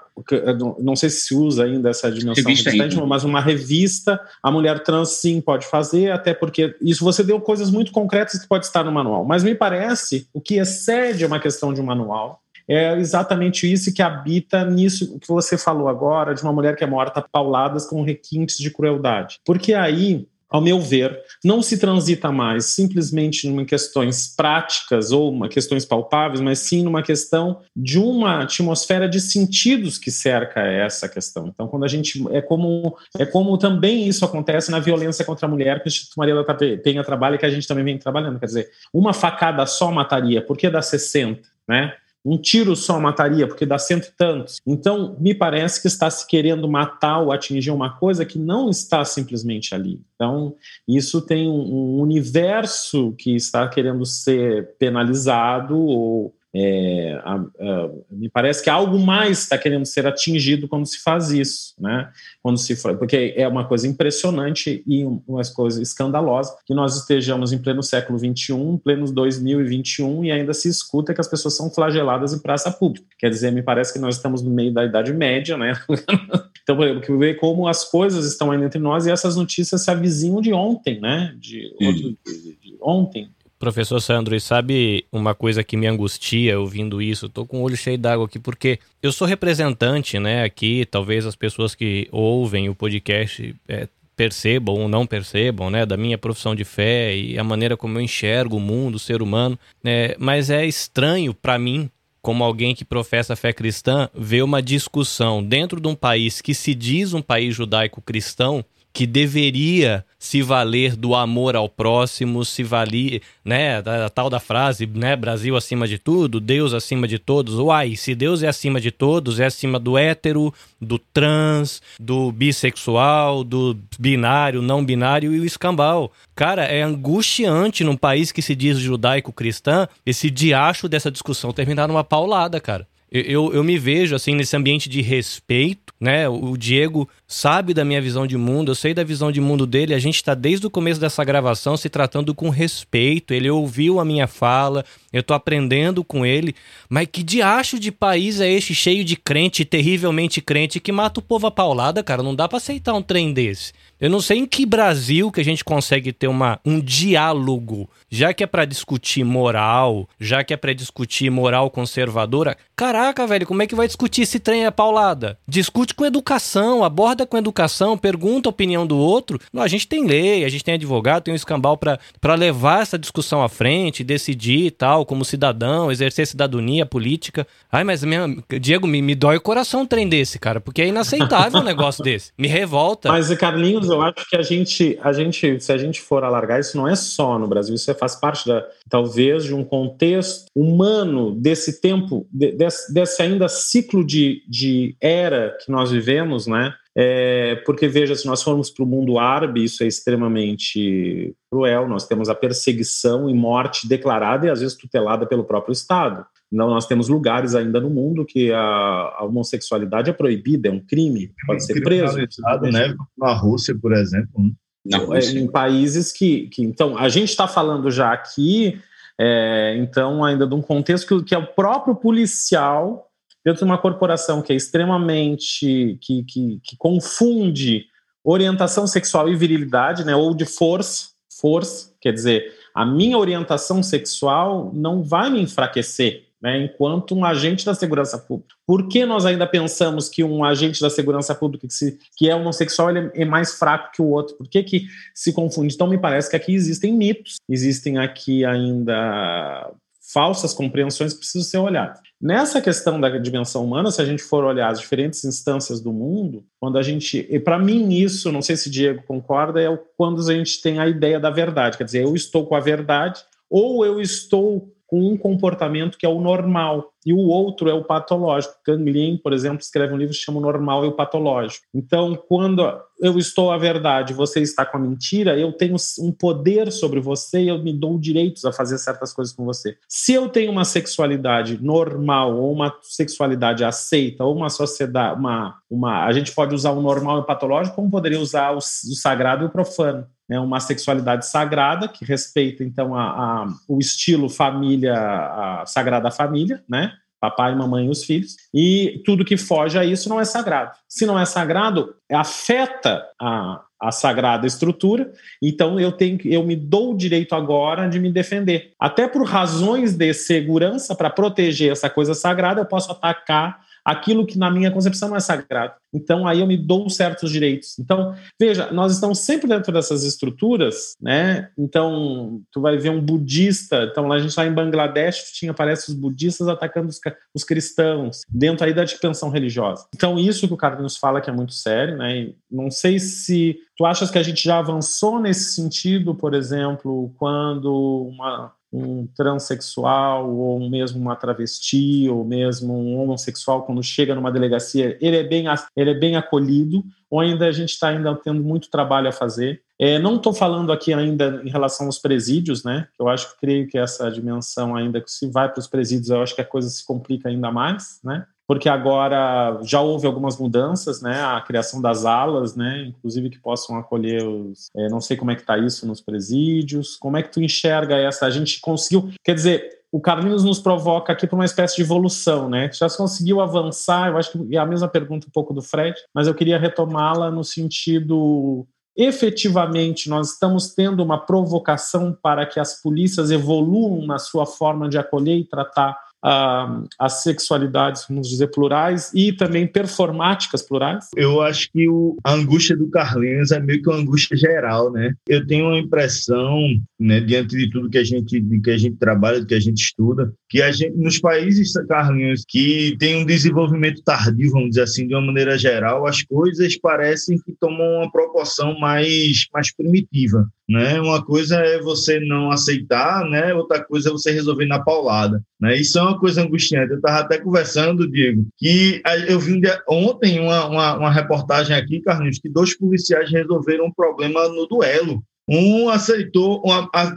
não 0.81 0.97
sei 0.97 1.11
se 1.11 1.27
se 1.27 1.35
usa 1.35 1.65
ainda 1.65 1.91
essa 1.91 2.11
dimensão 2.11 2.43
revista 2.43 2.75
íntima, 2.75 3.07
mas 3.07 3.23
uma 3.23 3.41
revista, 3.41 4.21
a 4.43 4.51
mulher 4.51 4.83
trans 4.83 5.11
sim 5.11 5.41
pode 5.41 5.67
fazer, 5.67 6.11
até 6.11 6.33
porque 6.33 6.75
isso 6.81 7.05
você 7.05 7.23
deu 7.23 7.41
coisas 7.41 7.71
muito 7.71 7.93
concretas 7.93 8.41
que 8.41 8.49
pode 8.49 8.65
estar 8.65 8.83
no 8.83 8.93
manual. 8.93 9.25
Mas 9.25 9.45
me 9.45 9.55
parece 9.55 10.29
o 10.33 10.41
que 10.41 10.55
excede 10.55 11.27
uma 11.27 11.39
questão 11.39 11.73
de 11.73 11.81
um 11.81 11.85
manual 11.85 12.41
é 12.69 12.99
exatamente 12.99 13.71
isso 13.71 13.95
que 13.95 14.03
habita 14.03 14.65
nisso 14.65 15.19
que 15.21 15.29
você 15.29 15.57
falou 15.57 15.89
agora, 15.89 16.35
de 16.35 16.43
uma 16.43 16.53
mulher 16.53 16.75
que 16.75 16.83
é 16.83 16.87
morta 16.87 17.23
pauladas 17.23 17.87
com 17.87 18.03
requintes 18.03 18.59
de 18.59 18.71
crueldade. 18.71 19.39
Porque 19.45 19.73
aí 19.73 20.27
ao 20.49 20.61
meu 20.61 20.81
ver, 20.81 21.19
não 21.45 21.61
se 21.61 21.79
transita 21.79 22.31
mais 22.31 22.67
simplesmente 22.67 23.49
em 23.49 23.65
questões 23.65 24.35
práticas 24.35 25.11
ou 25.11 25.49
questões 25.49 25.85
palpáveis, 25.85 26.41
mas 26.41 26.61
sim 26.61 26.83
numa 26.83 27.03
questão 27.03 27.61
de 27.75 27.99
uma 27.99 28.43
atmosfera 28.43 29.09
de 29.09 29.21
sentidos 29.21 29.99
que 29.99 30.11
cerca 30.11 30.61
essa 30.61 31.09
questão. 31.09 31.49
Então, 31.49 31.67
quando 31.67 31.85
a 31.85 31.89
gente 31.89 32.25
é 32.31 32.41
como 32.41 32.97
é 33.19 33.27
como 33.27 33.59
também 33.59 34.07
isso 34.07 34.25
acontece 34.25 34.71
na 34.71 34.79
violência 34.79 35.25
contra 35.25 35.47
a 35.47 35.51
mulher 35.51 35.81
que 35.81 35.89
o 35.89 35.91
Instituto 35.91 36.17
Maria 36.17 36.35
da 36.35 36.55
Penha 36.55 37.03
trabalha 37.03 37.35
e 37.35 37.39
que 37.39 37.47
a 37.47 37.51
gente 37.51 37.67
também 37.67 37.85
vem 37.85 37.99
trabalhando, 37.99 38.39
quer 38.39 38.47
dizer, 38.47 38.71
uma 38.93 39.13
facada 39.13 39.67
só 39.67 39.91
mataria, 39.91 40.41
por 40.41 40.57
que 40.57 40.71
dá 40.71 40.81
60, 40.81 41.43
né? 41.69 41.93
Um 42.27 42.37
tiro 42.37 42.75
só 42.75 42.99
mataria, 42.99 43.47
porque 43.47 43.65
dá 43.65 43.79
cento 43.79 44.09
e 44.09 44.13
tantos. 44.13 44.61
Então, 44.67 45.17
me 45.21 45.33
parece 45.33 45.81
que 45.81 45.87
está 45.87 46.11
se 46.11 46.27
querendo 46.27 46.69
matar 46.69 47.21
ou 47.21 47.31
atingir 47.31 47.71
uma 47.71 47.97
coisa 47.97 48.27
que 48.27 48.37
não 48.37 48.69
está 48.69 49.05
simplesmente 49.05 49.73
ali. 49.73 50.03
Então, 50.17 50.57
isso 50.89 51.21
tem 51.21 51.49
um, 51.49 52.01
universo 52.01 53.15
que 53.17 53.37
está 53.37 53.69
querendo 53.69 54.05
ser 54.05 54.75
penalizado 54.77 55.79
ou 55.79 56.35
é, 56.59 57.21
a, 57.23 57.35
a, 57.35 57.91
me 58.11 58.31
parece 58.31 58.65
que 58.65 58.71
algo 58.71 58.99
mais 58.99 59.41
está 59.41 59.59
querendo 59.59 59.85
ser 59.85 60.07
atingido 60.07 60.67
quando 60.67 60.87
se 60.87 61.03
faz 61.03 61.31
isso, 61.31 61.75
né? 61.79 62.09
Quando 62.43 62.57
se 62.57 62.75
porque 62.99 63.35
é 63.37 63.47
uma 63.47 63.67
coisa 63.67 63.87
impressionante 63.87 64.83
e 64.87 65.05
uma 65.05 65.43
coisa 65.55 65.83
escandalosa 65.83 66.57
que 66.65 66.73
nós 66.73 66.97
estejamos 66.97 67.53
em 67.53 67.59
pleno 67.59 67.83
século 67.83 68.19
21, 68.19 68.79
pleno 68.79 69.13
2021 69.13 70.25
e 70.25 70.33
ainda 70.33 70.55
se 70.55 70.69
escuta 70.69 71.13
que 71.13 71.21
as 71.21 71.29
pessoas 71.29 71.55
são 71.55 71.69
flageladas 71.69 72.33
em 72.33 72.39
praça 72.39 72.71
pública. 72.71 73.07
Quer 73.19 73.29
dizer, 73.29 73.51
me 73.51 73.63
parece 73.63 73.93
que 73.93 73.99
nós 73.99 74.17
estamos 74.17 74.41
no 74.41 74.51
meio 74.51 74.73
da 74.73 74.85
Idade 74.85 75.13
Média, 75.13 75.59
né? 75.59 75.75
então, 76.63 76.75
por 76.75 76.87
exemplo, 76.87 77.03
que 77.03 77.17
ver 77.17 77.37
como 77.37 77.69
as 77.69 77.85
coisas 77.85 78.25
estão 78.25 78.51
ainda 78.51 78.65
entre 78.65 78.79
nós 78.79 79.07
e 79.07 79.11
essas 79.11 79.37
notícias 79.37 79.83
se 79.83 79.91
avizinham 79.91 80.41
de 80.41 80.55
ontem, 80.55 81.01
né? 81.01 81.35
De, 81.39 81.71
outro, 81.83 82.17
de, 82.25 82.57
de 82.63 82.77
ontem, 82.81 83.29
Professor 83.59 84.01
Sandro, 84.01 84.35
e 84.35 84.41
sabe 84.41 85.07
uma 85.11 85.35
coisa 85.35 85.65
que 85.65 85.77
me 85.77 85.87
angustia 85.87 86.59
ouvindo 86.61 87.01
isso? 87.01 87.29
Tô 87.29 87.47
com 87.47 87.61
o 87.61 87.63
olho 87.63 87.77
cheio 87.77 87.97
d'água 87.97 88.27
aqui, 88.27 88.39
porque 88.39 88.79
eu 89.03 89.11
sou 89.11 89.27
representante, 89.27 90.19
né, 90.19 90.45
aqui, 90.45 90.85
talvez 90.85 91.25
as 91.25 91.35
pessoas 91.35 91.75
que 91.75 92.07
ouvem 92.13 92.69
o 92.69 92.75
podcast 92.75 93.55
é, 93.67 93.89
percebam 94.15 94.75
ou 94.75 94.89
não 94.89 95.07
percebam, 95.07 95.71
né, 95.71 95.87
da 95.87 95.97
minha 95.97 96.19
profissão 96.19 96.55
de 96.55 96.65
fé 96.65 97.17
e 97.17 97.39
a 97.39 97.45
maneira 97.45 97.77
como 97.77 97.99
eu 97.99 98.03
enxergo 98.03 98.57
o 98.57 98.61
mundo, 98.61 98.97
o 98.97 99.01
ser 99.01 99.23
humano, 99.23 99.59
né, 99.83 100.15
mas 100.19 100.51
é 100.51 100.67
estranho 100.67 101.33
para 101.33 101.59
mim, 101.59 101.91
como 102.21 102.43
alguém 102.43 102.75
que 102.75 102.85
professa 102.85 103.37
fé 103.37 103.53
cristã, 103.53 104.11
ver 104.15 104.43
uma 104.43 104.61
discussão 104.61 105.43
dentro 105.43 105.81
de 105.81 105.87
um 105.87 105.95
país 105.95 106.41
que 106.41 106.55
se 106.55 106.75
diz 106.75 107.15
um 107.15 107.23
país 107.23 107.55
judaico-cristão, 107.55 108.65
que 108.97 109.07
deveria 109.07 110.07
se 110.19 110.41
valer 110.41 110.97
do 110.97 111.15
amor 111.15 111.55
ao 111.55 111.69
próximo, 111.69 112.47
se 112.47 112.63
valer, 112.63 113.21
né, 113.45 113.77
a, 113.81 114.09
tal 114.09 114.31
da 114.31 114.41
frase, 114.41 114.87
né, 114.87 115.15
Brasil 115.15 115.55
acima 115.55 115.87
de 115.87 115.99
tudo, 115.99 116.41
Deus 116.41 116.73
acima 116.73 117.07
de 117.07 117.19
todos. 117.19 117.59
Uai, 117.59 117.95
se 117.95 118.15
Deus 118.15 118.43
é 118.43 118.49
acima 118.49 118.81
de 118.81 118.91
todos, 118.91 119.39
é 119.39 119.45
acima 119.45 119.79
do 119.79 119.99
hétero, 119.99 120.51
do 120.81 120.99
trans, 120.99 121.83
do 122.01 122.33
bissexual, 122.33 123.45
do 123.45 123.77
binário, 123.99 124.63
não 124.63 124.83
binário 124.83 125.35
e 125.35 125.41
o 125.41 125.45
escambau. 125.45 126.11
Cara, 126.35 126.65
é 126.65 126.81
angustiante 126.81 127.85
num 127.85 127.99
país 127.99 128.33
que 128.33 128.41
se 128.41 128.55
diz 128.55 128.79
judaico-cristã 128.79 129.87
esse 130.07 130.31
diacho 130.31 130.89
dessa 130.89 131.11
discussão 131.11 131.53
terminar 131.53 131.87
numa 131.87 132.03
paulada, 132.03 132.59
cara. 132.59 132.89
Eu, 133.11 133.53
eu 133.53 133.63
me 133.63 133.79
vejo 133.79 134.17
assim 134.17 134.35
nesse 134.35 134.57
ambiente 134.57 134.89
de 134.89 135.01
respeito, 135.01 135.95
né? 135.99 136.29
O 136.29 136.57
Diego 136.57 137.09
sabe 137.27 137.73
da 137.73 137.85
minha 137.85 138.01
visão 138.03 138.27
de 138.27 138.37
mundo, 138.37 138.71
eu 138.71 138.75
sei 138.75 138.93
da 138.93 139.05
visão 139.05 139.31
de 139.31 139.41
mundo 139.41 139.65
dele. 139.65 139.95
A 139.95 139.99
gente 139.99 140.17
está 140.17 140.35
desde 140.35 140.67
o 140.67 140.71
começo 140.71 141.01
dessa 141.01 141.25
gravação 141.25 141.77
se 141.77 141.89
tratando 141.89 142.35
com 142.35 142.51
respeito. 142.51 143.33
Ele 143.33 143.49
ouviu 143.49 144.01
a 144.01 144.05
minha 144.05 144.27
fala, 144.27 144.85
eu 145.13 145.23
tô 145.23 145.35
aprendendo 145.35 146.03
com 146.03 146.27
ele. 146.27 146.55
Mas 146.89 147.09
que 147.11 147.23
diacho 147.23 147.79
de 147.79 147.93
país 147.93 148.41
é 148.41 148.51
este 148.51 148.75
cheio 148.75 149.05
de 149.05 149.17
crente, 149.17 149.65
terrivelmente 149.65 150.41
crente, 150.41 150.81
que 150.81 150.91
mata 150.91 151.21
o 151.21 151.23
povo 151.23 151.47
a 151.47 151.51
paulada, 151.51 152.03
cara? 152.03 152.23
Não 152.23 152.35
dá 152.35 152.49
para 152.49 152.59
aceitar 152.59 152.93
um 152.93 153.03
trem 153.03 153.33
desse. 153.33 153.73
Eu 154.01 154.11
não 154.11 154.21
sei 154.21 154.39
em 154.39 154.47
que 154.47 154.67
Brasil 154.67 155.33
que 155.33 155.41
a 155.41 155.45
gente 155.45 155.65
consegue 155.65 156.13
ter 156.13 156.29
uma, 156.29 156.61
um 156.65 156.81
diálogo, 156.81 157.89
já 158.11 158.35
que 158.35 158.45
é 158.45 158.47
para 158.47 158.65
discutir 158.65 159.25
moral, 159.25 160.09
já 160.21 160.45
que 160.45 160.53
é 160.53 160.57
para 160.57 160.75
discutir 160.75 161.31
moral 161.31 161.71
conservadora. 161.71 162.57
Caraca, 162.77 163.27
velho, 163.27 163.47
como 163.47 163.63
é 163.63 163.67
que 163.67 163.75
vai 163.75 163.87
discutir 163.87 164.23
esse 164.23 164.39
trem 164.39 164.67
a 164.67 164.73
paulada? 164.73 165.39
Discute 165.49 165.95
com 165.95 166.05
educação, 166.05 166.85
aborda 166.85 167.25
com 167.25 167.39
educação, 167.39 167.97
pergunta 167.97 168.49
a 168.49 168.51
opinião 168.51 168.87
do 168.87 168.99
outro. 168.99 169.41
Não, 169.51 169.63
a 169.63 169.69
gente 169.69 169.89
tem 169.89 170.07
lei, 170.07 170.45
a 170.45 170.49
gente 170.51 170.63
tem 170.63 170.75
advogado, 170.75 171.25
tem 171.25 171.33
um 171.33 171.37
escambau 171.37 171.79
para 171.79 172.35
levar 172.35 172.83
essa 172.83 172.99
discussão 172.99 173.43
à 173.43 173.49
frente, 173.49 174.05
decidir 174.05 174.67
e 174.67 174.71
tal, 174.71 175.07
como 175.07 175.25
cidadão, 175.25 175.91
exercer 175.91 176.27
cidadania 176.27 176.85
política. 176.85 177.47
Ai, 177.73 177.83
mas 177.83 178.05
minha, 178.05 178.27
Diego, 178.61 178.87
me, 178.87 179.01
me 179.01 179.15
dói 179.15 179.37
o 179.37 179.41
coração 179.41 179.83
um 179.83 179.87
trem 179.87 180.09
desse, 180.09 180.39
cara, 180.39 180.61
porque 180.61 180.83
é 180.83 180.89
inaceitável 180.89 181.61
um 181.61 181.65
negócio 181.65 182.03
desse. 182.03 182.33
Me 182.37 182.49
revolta. 182.49 183.09
Mas, 183.11 183.33
Carlinhos, 183.37 183.86
eu 183.91 184.03
acho 184.03 184.29
que 184.29 184.37
a 184.37 184.43
gente, 184.43 184.99
a 185.03 185.13
gente, 185.13 185.61
se 185.61 185.73
a 185.73 185.79
gente 185.79 186.01
for 186.01 186.25
alargar, 186.25 186.61
isso 186.61 186.77
não 186.77 186.89
é 186.89 186.95
só 186.95 187.39
no 187.39 187.47
Brasil, 187.47 187.75
isso 187.75 187.95
faz 187.95 188.17
parte 188.17 188.47
da, 188.47 188.67
talvez, 188.89 189.45
de 189.45 189.55
um 189.55 189.65
contexto 189.65 190.47
humano 190.55 191.33
desse 191.33 191.81
tempo, 191.81 192.27
desse, 192.31 192.93
desse 192.93 193.23
ainda 193.23 193.49
ciclo 193.49 194.05
de, 194.05 194.43
de 194.49 194.97
era 195.01 195.57
que 195.65 195.71
nós 195.71 195.91
vivemos, 195.91 196.47
né? 196.47 196.75
É, 196.99 197.57
porque, 197.67 197.87
veja, 197.87 198.15
se 198.15 198.27
nós 198.27 198.43
formos 198.43 198.71
para 198.71 198.83
o 198.83 198.87
mundo 198.87 199.19
árabe, 199.19 199.63
isso 199.63 199.85
é 199.85 199.87
extremamente 199.87 201.37
cruel. 201.51 201.87
Nós 201.87 202.07
temos 202.07 202.31
a 202.31 202.35
perseguição 202.35 203.29
e 203.29 203.35
morte 203.35 203.87
declarada 203.87 204.47
e 204.47 204.51
às 204.51 204.61
vezes 204.61 204.75
tutelada 204.75 205.27
pelo 205.27 205.45
próprio 205.45 205.75
Estado. 205.75 206.25
Não, 206.57 206.71
nós 206.71 206.87
temos 206.87 207.09
lugares 207.09 207.55
ainda 207.55 207.81
no 207.81 207.91
mundo 207.91 208.25
que 208.25 208.53
a, 208.53 208.59
a 208.61 209.25
homossexualidade 209.25 210.11
é 210.11 210.13
proibida, 210.13 210.69
é 210.69 210.73
um 210.73 210.81
crime, 210.81 211.33
pode 211.47 211.65
ser 211.65 211.81
preso. 211.83 212.17
Né? 212.17 212.95
Na 213.17 213.35
Rússia, 213.35 213.77
por 213.81 213.93
exemplo. 213.93 214.43
Né? 214.43 214.51
Não, 214.85 215.15
é, 215.15 215.21
em 215.21 215.47
países 215.47 216.13
que, 216.13 216.49
que. 216.49 216.63
Então, 216.63 216.97
a 216.97 217.09
gente 217.09 217.31
está 217.31 217.47
falando 217.47 217.91
já 217.91 218.13
aqui, 218.13 218.81
é, 219.21 219.77
então, 219.79 220.25
ainda 220.25 220.47
de 220.47 220.55
um 220.55 220.63
contexto 220.63 221.07
que, 221.07 221.25
que 221.25 221.35
é 221.35 221.39
o 221.39 221.47
próprio 221.47 221.95
policial 221.95 223.11
dentro 223.45 223.61
de 223.61 223.65
uma 223.65 223.79
corporação 223.79 224.43
que 224.43 224.53
é 224.53 224.57
extremamente. 224.57 225.99
que, 226.01 226.25
que, 226.25 226.61
que 226.63 226.77
confunde 226.79 227.87
orientação 228.25 228.87
sexual 228.87 229.29
e 229.29 229.37
virilidade, 229.37 230.05
né, 230.05 230.17
ou 230.17 230.35
de 230.35 230.45
força, 230.45 231.11
força, 231.41 231.93
quer 232.01 232.13
dizer, 232.13 232.53
a 232.75 232.85
minha 232.85 233.17
orientação 233.17 233.83
sexual 233.83 234.73
não 234.75 235.03
vai 235.03 235.31
me 235.31 235.41
enfraquecer, 235.41 236.26
né, 236.41 236.65
enquanto 236.65 237.15
um 237.15 237.25
agente 237.25 237.65
da 237.65 237.75
segurança 237.75 238.19
pública. 238.19 238.55
Por 238.67 238.89
que 238.89 239.07
nós 239.07 239.25
ainda 239.25 239.47
pensamos 239.47 240.09
que 240.09 240.23
um 240.23 240.45
agente 240.45 240.81
da 240.81 240.91
segurança 240.91 241.35
pública 241.35 241.67
que, 241.67 241.75
se, 241.75 241.99
que 242.17 242.29
é 242.29 242.35
homossexual 242.35 242.91
ele 242.91 243.11
é 243.15 243.25
mais 243.25 243.59
fraco 243.59 243.93
que 243.93 244.03
o 244.03 244.09
outro? 244.09 244.37
Por 244.37 244.49
que, 244.49 244.63
que 244.63 244.87
se 245.15 245.33
confunde? 245.33 245.75
Então, 245.75 245.87
me 245.87 245.99
parece 245.99 246.31
que 246.31 246.37
aqui 246.37 246.55
existem 246.55 246.93
mitos, 246.93 247.37
existem 247.49 247.99
aqui 247.99 248.45
ainda 248.45 249.73
falsas 250.13 250.55
compreensões 250.55 251.13
que 251.13 251.19
precisam 251.19 251.43
ser 251.43 251.59
olhadas. 251.59 252.01
Nessa 252.21 252.63
questão 252.63 253.01
da 253.01 253.11
dimensão 253.19 253.65
humana, 253.65 253.91
se 253.91 254.01
a 254.01 254.05
gente 254.05 254.23
for 254.23 254.45
olhar 254.45 254.71
as 254.71 254.81
diferentes 254.81 255.25
instâncias 255.25 255.81
do 255.81 255.93
mundo, 255.93 256.45
quando 256.61 256.79
a 256.79 256.83
gente, 256.83 257.27
e 257.29 257.41
para 257.41 257.59
mim 257.59 257.93
isso, 257.93 258.31
não 258.31 258.41
sei 258.41 258.57
se 258.57 258.71
Diego 258.71 259.03
concorda, 259.03 259.61
é 259.61 259.79
quando 259.97 260.21
a 260.21 260.35
gente 260.35 260.63
tem 260.63 260.79
a 260.79 260.87
ideia 260.87 261.19
da 261.19 261.29
verdade, 261.29 261.77
quer 261.77 261.85
dizer, 261.85 262.05
eu 262.05 262.15
estou 262.15 262.47
com 262.47 262.55
a 262.55 262.61
verdade 262.61 263.21
ou 263.51 263.85
eu 263.85 264.01
estou 264.01 264.73
com 264.97 265.13
um 265.13 265.17
comportamento 265.19 265.99
que 265.99 266.07
é 266.07 266.09
o 266.09 266.23
normal 266.23 266.91
e 267.05 267.13
o 267.13 267.19
outro 267.19 267.69
é 267.69 267.75
o 267.75 267.85
patológico. 267.85 268.55
Kang 268.65 269.21
por 269.23 269.35
exemplo, 269.35 269.61
escreve 269.61 269.93
um 269.93 269.97
livro 269.99 270.15
que 270.15 270.21
chama 270.21 270.39
o 270.39 270.41
Normal 270.41 270.85
e 270.85 270.89
o 270.89 270.93
Patológico. 270.93 271.67
Então, 271.75 272.17
quando 272.29 272.63
eu 273.01 273.19
estou 273.19 273.53
a 273.53 273.59
verdade, 273.59 274.15
você 274.15 274.41
está 274.41 274.65
com 274.65 274.79
a 274.79 274.81
mentira, 274.81 275.39
eu 275.39 275.53
tenho 275.53 275.77
um 276.01 276.11
poder 276.11 276.73
sobre 276.73 276.99
você 276.99 277.43
e 277.43 277.49
eu 277.49 277.63
me 277.63 277.73
dou 277.73 277.99
direitos 277.99 278.45
a 278.45 278.53
fazer 278.53 278.79
certas 278.79 279.13
coisas 279.13 279.35
com 279.35 279.45
você. 279.45 279.77
Se 279.87 280.15
eu 280.15 280.29
tenho 280.29 280.51
uma 280.51 280.65
sexualidade 280.65 281.63
normal 281.63 282.37
ou 282.37 282.53
uma 282.53 282.75
sexualidade 282.83 283.63
aceita 283.63 284.25
ou 284.25 284.35
uma 284.35 284.49
sociedade, 284.49 285.21
uma, 285.21 285.59
uma, 285.71 286.07
a 286.07 286.13
gente 286.13 286.35
pode 286.35 286.55
usar 286.55 286.71
o 286.71 286.83
normal 286.83 287.19
e 287.19 287.21
o 287.21 287.27
patológico, 287.27 287.77
como 287.77 287.91
poderia 287.91 288.19
usar 288.19 288.53
o, 288.53 288.59
o 288.59 288.63
sagrado 288.63 289.45
e 289.45 289.47
o 289.47 289.51
profano 289.51 290.07
né, 290.29 290.39
uma 290.41 290.61
sexualidade 290.61 291.27
sagrada 291.27 291.89
que 291.89 292.05
respeita 292.05 292.65
então 292.65 292.95
a, 292.95 293.05
a, 293.05 293.47
o 293.69 293.79
estilo 293.79 294.29
família, 294.29 294.95
a 294.95 295.65
sagrada 295.67 296.11
família, 296.11 296.63
né? 296.69 296.93
Papai, 297.19 297.55
mamãe 297.55 297.87
e 297.87 297.89
os 297.89 298.05
filhos. 298.05 298.37
E 298.53 299.03
tudo 299.05 299.25
que 299.25 299.39
foge 299.39 299.79
a 299.79 299.85
isso 299.85 300.09
não 300.09 300.21
é 300.21 300.25
sagrado. 300.25 300.73
Se 300.87 301.07
não 301.07 301.19
é 301.19 301.25
sagrado, 301.25 301.95
afeta 302.13 303.03
a, 303.19 303.63
a 303.81 303.91
sagrada 303.91 304.47
estrutura. 304.47 305.11
Então 305.43 305.81
eu 305.81 305.93
tenho 305.93 306.19
eu 306.25 306.45
me 306.45 306.55
dou 306.55 306.93
o 306.93 306.97
direito 306.97 307.35
agora 307.35 307.89
de 307.89 307.99
me 307.99 308.13
defender. 308.13 308.73
Até 308.79 309.09
por 309.09 309.25
razões 309.27 309.95
de 309.95 310.13
segurança 310.13 310.95
para 310.95 311.11
proteger 311.11 311.73
essa 311.73 311.89
coisa 311.89 312.15
sagrada, 312.15 312.61
eu 312.61 312.67
posso 312.67 312.93
atacar 312.93 313.66
aquilo 313.87 314.27
que 314.27 314.37
na 314.37 314.51
minha 314.51 314.73
concepção 314.73 315.09
não 315.09 315.17
é 315.17 315.21
sagrado. 315.21 315.75
Então 315.95 316.27
aí 316.27 316.41
eu 316.41 316.47
me 316.47 316.57
dou 316.57 316.91
certos 316.91 317.31
direitos. 317.31 317.79
Então, 317.79 318.17
veja, 318.39 318.73
nós 318.73 318.93
estamos 318.93 319.21
sempre 319.21 319.47
dentro 319.47 319.73
dessas 319.73 320.03
estruturas, 320.03 320.97
né? 321.01 321.51
Então, 321.57 322.43
tu 322.51 322.61
vai 322.61 322.77
ver 322.77 322.91
um 322.91 323.01
budista, 323.01 323.85
então 323.85 324.09
lá 324.09 324.17
a 324.17 324.19
gente 324.19 324.37
lá 324.37 324.45
em 324.45 324.53
Bangladesh 324.53 325.33
tinha 325.33 325.55
parece 325.55 325.91
os 325.91 325.95
budistas 325.95 326.49
atacando 326.49 326.89
os, 326.89 327.01
os 327.33 327.45
cristãos, 327.45 328.23
dentro 328.29 328.67
aí 328.67 328.75
da 328.75 328.83
dimensão 328.83 329.31
religiosa. 329.31 329.87
Então, 329.95 330.19
isso 330.19 330.49
que 330.49 330.55
o 330.55 330.57
Carlos 330.57 330.97
fala 330.97 331.21
que 331.21 331.31
é 331.31 331.33
muito 331.33 331.53
sério, 331.53 331.97
né? 331.97 332.17
E 332.17 332.37
não 332.51 332.71
sei 332.71 332.99
se 332.99 333.57
tu 333.77 333.87
achas 333.87 334.11
que 334.11 334.19
a 334.19 334.23
gente 334.23 334.43
já 334.43 334.59
avançou 334.59 335.21
nesse 335.21 335.55
sentido, 335.55 336.15
por 336.15 336.35
exemplo, 336.35 337.13
quando 337.17 338.09
uma 338.11 338.53
um 338.73 339.07
transexual 339.07 340.31
ou 340.35 340.69
mesmo 340.69 341.01
uma 341.01 341.17
travesti 341.17 342.09
ou 342.09 342.25
mesmo 342.25 342.75
um 342.75 342.99
homossexual 342.99 343.65
quando 343.65 343.83
chega 343.83 344.15
numa 344.15 344.33
delegacia 344.33 344.99
ele 345.01 345.17
é 345.17 345.23
bem 345.23 345.47
ele 345.77 345.91
é 345.91 345.95
bem 345.95 346.17
acolhido 346.17 346.85
ou 347.09 347.21
ainda 347.21 347.47
a 347.47 347.53
gente 347.53 347.71
está 347.71 347.89
ainda 347.89 348.15
tendo 348.17 348.43
muito 348.43 348.69
trabalho 348.69 349.09
a 349.09 349.13
fazer. 349.13 349.63
É, 349.79 349.99
não 349.99 350.17
estou 350.17 350.33
falando 350.33 350.73
aqui 350.73 350.93
ainda 350.93 351.41
em 351.45 351.51
relação 351.51 351.87
aos 351.87 351.99
presídios 351.99 352.65
né? 352.65 352.89
Eu 352.99 353.09
acho 353.09 353.33
que 353.33 353.41
creio 353.41 353.69
que 353.69 353.79
essa 353.79 354.11
dimensão 354.11 354.75
ainda 354.75 355.01
que 355.01 355.11
se 355.11 355.31
vai 355.31 355.51
para 355.51 355.61
os 355.61 355.67
presídios 355.67 356.11
eu 356.11 356.23
acho 356.23 356.35
que 356.35 356.41
a 356.41 356.47
coisa 356.47 356.69
se 356.69 356.85
complica 356.85 357.29
ainda 357.29 357.51
mais 357.51 358.01
né 358.03 358.27
porque 358.47 358.69
agora 358.69 359.59
já 359.63 359.81
houve 359.81 360.07
algumas 360.07 360.39
mudanças, 360.39 361.03
né? 361.03 361.21
A 361.21 361.41
criação 361.41 361.83
das 361.83 362.05
alas, 362.05 362.55
né? 362.55 362.85
Inclusive 362.87 363.31
que 363.31 363.39
possam 363.39 363.77
acolher 363.77 364.27
os. 364.27 364.69
É, 364.77 364.89
não 364.89 365.01
sei 365.01 365.17
como 365.17 365.31
é 365.31 365.35
que 365.35 365.41
está 365.41 365.59
isso 365.59 365.87
nos 365.87 366.01
presídios. 366.01 366.97
Como 366.97 367.17
é 367.17 367.23
que 367.23 367.33
tu 367.33 367.43
enxerga 367.43 367.97
essa? 367.97 368.27
A 368.27 368.31
gente 368.31 368.61
conseguiu. 368.61 369.11
Quer 369.25 369.35
dizer, 369.35 369.77
o 369.91 370.01
Carlinhos 370.01 370.45
nos 370.45 370.61
provoca 370.61 371.13
aqui 371.13 371.27
para 371.27 371.37
uma 371.37 371.45
espécie 371.45 371.77
de 371.77 371.83
evolução, 371.83 372.49
né? 372.49 372.71
Já 372.73 372.89
se 372.89 372.97
conseguiu 372.97 373.41
avançar, 373.41 374.11
eu 374.11 374.17
acho 374.17 374.33
que 374.33 374.57
é 374.57 374.59
a 374.59 374.67
mesma 374.67 374.89
pergunta 374.89 375.27
um 375.27 375.33
pouco 375.33 375.53
do 375.53 375.63
Fred, 375.63 375.97
mas 376.15 376.27
eu 376.27 376.35
queria 376.35 376.59
retomá-la 376.59 377.31
no 377.31 377.43
sentido 377.43 378.67
efetivamente 378.97 380.09
nós 380.09 380.33
estamos 380.33 380.75
tendo 380.75 381.03
uma 381.03 381.19
provocação 381.19 382.17
para 382.21 382.47
que 382.47 382.59
as 382.59 382.81
polícias 382.81 383.31
evoluam 383.31 384.07
na 384.07 384.19
sua 384.19 384.47
forma 384.47 384.89
de 384.89 384.97
acolher 384.97 385.37
e 385.37 385.45
tratar 385.45 385.99
a, 386.27 386.83
as 386.99 387.23
sexualidades, 387.23 388.05
vamos 388.09 388.29
dizer, 388.29 388.49
plurais 388.49 389.13
e 389.15 389.33
também 389.33 389.65
performáticas 389.65 390.61
plurais? 390.61 391.07
Eu 391.15 391.41
acho 391.41 391.71
que 391.71 391.89
o, 391.89 392.17
a 392.25 392.33
angústia 392.33 392.77
do 392.77 392.91
Carlinhos 392.91 393.53
é 393.53 393.61
meio 393.61 393.81
que 393.81 393.89
uma 393.89 394.01
angústia 394.01 394.37
geral, 394.37 394.91
né? 394.91 395.13
Eu 395.29 395.47
tenho 395.47 395.67
uma 395.67 395.79
impressão, 395.79 396.59
né, 396.99 397.21
diante 397.21 397.57
de 397.57 397.71
tudo 397.71 397.89
que 397.89 397.99
a 397.99 398.05
gente, 398.05 398.41
de 398.41 398.61
que 398.61 398.71
a 398.71 398.77
gente 398.77 398.97
trabalha, 398.97 399.45
que 399.45 399.55
a 399.55 399.61
gente 399.61 399.81
estuda, 399.81 400.33
que 400.49 400.61
a 400.61 400.73
gente, 400.73 400.97
nos 400.97 401.21
países, 401.21 401.73
Carlinhos, 401.89 402.43
que 402.49 402.97
tem 402.99 403.15
um 403.17 403.25
desenvolvimento 403.25 404.03
tardio, 404.03 404.51
vamos 404.51 404.71
dizer 404.71 404.83
assim, 404.83 405.07
de 405.07 405.15
uma 405.15 405.25
maneira 405.25 405.57
geral, 405.57 406.07
as 406.09 406.25
coisas 406.25 406.77
parecem 406.77 407.39
que 407.39 407.53
tomam 407.61 407.99
uma 407.99 408.11
proporção 408.11 408.77
mais, 408.81 409.47
mais 409.53 409.73
primitiva. 409.73 410.49
Né? 410.69 411.01
Uma 411.01 411.25
coisa 411.25 411.57
é 411.57 411.81
você 411.81 412.19
não 412.21 412.51
aceitar, 412.51 413.25
né? 413.25 413.55
outra 413.55 413.83
coisa 413.83 414.09
é 414.09 414.13
você 414.13 414.33
resolver 414.33 414.67
na 414.67 414.83
paulada. 414.83 415.41
Né? 415.61 415.77
Isso 415.77 415.99
é 415.99 416.03
uma 416.03 416.19
coisa 416.19 416.43
angustiante. 416.43 416.91
Eu 416.91 416.97
estava 416.97 417.21
até 417.21 417.39
conversando, 417.39 418.11
Diego, 418.11 418.47
que 418.57 419.01
eu 419.29 419.39
vi 419.39 419.61
ontem 419.89 420.41
uma, 420.41 420.67
uma, 420.67 420.99
uma 420.99 421.11
reportagem 421.11 421.75
aqui, 421.75 422.01
Carlinhos, 422.01 422.39
que 422.39 422.49
dois 422.49 422.77
policiais 422.77 423.31
resolveram 423.31 423.87
um 423.87 423.93
problema 423.93 424.49
no 424.49 424.67
duelo. 424.67 425.23
Um 425.49 425.89
aceitou, 425.89 426.63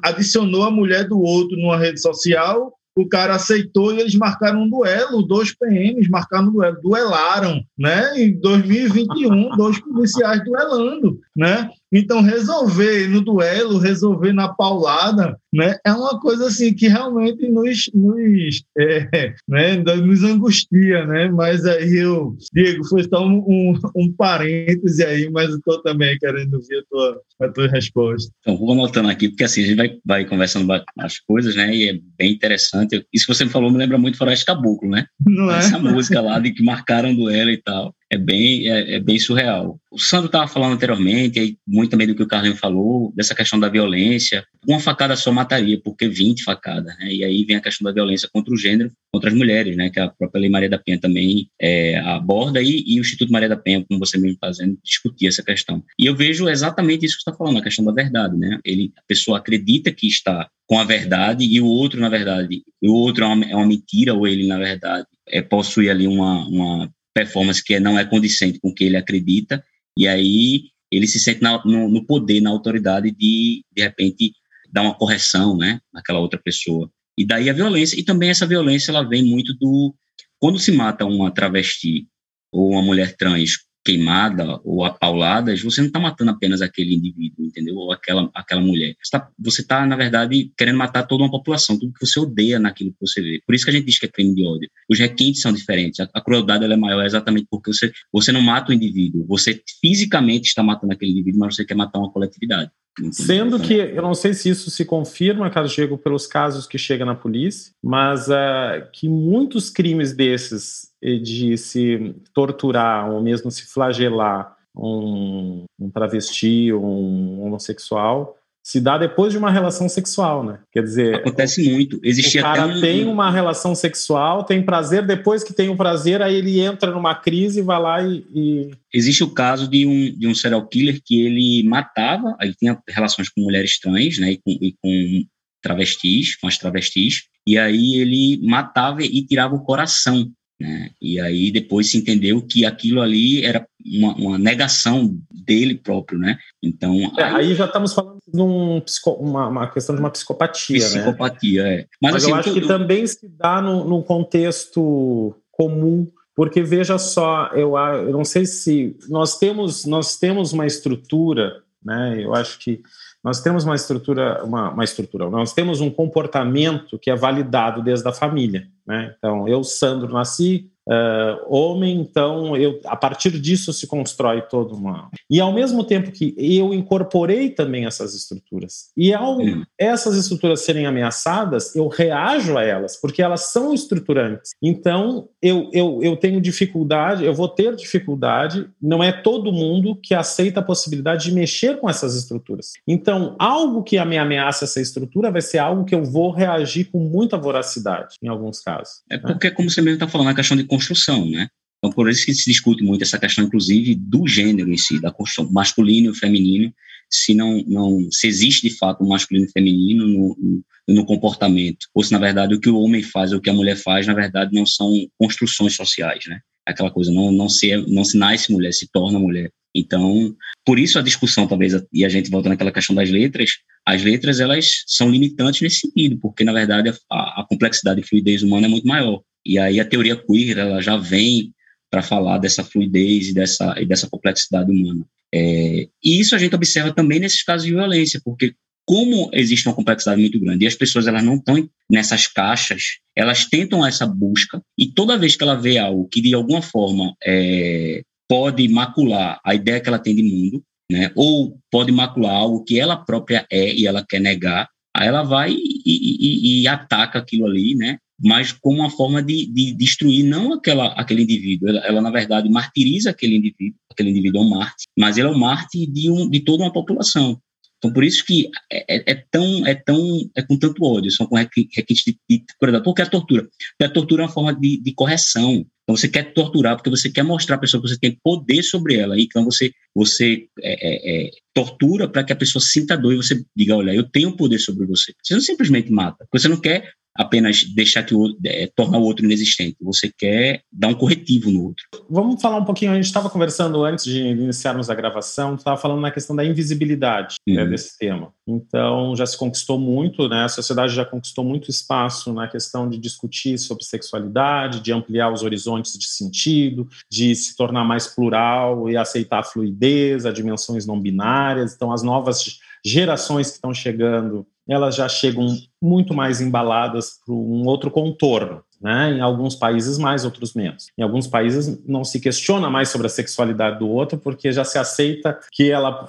adicionou 0.03 0.63
a 0.63 0.69
mulher 0.69 1.07
do 1.07 1.19
outro 1.19 1.57
numa 1.57 1.77
rede 1.77 1.99
social 1.99 2.71
o 2.99 3.07
cara 3.07 3.35
aceitou 3.35 3.93
e 3.93 3.99
eles 3.99 4.15
marcaram 4.15 4.63
um 4.63 4.69
duelo, 4.69 5.23
dois 5.23 5.55
PMs 5.55 6.09
marcaram 6.09 6.49
um 6.49 6.51
duelo, 6.51 6.77
duelaram, 6.81 7.61
né? 7.77 8.11
Em 8.17 8.37
2021, 8.39 9.55
dois 9.55 9.79
policiais 9.79 10.43
duelando, 10.43 11.17
né? 11.35 11.69
Então, 11.91 12.21
resolver 12.21 13.07
no 13.07 13.21
duelo, 13.21 13.79
resolver 13.79 14.31
na 14.31 14.47
paulada, 14.49 15.37
né, 15.51 15.77
é 15.85 15.91
uma 15.91 16.19
coisa 16.19 16.47
assim 16.47 16.73
que 16.73 16.87
realmente 16.87 17.47
nos, 17.49 17.89
nos, 17.93 18.63
é, 18.77 19.33
né, 19.47 19.77
nos 19.77 20.23
angustia, 20.23 21.05
né? 21.05 21.29
Mas 21.29 21.65
aí 21.65 21.97
eu, 21.97 22.37
Diego, 22.53 22.85
foi 22.87 23.03
só 23.03 23.25
um, 23.25 23.39
um, 23.47 23.79
um 23.95 24.13
parêntese 24.13 25.03
aí, 25.03 25.29
mas 25.31 25.49
estou 25.49 25.81
também 25.81 26.17
querendo 26.19 26.59
ver 26.61 26.79
a 26.79 26.83
tua, 26.89 27.21
a 27.41 27.49
tua 27.49 27.67
resposta. 27.67 28.31
Então, 28.41 28.57
vou 28.57 28.71
anotando 28.71 29.09
aqui, 29.09 29.29
porque 29.29 29.43
assim, 29.43 29.63
a 29.63 29.65
gente 29.65 29.77
vai, 29.77 29.97
vai 30.05 30.25
conversando 30.25 30.71
as 30.99 31.19
coisas, 31.19 31.55
né? 31.55 31.75
E 31.75 31.89
é 31.89 31.99
bem 32.17 32.31
interessante. 32.31 33.03
Isso 33.11 33.25
que 33.25 33.33
você 33.33 33.45
me 33.45 33.51
falou 33.51 33.71
me 33.71 33.77
lembra 33.77 33.97
muito 33.97 34.17
Floresta 34.17 34.53
Caboclo, 34.53 34.89
né? 34.89 35.05
Não 35.25 35.51
é? 35.51 35.59
Essa 35.59 35.79
música 35.79 36.21
lá 36.21 36.39
de 36.39 36.51
que 36.51 36.63
marcaram 36.63 37.15
duelo 37.15 37.49
e 37.49 37.57
tal 37.57 37.93
é 38.11 38.17
bem, 38.17 38.67
é, 38.67 38.95
é, 38.95 38.99
bem 38.99 39.19
surreal. 39.19 39.79
O 39.91 39.99
Sandro 39.99 40.25
estava 40.25 40.47
falando 40.47 40.73
anteriormente, 40.73 41.39
aí, 41.39 41.57
muito 41.67 41.91
também 41.91 42.07
do 42.07 42.15
que 42.15 42.23
o 42.23 42.27
Carlinho 42.27 42.55
falou, 42.55 43.13
dessa 43.15 43.35
questão 43.35 43.59
da 43.59 43.69
violência. 43.69 44.43
Uma 44.67 44.79
facada 44.79 45.15
só 45.15 45.31
mataria, 45.31 45.79
porque 45.79 46.07
20 46.07 46.43
facadas, 46.43 46.97
né? 46.97 47.13
E 47.13 47.23
aí 47.23 47.45
vem 47.45 47.57
a 47.57 47.61
questão 47.61 47.85
da 47.85 47.91
violência 47.91 48.27
contra 48.33 48.51
o 48.51 48.57
gênero, 48.57 48.91
contra 49.13 49.29
as 49.29 49.35
mulheres, 49.35 49.75
né? 49.77 49.91
Que 49.91 49.99
a 49.99 50.09
própria 50.09 50.41
Lei 50.41 50.49
Maria 50.49 50.69
da 50.69 50.79
Penha 50.79 50.99
também 50.99 51.49
é, 51.61 51.99
aborda, 51.99 52.61
e, 52.61 52.83
e, 52.87 52.99
o 52.99 53.01
Instituto 53.01 53.31
Maria 53.31 53.49
da 53.49 53.57
Penha, 53.57 53.85
como 53.87 53.99
você 53.99 54.17
mesmo 54.17 54.37
fazendo, 54.41 54.77
discutir 54.83 55.27
essa 55.27 55.43
questão. 55.43 55.83
E 55.97 56.07
eu 56.07 56.15
vejo 56.15 56.49
exatamente 56.49 57.05
isso 57.05 57.17
que 57.17 57.23
você 57.23 57.29
está 57.29 57.37
falando, 57.37 57.59
a 57.59 57.63
questão 57.63 57.85
da 57.85 57.91
verdade, 57.91 58.35
né? 58.35 58.59
Ele, 58.65 58.91
a 58.97 59.01
pessoa 59.07 59.37
acredita 59.37 59.91
que 59.91 60.07
está 60.07 60.49
com 60.65 60.79
a 60.79 60.83
verdade 60.83 61.45
e 61.45 61.61
o 61.61 61.65
outro, 61.65 61.99
na 61.99 62.09
verdade, 62.09 62.63
o 62.83 62.93
outro 62.93 63.23
é 63.23 63.27
uma, 63.27 63.45
é 63.45 63.55
uma 63.55 63.65
mentira, 63.65 64.13
ou 64.13 64.27
ele, 64.27 64.47
na 64.47 64.57
verdade, 64.57 65.05
é, 65.27 65.41
possui 65.41 65.89
ali 65.89 66.07
uma, 66.07 66.47
uma 66.47 66.91
performance 67.19 67.63
que 67.63 67.79
não 67.79 67.99
é 67.99 68.05
condicente 68.05 68.59
com 68.59 68.69
o 68.69 68.73
que 68.73 68.85
ele 68.85 68.97
acredita, 68.97 69.63
E 69.97 70.07
aí 70.07 70.69
ele 70.91 71.07
se 71.07 71.19
sente 71.19 71.41
na, 71.41 71.61
no, 71.65 71.89
no, 71.89 72.05
poder, 72.05 72.41
na 72.41 72.49
autoridade 72.49 73.11
de, 73.11 73.63
de 73.71 73.81
repente, 73.81 74.33
dar 74.71 74.83
uma 74.83 74.95
correção, 74.95 75.57
né, 75.57 75.81
naquela 75.93 76.19
outra 76.19 76.39
pessoa. 76.39 76.89
E 77.17 77.25
daí 77.25 77.49
a 77.49 77.53
violência, 77.53 77.99
e 77.99 78.03
também 78.03 78.29
essa 78.29 78.47
violência, 78.47 78.91
ela 78.91 79.03
vem 79.03 79.23
muito 79.23 79.53
do... 79.55 79.93
Quando 80.39 80.57
se 80.57 80.71
mata 80.71 81.05
uma 81.05 81.31
travesti 81.31 82.07
ou 82.51 82.71
uma 82.71 82.81
mulher 82.81 83.17
trans 83.17 83.57
queimada 83.89 84.59
ou 84.63 84.85
apauladas, 84.85 85.63
você 85.63 85.81
não 85.81 85.87
está 85.87 85.99
matando 85.99 86.29
apenas 86.29 86.61
aquele 86.61 86.93
indivíduo, 86.93 87.43
entendeu? 87.43 87.75
Ou 87.75 87.91
aquela, 87.91 88.29
aquela 88.35 88.61
mulher. 88.61 88.95
Você 89.39 89.61
está, 89.61 89.79
tá, 89.79 89.85
na 89.87 89.95
verdade, 89.95 90.51
querendo 90.55 90.77
matar 90.77 91.07
toda 91.07 91.23
uma 91.23 91.31
população, 91.31 91.79
tudo 91.79 91.93
que 91.93 92.05
você 92.05 92.19
odeia 92.19 92.59
naquilo 92.59 92.91
que 92.91 92.99
você 93.01 93.19
vê. 93.19 93.41
Por 93.45 93.55
isso 93.55 93.65
que 93.65 93.71
a 93.71 93.73
gente 93.73 93.85
diz 93.85 93.97
que 93.97 94.05
é 94.05 94.09
crime 94.09 94.35
de 94.35 94.45
ódio. 94.45 94.69
Os 94.87 94.99
requintes 94.99 95.41
são 95.41 95.51
diferentes. 95.51 95.99
A, 95.99 96.07
a 96.13 96.21
crueldade 96.21 96.65
é 96.65 96.75
maior 96.75 97.03
exatamente 97.03 97.47
porque 97.49 97.73
você, 97.73 97.91
você 98.13 98.31
não 98.31 98.41
mata 98.41 98.71
o 98.71 98.75
indivíduo. 98.75 99.25
Você 99.27 99.59
fisicamente 99.81 100.49
está 100.49 100.61
matando 100.61 100.93
aquele 100.93 101.11
indivíduo, 101.11 101.39
mas 101.39 101.55
você 101.55 101.65
quer 101.65 101.75
matar 101.75 101.97
uma 101.97 102.11
coletividade. 102.11 102.69
Sendo 103.11 103.59
que, 103.59 103.75
eu 103.75 104.01
não 104.01 104.13
sei 104.13 104.33
se 104.33 104.49
isso 104.49 104.69
se 104.69 104.85
confirma, 104.85 105.49
Carlos 105.49 105.71
Diego, 105.71 105.97
pelos 105.97 106.27
casos 106.27 106.67
que 106.67 106.77
chegam 106.77 107.07
na 107.07 107.15
polícia, 107.15 107.71
mas 107.81 108.27
uh, 108.27 108.85
que 108.91 109.07
muitos 109.07 109.69
crimes 109.69 110.13
desses 110.13 110.89
de 111.01 111.57
se 111.57 112.15
torturar 112.33 113.09
ou 113.09 113.21
mesmo 113.21 113.49
se 113.49 113.65
flagelar 113.65 114.57
um, 114.75 115.63
um 115.79 115.89
travesti 115.89 116.71
ou 116.73 116.83
um 116.83 117.43
homossexual 117.43 118.38
se 118.63 118.79
dá 118.79 118.97
depois 118.97 119.31
de 119.31 119.37
uma 119.37 119.49
relação 119.49 119.87
sexual, 119.89 120.43
né? 120.43 120.59
Quer 120.71 120.83
dizer, 120.83 121.15
acontece 121.15 121.69
muito. 121.71 121.99
Existia 122.03 122.41
o 122.41 122.43
cara 122.43 122.67
um... 122.67 122.81
tem 122.81 123.05
uma 123.07 123.31
relação 123.31 123.73
sexual, 123.73 124.43
tem 124.43 124.63
prazer, 124.63 125.05
depois 125.05 125.43
que 125.43 125.53
tem 125.53 125.69
o 125.69 125.75
prazer, 125.75 126.21
aí 126.21 126.35
ele 126.35 126.59
entra 126.59 126.91
numa 126.91 127.15
crise, 127.15 127.61
vai 127.61 127.79
lá 127.79 128.03
e, 128.03 128.25
e, 128.33 128.71
Existe 128.93 129.23
o 129.23 129.31
caso 129.31 129.67
de 129.67 129.85
um, 129.85 130.17
de 130.17 130.27
um 130.27 130.35
serial 130.35 130.67
killer 130.67 130.99
que 131.03 131.19
ele 131.19 131.67
matava, 131.67 132.35
aí 132.39 132.53
tinha 132.53 132.77
relações 132.87 133.29
com 133.29 133.41
mulheres 133.41 133.79
trans, 133.79 134.19
né? 134.19 134.31
E 134.31 134.37
com, 134.37 134.51
e 134.51 134.75
com 134.81 135.25
travestis, 135.61 136.35
com 136.35 136.47
as 136.47 136.57
travestis, 136.57 137.23
e 137.47 137.57
aí 137.57 137.95
ele 137.95 138.39
matava 138.47 139.03
e 139.03 139.25
tirava 139.25 139.55
o 139.55 139.63
coração 139.63 140.29
né? 140.59 140.89
E 141.01 141.19
aí 141.19 141.51
depois 141.51 141.89
se 141.89 141.97
entendeu 141.97 142.41
que 142.41 142.65
aquilo 142.65 143.01
ali 143.01 143.43
era 143.45 143.65
uma, 143.85 144.13
uma 144.15 144.37
negação 144.37 145.17
dele 145.31 145.75
próprio, 145.75 146.19
né? 146.19 146.37
Então 146.61 146.93
é, 147.17 147.23
aí, 147.23 147.35
aí, 147.35 147.55
já 147.55 147.65
estamos 147.65 147.93
falando 147.93 148.19
de 148.27 148.41
um 148.41 148.81
psico, 148.81 149.11
uma, 149.11 149.47
uma, 149.47 149.67
questão 149.67 149.95
de 149.95 150.01
uma 150.01 150.09
psicopatia, 150.09 150.79
né? 150.89 151.01
psicopatia, 151.01 151.63
né? 151.63 151.73
é. 151.75 151.87
Mas, 152.01 152.13
Mas 152.13 152.23
assim, 152.23 152.31
eu 152.31 152.37
acho 152.37 152.53
que 152.53 152.61
também 152.61 153.07
se 153.07 153.27
dá 153.29 153.61
no, 153.61 153.85
no 153.85 154.03
contexto 154.03 155.33
comum 155.51 156.07
porque 156.39 156.61
veja 156.63 156.97
só, 156.97 157.49
eu, 157.53 157.75
eu 157.77 158.13
não 158.13 158.23
sei 158.23 158.45
se 158.45 158.95
nós 159.09 159.37
temos 159.37 159.85
nós 159.85 160.17
temos 160.17 160.53
uma 160.53 160.65
estrutura, 160.65 161.61
né? 161.83 162.17
Eu 162.23 162.33
acho 162.33 162.59
que 162.59 162.81
nós 163.23 163.41
temos 163.41 163.65
uma 163.65 163.75
estrutura, 163.75 164.43
uma, 164.43 164.69
uma 164.69 164.83
estrutura, 164.83 165.29
nós 165.29 165.53
temos 165.53 165.81
um 165.81 165.89
comportamento 165.89 166.97
que 166.97 167.11
é 167.11 167.15
validado 167.15 167.83
desde 167.83 168.07
a 168.07 168.13
família. 168.13 168.67
Né? 168.85 169.13
Então, 169.17 169.47
eu, 169.47 169.63
Sandro, 169.63 170.13
nasci 170.13 170.71
uh, 170.89 171.45
homem, 171.47 171.99
então 171.99 172.57
eu, 172.57 172.81
a 172.85 172.95
partir 172.95 173.39
disso 173.39 173.71
se 173.71 173.87
constrói 173.87 174.41
toda 174.41 174.73
uma. 174.73 175.09
E 175.29 175.39
ao 175.39 175.53
mesmo 175.53 175.83
tempo 175.83 176.11
que 176.11 176.33
eu 176.37 176.73
incorporei 176.73 177.49
também 177.49 177.85
essas 177.85 178.15
estruturas, 178.15 178.89
e 178.97 179.13
ao 179.13 179.37
essas 179.77 180.17
estruturas 180.17 180.61
serem 180.61 180.85
ameaçadas, 180.85 181.75
eu 181.75 181.87
reajo 181.87 182.57
a 182.57 182.63
elas, 182.63 182.97
porque 182.99 183.21
elas 183.21 183.51
são 183.51 183.73
estruturantes. 183.73 184.51
Então 184.61 185.29
eu, 185.41 185.69
eu, 185.71 185.99
eu 186.01 186.17
tenho 186.17 186.41
dificuldade, 186.41 187.23
eu 187.23 187.33
vou 187.33 187.47
ter 187.47 187.75
dificuldade, 187.75 188.67
não 188.81 189.03
é 189.03 189.11
todo 189.11 189.53
mundo 189.53 189.95
que 189.95 190.13
aceita 190.13 190.59
a 190.59 190.63
possibilidade 190.63 191.25
de 191.25 191.31
mexer 191.31 191.79
com 191.79 191.89
essas 191.89 192.15
estruturas. 192.15 192.73
Então, 192.87 193.35
algo 193.37 193.83
que 193.83 194.03
me 194.05 194.17
ameaça 194.17 194.65
essa 194.65 194.81
estrutura 194.81 195.31
vai 195.31 195.41
ser 195.41 195.59
algo 195.59 195.85
que 195.85 195.93
eu 195.93 196.03
vou 196.03 196.31
reagir 196.31 196.85
com 196.85 196.99
muita 196.99 197.37
voracidade, 197.37 198.15
em 198.21 198.27
alguns 198.27 198.59
casos. 198.59 199.01
É 199.09 199.17
porque, 199.17 199.51
como 199.51 199.69
você 199.69 199.81
mesmo 199.81 199.95
está 199.95 200.07
falando, 200.07 200.29
a 200.29 200.33
questão 200.33 200.57
de 200.57 200.63
construção, 200.79 201.29
né? 201.29 201.47
Então, 201.77 201.91
por 201.91 202.09
isso 202.09 202.25
que 202.25 202.33
se 202.33 202.49
discute 202.49 202.83
muito 202.83 203.03
essa 203.03 203.19
questão, 203.19 203.45
inclusive, 203.45 203.95
do 203.95 204.27
gênero 204.27 204.71
em 204.71 204.77
si, 204.77 204.99
da 204.99 205.11
construção 205.11 205.51
masculino 205.51 206.11
e 206.11 206.15
feminino, 206.15 206.73
se 207.09 207.33
não, 207.33 207.63
não 207.65 208.07
se 208.11 208.27
existe 208.27 208.67
de 208.69 208.77
fato 208.77 209.03
um 209.03 209.07
masculino 209.07 209.45
e 209.45 209.51
feminino 209.51 210.07
no, 210.07 210.37
no, 210.39 210.63
no, 210.95 211.05
comportamento, 211.05 211.87
ou 211.93 212.03
se 212.03 212.11
na 212.11 212.19
verdade 212.19 212.53
o 212.53 212.59
que 212.59 212.69
o 212.69 212.77
homem 212.77 213.01
faz 213.01 213.31
ou 213.31 213.39
o 213.39 213.41
que 213.41 213.49
a 213.49 213.53
mulher 213.53 213.75
faz, 213.77 214.05
na 214.05 214.13
verdade, 214.13 214.53
não 214.53 214.65
são 214.65 214.93
construções 215.17 215.75
sociais, 215.75 216.25
né? 216.27 216.39
Aquela 216.65 216.91
coisa, 216.91 217.11
não, 217.11 217.31
não, 217.31 217.49
se, 217.49 217.75
não 217.87 218.03
se 218.03 218.17
nasce 218.17 218.51
mulher, 218.51 218.73
se 218.73 218.87
torna 218.91 219.17
mulher. 219.17 219.51
Então, 219.73 220.35
por 220.65 220.77
isso 220.77 220.99
a 220.99 221.01
discussão, 221.01 221.47
talvez, 221.47 221.73
e 221.91 222.05
a 222.05 222.09
gente 222.09 222.29
volta 222.29 222.49
naquela 222.49 222.71
questão 222.71 222.95
das 222.95 223.09
letras, 223.09 223.51
as 223.87 224.03
letras, 224.03 224.39
elas 224.39 224.83
são 224.85 225.09
limitantes 225.09 225.61
nesse 225.61 225.79
sentido, 225.79 226.19
porque, 226.19 226.43
na 226.43 226.53
verdade, 226.53 226.93
a, 227.09 227.41
a 227.41 227.45
complexidade 227.47 228.01
e 228.01 228.03
fluidez 228.03 228.43
humana 228.43 228.67
é 228.67 228.69
muito 228.69 228.87
maior. 228.87 229.21
E 229.49 229.57
aí 229.57 229.79
a 229.79 229.85
teoria 229.85 230.15
queer 230.15 230.59
ela 230.59 230.79
já 230.79 230.95
vem 230.95 231.51
para 231.89 232.03
falar 232.03 232.37
dessa 232.37 232.63
fluidez 232.63 233.29
e 233.29 233.33
dessa, 233.33 233.73
e 233.81 233.85
dessa 233.85 234.07
complexidade 234.07 234.71
humana. 234.71 235.03
É, 235.33 235.87
e 236.03 236.19
isso 236.19 236.35
a 236.35 236.37
gente 236.37 236.53
observa 236.53 236.93
também 236.93 237.19
nesses 237.19 237.41
casos 237.41 237.65
de 237.65 237.73
violência, 237.73 238.21
porque 238.23 238.53
como 238.85 239.27
existe 239.33 239.67
uma 239.67 239.73
complexidade 239.73 240.21
muito 240.21 240.39
grande 240.39 240.65
e 240.65 240.67
as 240.67 240.75
pessoas 240.75 241.07
elas 241.07 241.23
não 241.23 241.35
estão 241.35 241.67
nessas 241.91 242.27
caixas, 242.27 242.99
elas 243.15 243.45
tentam 243.45 243.83
essa 243.83 244.05
busca 244.05 244.61
e 244.77 244.85
toda 244.85 245.17
vez 245.17 245.35
que 245.35 245.43
ela 245.43 245.55
vê 245.55 245.79
algo 245.79 246.07
que 246.07 246.21
de 246.21 246.35
alguma 246.35 246.61
forma 246.61 247.15
é, 247.23 248.03
pode 248.27 248.67
macular 248.67 249.39
a 249.43 249.55
ideia 249.55 249.79
que 249.79 249.89
ela 249.89 249.97
tem 249.97 250.15
de 250.15 250.21
mundo, 250.21 250.63
né, 250.91 251.11
ou 251.15 251.59
pode 251.71 251.91
macular 251.91 252.35
algo 252.35 252.63
que 252.63 252.79
ela 252.79 252.97
própria 252.97 253.47
é 253.51 253.73
e 253.73 253.87
ela 253.87 254.05
quer 254.07 254.19
negar, 254.19 254.69
aí 254.95 255.07
ela 255.07 255.23
vai 255.23 255.51
e, 255.51 255.81
e, 255.85 256.61
e 256.61 256.67
ataca 256.67 257.17
aquilo 257.17 257.47
ali, 257.47 257.75
né, 257.75 257.97
mas 258.23 258.51
como 258.51 258.79
uma 258.79 258.89
forma 258.89 259.21
de, 259.21 259.45
de 259.51 259.73
destruir 259.73 260.23
não 260.23 260.53
aquela, 260.53 260.87
aquele 260.93 261.23
indivíduo. 261.23 261.69
Ela, 261.69 261.79
ela, 261.79 262.01
na 262.01 262.11
verdade, 262.11 262.49
martiriza 262.49 263.09
aquele 263.09 263.35
indivíduo, 263.35 263.79
aquele 263.91 264.09
indivíduo 264.09 264.41
é 264.41 264.45
um 264.45 264.49
Marte, 264.49 264.85
mas 264.97 265.17
ele 265.17 265.27
é 265.27 265.31
um 265.31 265.37
Marte 265.37 265.85
de, 265.87 266.09
um, 266.09 266.29
de 266.29 266.39
toda 266.41 266.63
uma 266.63 266.73
população. 266.73 267.39
Então, 267.79 267.93
por 267.93 268.03
isso 268.03 268.25
que 268.25 268.49
é, 268.71 268.97
é, 268.97 269.03
é 269.13 269.23
tão, 269.31 269.65
é 269.65 269.73
tão, 269.73 270.29
é 270.35 270.41
com 270.41 270.57
tanto 270.57 270.83
ódio, 270.83 271.09
são 271.11 271.25
com 271.25 271.35
requisitos 271.37 272.03
de, 272.29 272.39
de 272.39 272.45
crueldade. 272.59 272.83
Por 272.83 272.93
que 272.93 273.01
a 273.01 273.05
tortura? 273.05 273.43
Porque 273.43 273.85
a 273.85 273.89
tortura 273.89 274.23
é 274.23 274.25
uma 274.25 274.31
forma 274.31 274.53
de, 274.53 274.81
de 274.81 274.93
correção. 274.93 275.65
Então, 275.83 275.95
você 275.95 276.07
quer 276.07 276.33
torturar 276.33 276.75
porque 276.75 276.89
você 276.89 277.09
quer 277.09 277.23
mostrar 277.23 277.55
à 277.55 277.59
pessoa 277.59 277.81
que 277.81 277.87
você 277.87 277.97
tem 277.97 278.19
poder 278.21 278.61
sobre 278.63 278.97
ela. 278.97 279.19
Então, 279.19 279.45
você, 279.45 279.71
você 279.95 280.45
é, 280.61 281.23
é, 281.23 281.27
é 281.27 281.31
tortura 281.53 282.07
para 282.07 282.23
que 282.23 282.33
a 282.33 282.35
pessoa 282.35 282.61
sinta 282.61 282.97
dor 282.97 283.13
e 283.13 283.17
você 283.17 283.43
diga, 283.55 283.75
olha, 283.75 283.91
eu 283.91 284.03
tenho 284.03 284.35
poder 284.35 284.59
sobre 284.59 284.85
você. 284.85 285.13
Você 285.23 285.33
não 285.33 285.41
simplesmente 285.41 285.89
mata. 285.89 286.27
Você 286.33 286.47
não 286.49 286.59
quer 286.59 286.91
apenas 287.19 287.65
deixar 287.65 288.03
que 288.03 288.15
o 288.15 288.33
é, 288.45 288.71
tornar 288.73 288.97
o 288.97 289.01
outro 289.01 289.25
inexistente. 289.25 289.75
Você 289.81 290.09
quer 290.17 290.61
dar 290.71 290.87
um 290.87 290.93
corretivo 290.93 291.51
no 291.51 291.65
outro. 291.65 291.83
Vamos 292.09 292.41
falar 292.41 292.55
um 292.55 292.63
pouquinho. 292.63 292.93
A 292.93 292.95
gente 292.95 293.05
estava 293.05 293.29
conversando 293.29 293.83
antes 293.83 294.05
de 294.05 294.19
iniciarmos 294.21 294.89
a 294.89 294.95
gravação. 294.95 295.55
Estava 295.55 295.75
falando 295.75 295.99
na 295.99 296.11
questão 296.11 296.33
da 296.33 296.45
invisibilidade 296.45 297.35
uhum. 297.45 297.55
né, 297.55 297.65
desse 297.65 297.97
tema. 297.97 298.31
Então 298.47 299.13
já 299.17 299.25
se 299.25 299.37
conquistou 299.37 299.77
muito, 299.77 300.29
né? 300.29 300.45
A 300.45 300.49
sociedade 300.49 300.95
já 300.95 301.03
conquistou 301.03 301.43
muito 301.43 301.69
espaço 301.69 302.31
na 302.31 302.47
questão 302.47 302.89
de 302.89 302.97
discutir 302.97 303.57
sobre 303.57 303.83
sexualidade, 303.83 304.79
de 304.79 304.93
ampliar 304.93 305.29
os 305.29 305.43
horizontes 305.43 305.97
de 305.97 306.07
sentido, 306.07 306.87
de 307.11 307.35
se 307.35 307.53
tornar 307.57 307.83
mais 307.83 308.07
plural 308.07 308.89
e 308.89 308.95
aceitar 308.95 309.39
a 309.39 309.43
fluidez, 309.43 310.25
as 310.25 310.33
dimensões 310.33 310.85
não 310.85 310.97
binárias. 310.97 311.73
Então 311.75 311.91
as 311.91 312.01
novas 312.01 312.59
gerações 312.85 313.49
que 313.49 313.55
estão 313.55 313.73
chegando 313.73 314.47
elas 314.73 314.95
já 314.95 315.09
chegam 315.09 315.47
muito 315.81 316.13
mais 316.13 316.41
embaladas 316.41 317.19
para 317.25 317.33
um 317.33 317.65
outro 317.65 317.89
contorno. 317.89 318.63
Né? 318.81 319.13
Em 319.17 319.19
alguns 319.19 319.55
países 319.55 319.97
mais, 319.97 320.23
outros 320.23 320.53
menos. 320.53 320.87
Em 320.97 321.03
alguns 321.03 321.27
países 321.27 321.85
não 321.85 322.03
se 322.03 322.19
questiona 322.19 322.69
mais 322.69 322.89
sobre 322.89 323.07
a 323.07 323.09
sexualidade 323.09 323.79
do 323.79 323.89
outro, 323.89 324.17
porque 324.17 324.53
já 324.53 324.63
se 324.63 324.77
aceita 324.77 325.37
que 325.51 325.69
ela 325.69 326.07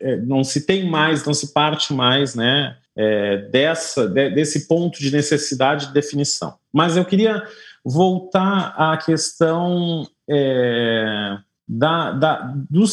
é, 0.00 0.16
não 0.16 0.42
se 0.42 0.64
tem 0.64 0.88
mais, 0.88 1.24
não 1.26 1.34
se 1.34 1.52
parte 1.52 1.92
mais, 1.92 2.34
né? 2.34 2.76
É, 2.96 3.36
dessa, 3.52 4.08
desse 4.08 4.66
ponto 4.66 4.98
de 4.98 5.12
necessidade 5.12 5.86
de 5.86 5.92
definição. 5.92 6.54
Mas 6.72 6.96
eu 6.96 7.04
queria 7.04 7.44
voltar 7.84 8.74
à 8.76 8.96
questão 8.96 10.04
é, 10.28 11.38
da, 11.68 12.10
da, 12.10 12.54
do, 12.68 12.84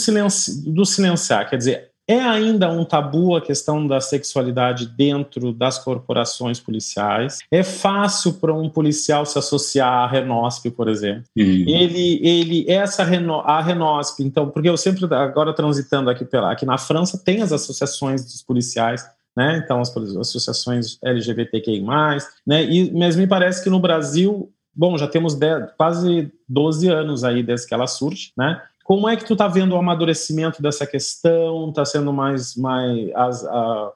do 0.67 0.85
silenciar, 0.85 1.49
quer 1.49 1.57
dizer, 1.57 1.91
é 2.07 2.19
ainda 2.19 2.69
um 2.69 2.85
tabu 2.85 3.35
a 3.35 3.41
questão 3.41 3.85
da 3.85 3.99
sexualidade 3.99 4.87
dentro 4.87 5.51
das 5.51 5.79
corporações 5.79 6.59
policiais. 6.59 7.39
É 7.51 7.63
fácil 7.63 8.33
para 8.33 8.53
um 8.53 8.69
policial 8.69 9.25
se 9.25 9.39
associar 9.39 9.91
à 9.91 10.07
Renosp, 10.07 10.69
por 10.71 10.87
exemplo. 10.87 11.23
Uhum. 11.35 11.65
Ele, 11.67 12.19
ele, 12.23 12.65
essa 12.69 13.03
Reno, 13.03 13.39
a 13.39 13.59
Renosp, 13.61 14.19
então, 14.19 14.49
porque 14.49 14.69
eu 14.69 14.77
sempre 14.77 15.05
agora 15.15 15.53
transitando 15.53 16.09
aqui 16.09 16.23
pela, 16.23 16.51
aqui 16.51 16.65
na 16.65 16.77
França 16.77 17.17
tem 17.17 17.41
as 17.41 17.51
associações 17.51 18.23
dos 18.23 18.43
policiais. 18.43 19.03
Né? 19.35 19.61
Então, 19.63 19.81
as 19.81 19.93
associações 19.97 20.97
LGBTQI+, 21.03 21.83
né? 22.47 22.63
E, 22.63 22.89
mas 22.97 23.17
me 23.17 23.27
parece 23.27 23.61
que 23.61 23.69
no 23.69 23.81
Brasil, 23.81 24.49
bom, 24.73 24.97
já 24.97 25.09
temos 25.09 25.35
10, 25.35 25.71
quase 25.75 26.31
12 26.47 26.87
anos 26.87 27.23
aí 27.25 27.43
desde 27.43 27.67
que 27.67 27.73
ela 27.73 27.85
surge, 27.85 28.31
né? 28.37 28.61
Como 28.85 29.09
é 29.09 29.15
que 29.15 29.25
tu 29.25 29.33
está 29.33 29.47
vendo 29.47 29.73
o 29.73 29.79
amadurecimento 29.79 30.61
dessa 30.61 30.85
questão? 30.85 31.69
Está 31.69 31.83
sendo 31.83 32.13
mais, 32.13 32.55
mais, 32.55 33.09
as, 33.15 33.43
a, 33.43 33.91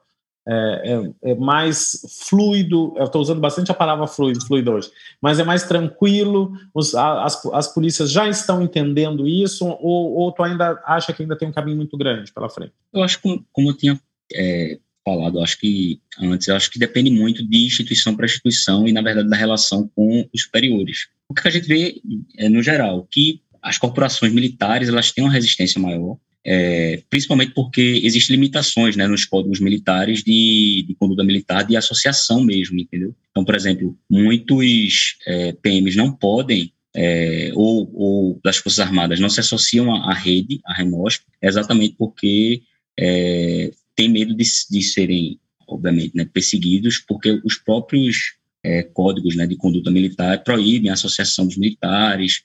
é, 0.48 0.82
é, 0.84 1.30
é, 1.30 1.34
mais 1.36 2.04
fluido? 2.28 2.92
Eu 2.96 3.04
estou 3.04 3.22
usando 3.22 3.40
bastante 3.40 3.70
a 3.70 3.74
palavra 3.74 4.08
fluido, 4.08 4.44
fluido 4.44 4.72
hoje, 4.72 4.90
mas 5.22 5.38
é 5.38 5.44
mais 5.44 5.62
tranquilo? 5.62 6.52
Os, 6.74 6.92
as, 6.96 7.46
as 7.52 7.72
polícias 7.72 8.10
já 8.10 8.28
estão 8.28 8.60
entendendo 8.60 9.28
isso? 9.28 9.64
Ou, 9.64 10.12
ou 10.12 10.32
tu 10.32 10.42
ainda 10.42 10.82
acha 10.84 11.12
que 11.12 11.22
ainda 11.22 11.38
tem 11.38 11.46
um 11.46 11.52
caminho 11.52 11.76
muito 11.76 11.96
grande 11.96 12.32
pela 12.32 12.50
frente? 12.50 12.72
Eu 12.92 13.04
acho 13.04 13.22
que, 13.22 13.44
como 13.52 13.70
eu 13.70 13.76
tinha 13.76 14.00
é, 14.34 14.76
falado, 15.04 15.40
acho 15.40 15.56
que 15.60 16.00
antes, 16.20 16.48
acho 16.48 16.68
que 16.68 16.80
depende 16.80 17.12
muito 17.12 17.48
de 17.48 17.64
instituição 17.64 18.16
para 18.16 18.26
instituição 18.26 18.88
e, 18.88 18.92
na 18.92 19.02
verdade, 19.02 19.30
da 19.30 19.36
relação 19.36 19.88
com 19.94 20.28
os 20.34 20.42
superiores. 20.42 21.06
O 21.28 21.34
que 21.34 21.46
a 21.46 21.50
gente 21.52 21.68
vê, 21.68 22.02
é, 22.36 22.48
no 22.48 22.60
geral, 22.60 23.06
que 23.08 23.40
as 23.62 23.78
corporações 23.78 24.32
militares 24.32 24.88
elas 24.88 25.12
têm 25.12 25.24
uma 25.24 25.32
resistência 25.32 25.80
maior, 25.80 26.16
é, 26.44 27.02
principalmente 27.10 27.52
porque 27.52 28.00
existem 28.02 28.36
limitações 28.36 28.96
né, 28.96 29.06
nos 29.06 29.24
códigos 29.24 29.60
militares 29.60 30.22
de, 30.22 30.84
de, 30.88 30.94
conduta 30.94 31.22
militar 31.22 31.64
de 31.64 31.76
associação 31.76 32.42
mesmo, 32.42 32.78
entendeu? 32.78 33.14
Então, 33.30 33.44
por 33.44 33.54
exemplo, 33.54 33.96
muitos 34.08 35.16
é, 35.26 35.52
PMs 35.52 35.96
não 35.96 36.10
podem 36.12 36.72
é, 36.94 37.52
ou, 37.54 37.90
ou, 37.94 38.40
das 38.42 38.56
Forças 38.56 38.80
Armadas 38.80 39.20
não 39.20 39.28
se 39.28 39.40
associam 39.40 39.94
à, 39.94 40.10
à 40.10 40.14
rede, 40.14 40.60
à 40.64 40.74
REMOSP, 40.74 41.24
exatamente 41.40 41.94
porque 41.96 42.62
é, 42.98 43.70
tem 43.94 44.08
medo 44.08 44.34
de, 44.34 44.44
de 44.70 44.82
serem, 44.82 45.38
obviamente, 45.68 46.16
né, 46.16 46.24
perseguidos, 46.24 46.98
porque 46.98 47.40
os 47.44 47.56
próprios 47.56 48.34
é, 48.64 48.82
códigos 48.82 49.36
né, 49.36 49.46
de 49.46 49.56
conduta 49.56 49.90
militar 49.90 50.42
proíbem 50.42 50.90
a 50.90 50.94
associação 50.94 51.46
dos 51.46 51.56
militares, 51.56 52.42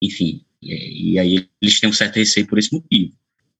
enfim, 0.00 0.42
e, 0.62 1.12
e 1.12 1.18
aí 1.18 1.48
eles 1.60 1.80
têm 1.80 1.88
um 1.88 1.92
certo 1.92 2.16
receio 2.16 2.46
por 2.46 2.58
esse 2.58 2.72
motivo. 2.72 3.12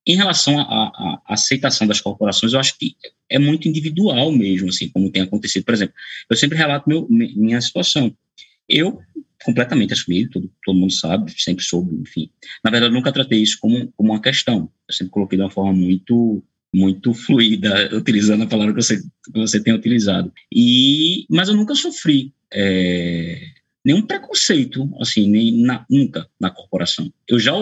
Em 0.06 0.16
relação 0.16 0.58
à 0.58 1.20
aceitação 1.26 1.86
das 1.86 2.00
corporações, 2.00 2.54
eu 2.54 2.60
acho 2.60 2.78
que 2.78 2.96
é 3.28 3.38
muito 3.38 3.68
individual 3.68 4.32
mesmo, 4.32 4.70
assim, 4.70 4.88
como 4.88 5.10
tem 5.10 5.22
acontecido. 5.22 5.64
Por 5.64 5.74
exemplo, 5.74 5.94
eu 6.30 6.36
sempre 6.36 6.56
relato 6.56 6.88
meu, 6.88 7.06
minha 7.10 7.60
situação. 7.60 8.16
Eu, 8.66 9.00
completamente 9.44 9.92
assumido, 9.92 10.30
todo, 10.30 10.50
todo 10.64 10.78
mundo 10.78 10.92
sabe, 10.92 11.30
sempre 11.36 11.62
soube, 11.62 11.94
enfim. 11.94 12.30
Na 12.64 12.70
verdade, 12.70 12.90
eu 12.90 12.96
nunca 12.96 13.12
tratei 13.12 13.42
isso 13.42 13.58
como, 13.60 13.92
como 13.92 14.12
uma 14.12 14.20
questão. 14.20 14.70
Eu 14.88 14.94
sempre 14.94 15.12
coloquei 15.12 15.36
de 15.36 15.44
uma 15.44 15.50
forma 15.50 15.72
muito 15.74 16.42
muito 16.72 17.14
fluida, 17.14 17.88
utilizando 17.96 18.44
a 18.44 18.46
palavra 18.46 18.74
que 18.74 18.82
você, 18.82 18.98
que 18.98 19.32
você 19.32 19.62
tem 19.62 19.72
utilizado. 19.72 20.32
E, 20.52 21.26
mas 21.30 21.48
eu 21.48 21.56
nunca 21.56 21.74
sofri 21.74 22.32
é, 22.52 23.40
nenhum 23.88 24.02
preconceito, 24.02 24.86
assim, 25.00 25.26
nem 25.26 25.62
na, 25.62 25.86
nunca 25.88 26.28
na 26.38 26.50
corporação. 26.50 27.10
Eu 27.26 27.38
já, 27.38 27.52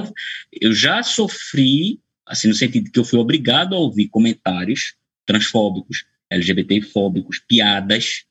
eu 0.60 0.72
já 0.72 1.00
sofri, 1.04 2.00
assim, 2.26 2.48
no 2.48 2.54
sentido 2.54 2.90
que 2.90 2.98
eu 2.98 3.04
fui 3.04 3.20
obrigado 3.20 3.76
a 3.76 3.78
ouvir 3.78 4.08
comentários 4.08 4.96
transfóbicos, 5.24 6.04
LGBT-fóbicos, 6.28 7.38
piadas, 7.38 8.24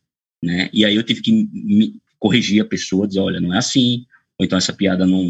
né? 0.44 0.70
E 0.74 0.84
aí 0.84 0.94
eu 0.94 1.04
tive 1.04 1.22
que 1.22 2.02
corrigir 2.20 2.62
a 2.62 2.66
pessoa, 2.66 3.08
dizer, 3.08 3.22
olha, 3.22 3.40
não 3.40 3.54
é 3.54 3.60
assim, 3.60 4.06
ou 4.38 4.46
então 4.46 4.58
essa 4.58 4.74
piada 4.74 5.08
não, 5.08 5.24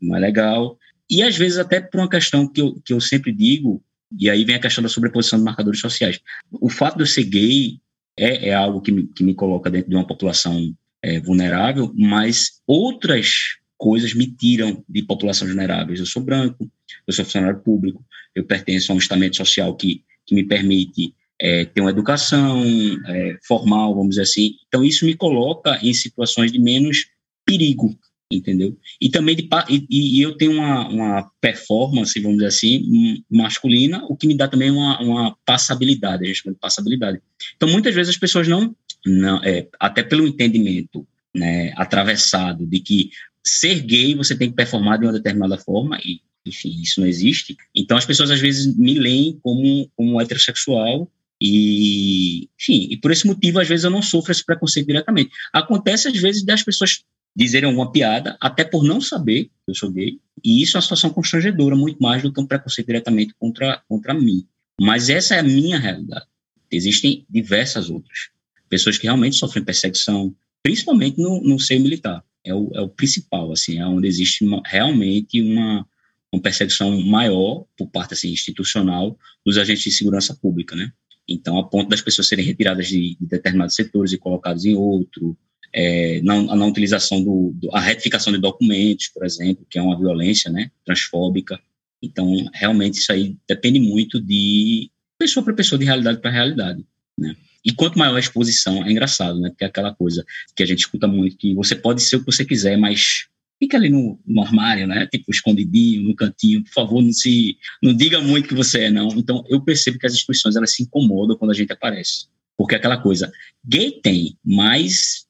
não 0.00 0.14
é 0.14 0.20
legal. 0.20 0.78
E 1.10 1.20
às 1.20 1.36
vezes 1.36 1.58
até 1.58 1.80
por 1.80 1.98
uma 1.98 2.08
questão 2.08 2.46
que 2.46 2.60
eu, 2.60 2.80
que 2.84 2.92
eu 2.92 3.00
sempre 3.00 3.32
digo, 3.32 3.82
e 4.16 4.30
aí 4.30 4.44
vem 4.44 4.54
a 4.54 4.60
questão 4.60 4.82
da 4.82 4.88
sobreposição 4.88 5.40
de 5.40 5.44
marcadores 5.44 5.80
sociais. 5.80 6.20
O 6.52 6.68
fato 6.68 6.94
de 6.96 7.02
eu 7.02 7.06
ser 7.08 7.24
gay 7.24 7.80
é, 8.16 8.50
é 8.50 8.54
algo 8.54 8.80
que 8.80 8.92
me, 8.92 9.04
que 9.08 9.24
me 9.24 9.34
coloca 9.34 9.68
dentro 9.68 9.90
de 9.90 9.96
uma 9.96 10.06
população 10.06 10.72
é, 11.04 11.20
vulnerável, 11.20 11.92
mas 11.94 12.62
outras 12.66 13.58
coisas 13.76 14.14
me 14.14 14.26
tiram 14.26 14.82
de 14.88 15.02
populações 15.02 15.50
vulneráveis. 15.50 16.00
Eu 16.00 16.06
sou 16.06 16.22
branco, 16.22 16.66
eu 17.06 17.12
sou 17.12 17.26
funcionário 17.26 17.60
público, 17.60 18.02
eu 18.34 18.42
pertenço 18.42 18.90
a 18.90 18.94
um 18.94 18.98
estamento 18.98 19.36
social 19.36 19.76
que, 19.76 20.02
que 20.24 20.34
me 20.34 20.42
permite 20.42 21.14
é, 21.38 21.66
ter 21.66 21.82
uma 21.82 21.90
educação 21.90 22.64
é, 23.06 23.36
formal, 23.46 23.94
vamos 23.94 24.10
dizer 24.10 24.22
assim. 24.22 24.52
Então, 24.66 24.82
isso 24.82 25.04
me 25.04 25.14
coloca 25.14 25.78
em 25.82 25.92
situações 25.92 26.50
de 26.50 26.58
menos 26.58 27.08
perigo, 27.44 27.94
entendeu? 28.32 28.74
E 28.98 29.10
também 29.10 29.36
de, 29.36 29.46
e, 29.68 29.86
e, 29.90 30.22
eu 30.22 30.38
tenho 30.38 30.52
uma, 30.52 30.88
uma 30.88 31.30
performance, 31.38 32.18
vamos 32.18 32.38
dizer 32.38 32.48
assim, 32.48 33.22
masculina, 33.30 34.02
o 34.08 34.16
que 34.16 34.26
me 34.26 34.34
dá 34.34 34.48
também 34.48 34.70
uma, 34.70 34.98
uma 35.02 35.36
passabilidade, 35.44 36.24
a 36.24 36.26
gente 36.26 36.40
chama 36.40 36.54
de 36.54 36.60
passabilidade. 36.60 37.20
Então, 37.56 37.68
muitas 37.68 37.94
vezes 37.94 38.14
as 38.14 38.18
pessoas 38.18 38.48
não 38.48 38.74
não, 39.04 39.42
é, 39.44 39.68
até 39.78 40.02
pelo 40.02 40.26
entendimento 40.26 41.06
né, 41.34 41.72
atravessado 41.76 42.66
de 42.66 42.80
que 42.80 43.10
ser 43.44 43.80
gay 43.80 44.14
você 44.14 44.36
tem 44.36 44.48
que 44.48 44.56
performar 44.56 44.98
de 44.98 45.06
uma 45.06 45.12
determinada 45.12 45.58
forma 45.58 45.98
e 45.98 46.20
enfim 46.46 46.80
isso 46.80 47.00
não 47.00 47.06
existe. 47.06 47.56
Então 47.74 47.96
as 47.96 48.06
pessoas 48.06 48.30
às 48.30 48.40
vezes 48.40 48.74
me 48.76 48.94
leem 48.94 49.38
como 49.42 49.90
como 49.96 50.20
heterossexual 50.20 51.10
e 51.40 52.48
enfim 52.58 52.88
e 52.90 52.96
por 52.96 53.10
esse 53.10 53.26
motivo 53.26 53.60
às 53.60 53.68
vezes 53.68 53.84
eu 53.84 53.90
não 53.90 54.02
sofro 54.02 54.32
esse 54.32 54.44
preconceito 54.44 54.86
diretamente. 54.86 55.30
Acontece 55.52 56.08
às 56.08 56.16
vezes 56.16 56.44
das 56.44 56.62
pessoas 56.62 57.02
dizerem 57.36 57.68
alguma 57.68 57.90
piada 57.90 58.36
até 58.40 58.64
por 58.64 58.84
não 58.84 59.00
saber 59.00 59.44
que 59.44 59.50
eu 59.68 59.74
sou 59.74 59.90
gay 59.90 60.18
e 60.42 60.62
isso 60.62 60.76
é 60.76 60.78
uma 60.78 60.82
situação 60.82 61.10
constrangedora 61.10 61.76
muito 61.76 61.98
mais 62.00 62.22
do 62.22 62.32
que 62.32 62.40
um 62.40 62.46
preconceito 62.46 62.86
diretamente 62.86 63.34
contra 63.38 63.82
contra 63.88 64.14
mim. 64.14 64.46
Mas 64.80 65.08
essa 65.08 65.34
é 65.34 65.38
a 65.38 65.42
minha 65.42 65.78
realidade. 65.78 66.26
Existem 66.70 67.24
diversas 67.28 67.90
outras 67.90 68.33
pessoas 68.68 68.98
que 68.98 69.04
realmente 69.04 69.36
sofrem 69.36 69.64
perseguição, 69.64 70.34
principalmente 70.62 71.20
no, 71.20 71.42
no 71.42 71.58
seio 71.58 71.80
militar. 71.80 72.24
É 72.44 72.54
o, 72.54 72.70
é 72.74 72.80
o 72.80 72.88
principal, 72.88 73.52
assim, 73.52 73.78
é 73.78 73.86
onde 73.86 74.06
existe 74.06 74.44
uma, 74.44 74.62
realmente 74.66 75.40
uma, 75.40 75.86
uma 76.32 76.42
perseguição 76.42 77.00
maior 77.00 77.64
por 77.76 77.88
parte 77.88 78.14
assim, 78.14 78.30
institucional 78.30 79.18
dos 79.44 79.56
agentes 79.56 79.84
de 79.84 79.92
segurança 79.92 80.34
pública, 80.34 80.76
né? 80.76 80.92
Então, 81.26 81.58
a 81.58 81.64
ponto 81.64 81.88
das 81.88 82.02
pessoas 82.02 82.28
serem 82.28 82.44
retiradas 82.44 82.88
de, 82.88 83.16
de 83.18 83.26
determinados 83.26 83.74
setores 83.74 84.12
e 84.12 84.18
colocadas 84.18 84.66
em 84.66 84.74
outro, 84.74 85.36
é, 85.72 86.20
não, 86.22 86.50
a 86.50 86.56
não 86.56 86.68
utilização 86.68 87.22
do, 87.22 87.52
do, 87.54 87.74
a 87.74 87.80
retificação 87.80 88.32
de 88.32 88.38
documentos, 88.38 89.08
por 89.08 89.24
exemplo, 89.24 89.66
que 89.68 89.78
é 89.78 89.82
uma 89.82 89.98
violência, 89.98 90.50
né, 90.50 90.70
transfóbica. 90.84 91.58
Então, 92.02 92.30
realmente 92.52 92.98
isso 92.98 93.10
aí 93.10 93.36
depende 93.48 93.80
muito 93.80 94.20
de 94.20 94.90
pessoa 95.18 95.42
para 95.42 95.54
pessoa, 95.54 95.78
de 95.78 95.86
realidade 95.86 96.20
para 96.20 96.30
realidade, 96.30 96.84
né? 97.18 97.34
E 97.64 97.72
quanto 97.72 97.98
maior 97.98 98.16
a 98.16 98.20
exposição, 98.20 98.84
é 98.84 98.90
engraçado, 98.90 99.40
né? 99.40 99.48
Porque 99.48 99.64
é 99.64 99.66
aquela 99.66 99.94
coisa 99.94 100.24
que 100.54 100.62
a 100.62 100.66
gente 100.66 100.80
escuta 100.80 101.06
muito, 101.06 101.36
que 101.36 101.54
você 101.54 101.74
pode 101.74 102.02
ser 102.02 102.16
o 102.16 102.20
que 102.20 102.26
você 102.26 102.44
quiser, 102.44 102.76
mas 102.76 103.26
fica 103.58 103.76
ali 103.76 103.88
no, 103.88 104.20
no 104.26 104.42
armário, 104.42 104.86
né? 104.86 105.06
Tipo, 105.06 105.30
escondidinho, 105.30 106.02
no 106.02 106.14
cantinho, 106.14 106.62
por 106.62 106.72
favor, 106.72 107.02
não 107.02 107.12
se, 107.12 107.56
não 107.82 107.94
diga 107.94 108.20
muito 108.20 108.48
que 108.48 108.54
você 108.54 108.84
é, 108.84 108.90
não. 108.90 109.08
Então, 109.16 109.44
eu 109.48 109.60
percebo 109.62 109.98
que 109.98 110.06
as 110.06 110.12
instituições, 110.12 110.56
elas 110.56 110.74
se 110.74 110.82
incomodam 110.82 111.36
quando 111.36 111.52
a 111.52 111.54
gente 111.54 111.72
aparece. 111.72 112.26
Porque 112.56 112.74
é 112.74 112.78
aquela 112.78 112.98
coisa, 112.98 113.32
gay 113.64 113.92
tem, 114.02 114.36
mas 114.44 115.26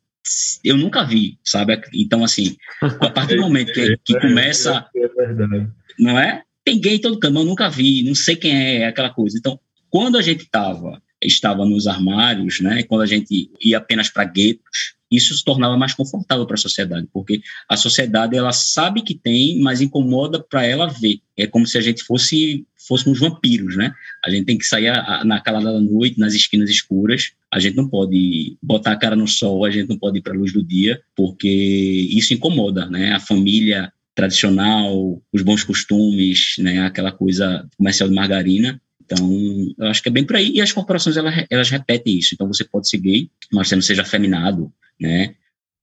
eu 0.64 0.76
nunca 0.76 1.04
vi, 1.04 1.38
sabe? 1.44 1.80
Então, 1.94 2.24
assim, 2.24 2.56
a 2.80 3.10
partir 3.10 3.36
do 3.36 3.42
momento 3.42 3.72
que, 3.72 3.96
que 4.04 4.20
começa... 4.20 4.86
É 4.96 5.66
não 5.98 6.18
é? 6.18 6.42
Tem 6.64 6.80
gay 6.80 6.96
em 6.96 7.00
todo 7.00 7.18
canto, 7.20 7.38
eu 7.38 7.44
nunca 7.44 7.68
vi, 7.68 8.02
não 8.02 8.14
sei 8.14 8.34
quem 8.34 8.52
é, 8.52 8.76
é 8.78 8.86
aquela 8.88 9.10
coisa. 9.10 9.38
Então, 9.38 9.60
quando 9.88 10.18
a 10.18 10.22
gente 10.22 10.46
tava 10.46 11.00
estava 11.24 11.64
nos 11.64 11.86
armários, 11.86 12.60
né, 12.60 12.82
quando 12.82 13.02
a 13.02 13.06
gente 13.06 13.50
ia 13.60 13.78
apenas 13.78 14.08
para 14.08 14.24
guetos, 14.24 14.94
isso 15.10 15.34
se 15.34 15.44
tornava 15.44 15.76
mais 15.76 15.94
confortável 15.94 16.46
para 16.46 16.54
a 16.54 16.58
sociedade, 16.58 17.06
porque 17.12 17.40
a 17.68 17.76
sociedade 17.76 18.36
ela 18.36 18.52
sabe 18.52 19.02
que 19.02 19.14
tem, 19.14 19.60
mas 19.60 19.80
incomoda 19.80 20.40
para 20.42 20.66
ela 20.66 20.88
ver. 20.88 21.20
É 21.36 21.46
como 21.46 21.66
se 21.66 21.78
a 21.78 21.80
gente 21.80 22.02
fosse 22.02 22.66
fôssemos 22.86 23.18
vampiros, 23.18 23.76
né? 23.76 23.92
A 24.24 24.30
gente 24.30 24.44
tem 24.44 24.58
que 24.58 24.66
sair 24.66 24.88
a, 24.88 25.20
a, 25.20 25.24
na 25.24 25.40
calada 25.40 25.72
da 25.72 25.80
noite, 25.80 26.18
nas 26.18 26.34
esquinas 26.34 26.68
escuras. 26.68 27.32
A 27.50 27.58
gente 27.58 27.76
não 27.76 27.88
pode 27.88 28.56
botar 28.62 28.92
a 28.92 28.96
cara 28.96 29.16
no 29.16 29.26
sol, 29.26 29.64
a 29.64 29.70
gente 29.70 29.88
não 29.88 29.98
pode 29.98 30.18
ir 30.18 30.22
para 30.22 30.34
a 30.34 30.36
luz 30.36 30.52
do 30.52 30.62
dia, 30.62 31.00
porque 31.16 31.48
isso 31.48 32.34
incomoda, 32.34 32.86
né? 32.86 33.12
A 33.12 33.20
família 33.20 33.92
tradicional, 34.14 35.20
os 35.32 35.42
bons 35.42 35.64
costumes, 35.64 36.56
né? 36.58 36.80
Aquela 36.80 37.10
coisa 37.10 37.66
comercial 37.76 38.08
de 38.08 38.14
margarina 38.14 38.80
então, 39.04 39.74
eu 39.78 39.86
acho 39.86 40.02
que 40.02 40.08
é 40.08 40.12
bem 40.12 40.24
por 40.24 40.36
aí. 40.36 40.52
E 40.54 40.60
as 40.60 40.72
corporações, 40.72 41.16
elas, 41.16 41.46
elas 41.50 41.70
repetem 41.70 42.18
isso. 42.18 42.34
Então, 42.34 42.46
você 42.46 42.64
pode 42.64 42.88
ser 42.88 42.98
gay, 42.98 43.30
mas 43.52 43.68
você 43.68 43.74
não 43.74 43.82
seja 43.82 44.02
afeminado, 44.02 44.72
né? 45.00 45.34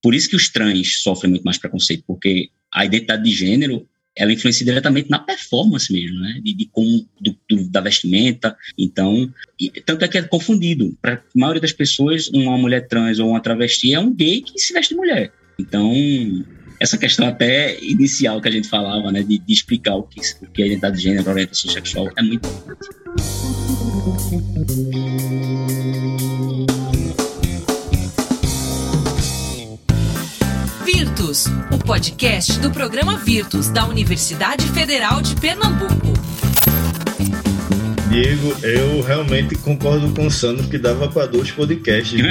Por 0.02 0.16
isso 0.16 0.30
que 0.30 0.36
os 0.36 0.50
trans 0.50 1.02
sofrem 1.02 1.30
muito 1.30 1.44
mais 1.44 1.58
preconceito, 1.58 2.04
porque 2.08 2.50
a 2.74 2.86
identidade 2.86 3.24
de 3.24 3.32
gênero, 3.32 3.88
ela 4.16 4.34
influencia 4.34 4.66
diretamente 4.66 5.10
na 5.10 5.20
performance 5.20 5.94
mesmo, 5.94 6.20
né? 6.20 6.40
De, 6.44 6.54
de 6.54 6.66
como, 6.66 7.08
do, 7.20 7.38
do, 7.50 7.70
da 7.70 7.82
vestimenta. 7.82 8.58
Então, 8.78 9.32
e, 9.60 9.70
tanto 9.70 10.04
é 10.04 10.08
que 10.08 10.18
é 10.18 10.24
confundido. 10.24 10.98
Para 11.02 11.14
a 11.14 11.22
maioria 11.36 11.62
das 11.62 11.74
pessoas, 11.74 12.28
uma 12.30 12.58
mulher 12.58 12.88
trans 12.88 13.20
ou 13.20 13.30
uma 13.30 13.42
travesti 13.42 13.94
é 13.94 14.00
um 14.00 14.14
gay 14.14 14.42
que 14.42 14.60
se 14.60 14.74
veste 14.74 14.96
mulher. 14.96 15.32
Então, 15.60 15.94
essa 16.82 16.98
questão 16.98 17.28
até 17.28 17.80
inicial 17.80 18.42
que 18.42 18.48
a 18.48 18.52
gente 18.52 18.68
falava, 18.68 19.12
né, 19.12 19.22
de, 19.22 19.38
de 19.38 19.54
explicar 19.54 19.96
o 19.96 20.02
que, 20.02 20.20
o 20.42 20.48
que 20.48 20.64
é 20.64 20.66
identidade 20.66 20.98
de 20.98 21.04
gênero, 21.04 21.30
orientação 21.30 21.72
sexual, 21.72 22.10
é 22.18 22.24
muito 22.24 22.48
importante. 22.48 22.90
Virtus 30.84 31.46
o 31.72 31.78
podcast 31.86 32.60
do 32.60 32.72
programa 32.72 33.16
Virtus 33.16 33.70
da 33.70 33.86
Universidade 33.86 34.68
Federal 34.70 35.22
de 35.22 35.36
Pernambuco. 35.36 36.31
Diego, 38.12 38.54
eu 38.62 39.00
realmente 39.00 39.56
concordo 39.56 40.14
com 40.14 40.28
o 40.28 40.32
Sandro 40.32 40.68
que 40.68 40.78
dava 40.78 41.08
para 41.08 41.28
dois 41.28 41.50
podcasts. 41.50 42.22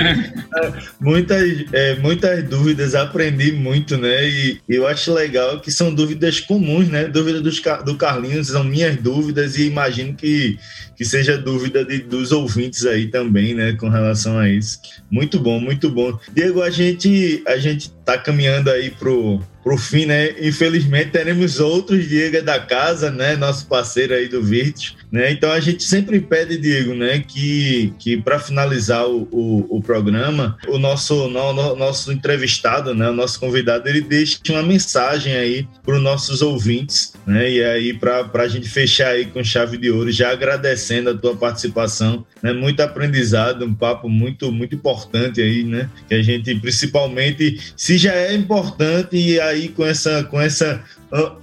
muitas, 1.00 1.64
é, 1.72 1.96
muitas 1.96 2.46
dúvidas, 2.46 2.94
aprendi 2.94 3.52
muito, 3.52 3.96
né? 3.96 4.28
E 4.28 4.60
eu 4.68 4.86
acho 4.86 5.10
legal 5.14 5.58
que 5.58 5.72
são 5.72 5.94
dúvidas 5.94 6.38
comuns, 6.38 6.86
né? 6.88 7.04
Dúvidas 7.04 7.40
dos, 7.40 7.62
do 7.86 7.96
Carlinhos 7.96 8.48
são 8.48 8.62
minhas 8.62 8.96
dúvidas 8.96 9.56
e 9.56 9.68
imagino 9.68 10.12
que, 10.12 10.58
que 10.94 11.04
seja 11.06 11.38
dúvida 11.38 11.82
de, 11.82 12.00
dos 12.00 12.30
ouvintes 12.30 12.84
aí 12.84 13.06
também, 13.06 13.54
né? 13.54 13.72
Com 13.72 13.88
relação 13.88 14.38
a 14.38 14.50
isso. 14.50 14.78
Muito 15.10 15.40
bom, 15.40 15.58
muito 15.58 15.88
bom. 15.88 16.18
Diego, 16.34 16.60
a 16.60 16.68
gente, 16.68 17.42
a 17.46 17.56
gente 17.56 17.90
tá 18.04 18.18
caminhando 18.18 18.70
aí 18.70 18.90
pro 18.90 19.40
fim, 19.78 20.06
né? 20.06 20.34
Infelizmente 20.40 21.10
teremos 21.10 21.60
outros 21.60 22.08
Diego 22.08 22.42
da 22.42 22.58
casa, 22.58 23.10
né? 23.10 23.36
Nosso 23.36 23.66
parceiro 23.66 24.14
aí 24.14 24.28
do 24.28 24.42
Virtus, 24.42 24.96
né? 25.10 25.30
Então 25.30 25.50
a 25.50 25.60
gente 25.60 25.82
sempre 25.82 26.20
pede, 26.20 26.56
Diego, 26.56 26.94
né? 26.94 27.22
Que, 27.26 27.92
que 27.98 28.16
para 28.16 28.38
finalizar 28.38 29.06
o, 29.06 29.28
o, 29.30 29.76
o, 29.78 29.82
programa, 29.82 30.56
o 30.68 30.78
nosso, 30.78 31.28
no, 31.28 31.52
no, 31.52 31.76
nosso 31.76 32.12
entrevistado, 32.12 32.94
né? 32.94 33.10
O 33.10 33.14
nosso 33.14 33.38
convidado, 33.38 33.88
ele 33.88 34.00
deixe 34.00 34.38
uma 34.48 34.62
mensagem 34.62 35.34
aí 35.34 35.66
para 35.84 35.96
os 35.96 36.02
nossos 36.02 36.42
ouvintes, 36.42 37.12
né? 37.26 37.50
E 37.50 37.64
aí 37.64 37.92
para 37.92 38.28
a 38.34 38.48
gente 38.48 38.68
fechar 38.68 39.08
aí 39.08 39.26
com 39.26 39.42
chave 39.42 39.76
de 39.76 39.90
ouro, 39.90 40.10
já 40.10 40.30
agradecendo 40.30 41.10
a 41.10 41.14
tua 41.14 41.36
participação, 41.36 42.24
né? 42.42 42.52
Muito 42.52 42.80
aprendizado, 42.80 43.64
um 43.64 43.74
papo 43.74 44.08
muito 44.08 44.50
muito 44.52 44.74
importante 44.74 45.40
aí, 45.40 45.64
né? 45.64 45.88
Que 46.08 46.14
a 46.14 46.22
gente 46.22 46.54
principalmente, 46.56 47.58
se 47.76 47.98
já 47.98 48.12
é 48.14 48.34
importante 48.34 49.16
e 49.16 49.40
aí 49.40 49.59
com 49.68 49.84
essa, 49.84 50.24
com 50.24 50.40
essa, 50.40 50.82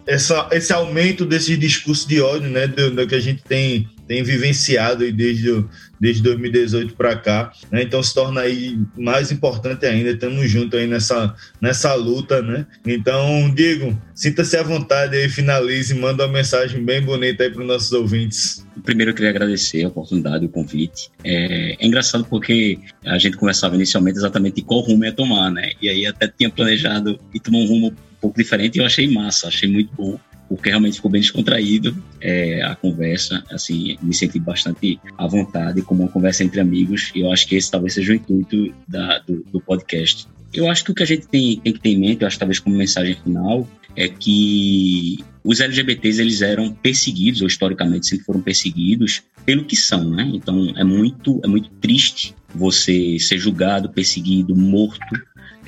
essa, 0.06 0.50
esse 0.52 0.74
aumento 0.74 1.26
desse 1.26 1.56
discurso 1.58 2.08
de 2.08 2.22
ódio, 2.22 2.50
né, 2.50 2.68
do, 2.68 2.92
do 2.92 3.08
que 3.08 3.16
a 3.16 3.20
gente 3.20 3.44
tem, 3.44 3.88
tem 4.08 4.24
vivenciado 4.24 5.04
aí 5.04 5.12
desde, 5.12 5.64
desde 6.00 6.22
2018 6.24 6.96
para 6.96 7.16
cá, 7.16 7.52
né? 7.72 7.84
então 7.84 8.02
se 8.02 8.14
torna 8.14 8.42
aí 8.42 8.80
mais 8.98 9.32
importante 9.32 9.86
ainda, 9.86 10.12
estamos 10.12 10.50
juntos 10.50 10.80
aí 10.80 10.88
nessa, 10.88 11.36
nessa 11.62 11.94
luta, 11.96 12.42
né? 12.42 12.66
Então, 12.86 13.52
Diego, 13.54 14.00
sinta-se 14.14 14.58
à 14.58 14.64
vontade 14.64 15.16
aí, 15.16 15.30
finalize 15.30 15.94
manda 15.94 16.26
uma 16.26 16.34
mensagem 16.34 16.84
bem 16.84 17.02
bonita 17.02 17.44
aí 17.44 17.50
para 17.50 17.62
os 17.62 17.68
nossos 17.68 17.92
ouvintes. 17.92 18.66
Primeiro 18.84 19.12
eu 19.12 19.16
queria 19.16 19.32
agradecer 19.32 19.84
a 19.84 19.88
oportunidade, 19.88 20.46
o 20.46 20.50
convite. 20.50 21.10
É, 21.24 21.38
é, 21.80 21.86
engraçado 21.86 22.26
porque 22.26 22.80
a 23.06 23.18
gente 23.18 23.38
conversava 23.38 23.76
inicialmente 23.76 24.18
exatamente 24.18 24.56
de 24.56 24.62
qual 24.62 24.82
rumo 24.82 25.06
ia 25.06 25.12
tomar, 25.12 25.52
né? 25.52 25.72
E 25.82 25.90
aí 25.90 26.06
até 26.06 26.28
tinha 26.28 26.50
planejado 26.50 27.20
e 27.34 27.40
tomar 27.40 27.60
um 27.60 27.68
rumo 27.68 27.88
um 27.88 28.20
pouco 28.22 28.38
diferente 28.38 28.78
e 28.78 28.80
eu 28.80 28.86
achei 28.86 29.12
massa, 29.12 29.48
achei 29.48 29.70
muito 29.70 29.94
bom 29.96 30.20
porque 30.48 30.70
realmente 30.70 30.96
ficou 30.96 31.12
bem 31.12 31.22
descontraído 31.22 31.96
é, 32.22 32.62
a 32.64 32.76
conversa, 32.76 33.44
assim, 33.52 33.98
me 34.02 34.14
senti 34.14 34.40
bastante 34.40 35.00
à 35.18 35.28
vontade, 35.28 35.82
como 35.82 36.04
uma 36.04 36.12
conversa 36.12 36.44
entre 36.44 36.60
amigos, 36.60 37.12
e 37.14 37.22
eu 37.22 37.32
acho 37.32 37.48
que 37.48 37.56
esse 37.56 37.70
talvez 37.70 37.94
seja 37.94 38.14
o 38.14 38.16
intuito 38.16 38.74
da, 38.88 39.20
do, 39.20 39.44
do, 39.52 39.62
podcast. 39.62 40.28
Eu 40.54 40.70
acho 40.70 40.84
que 40.84 40.92
o 40.92 40.96
que 40.96 41.04
a 41.04 41.08
gente 41.08 41.28
tem, 41.28 41.60
tem 41.60 41.74
que 41.74 41.80
ter 41.80 41.90
em 41.90 42.00
mente, 42.00 42.22
eu 42.22 42.28
acho 42.28 42.40
talvez 42.40 42.60
como 42.60 42.76
mensagem 42.76 43.16
final, 43.16 43.68
é 43.96 44.08
que 44.08 45.18
os 45.44 45.60
LGBTs 45.60 46.22
eles 46.22 46.42
eram 46.42 46.72
perseguidos, 46.72 47.42
ou 47.42 47.48
historicamente 47.48 48.08
sempre 48.08 48.26
foram 48.26 48.42
perseguidos, 48.42 49.24
pelo 49.46 49.66
que 49.66 49.76
são, 49.76 50.10
né? 50.10 50.30
Então 50.34 50.74
é 50.76 50.84
muito, 50.84 51.40
é 51.44 51.48
muito 51.48 51.70
triste 51.82 52.36
você 52.54 53.18
ser 53.20 53.38
julgado, 53.38 53.90
perseguido, 53.90 54.56
morto 54.56 55.06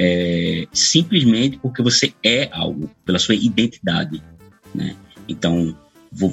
é, 0.02 0.66
simplesmente 0.72 1.58
porque 1.58 1.84
você 1.84 2.14
é 2.24 2.50
algo, 2.54 2.90
pela 3.06 3.20
sua 3.20 3.36
identidade. 3.36 4.24
Né? 4.74 4.96
Então, 5.28 5.76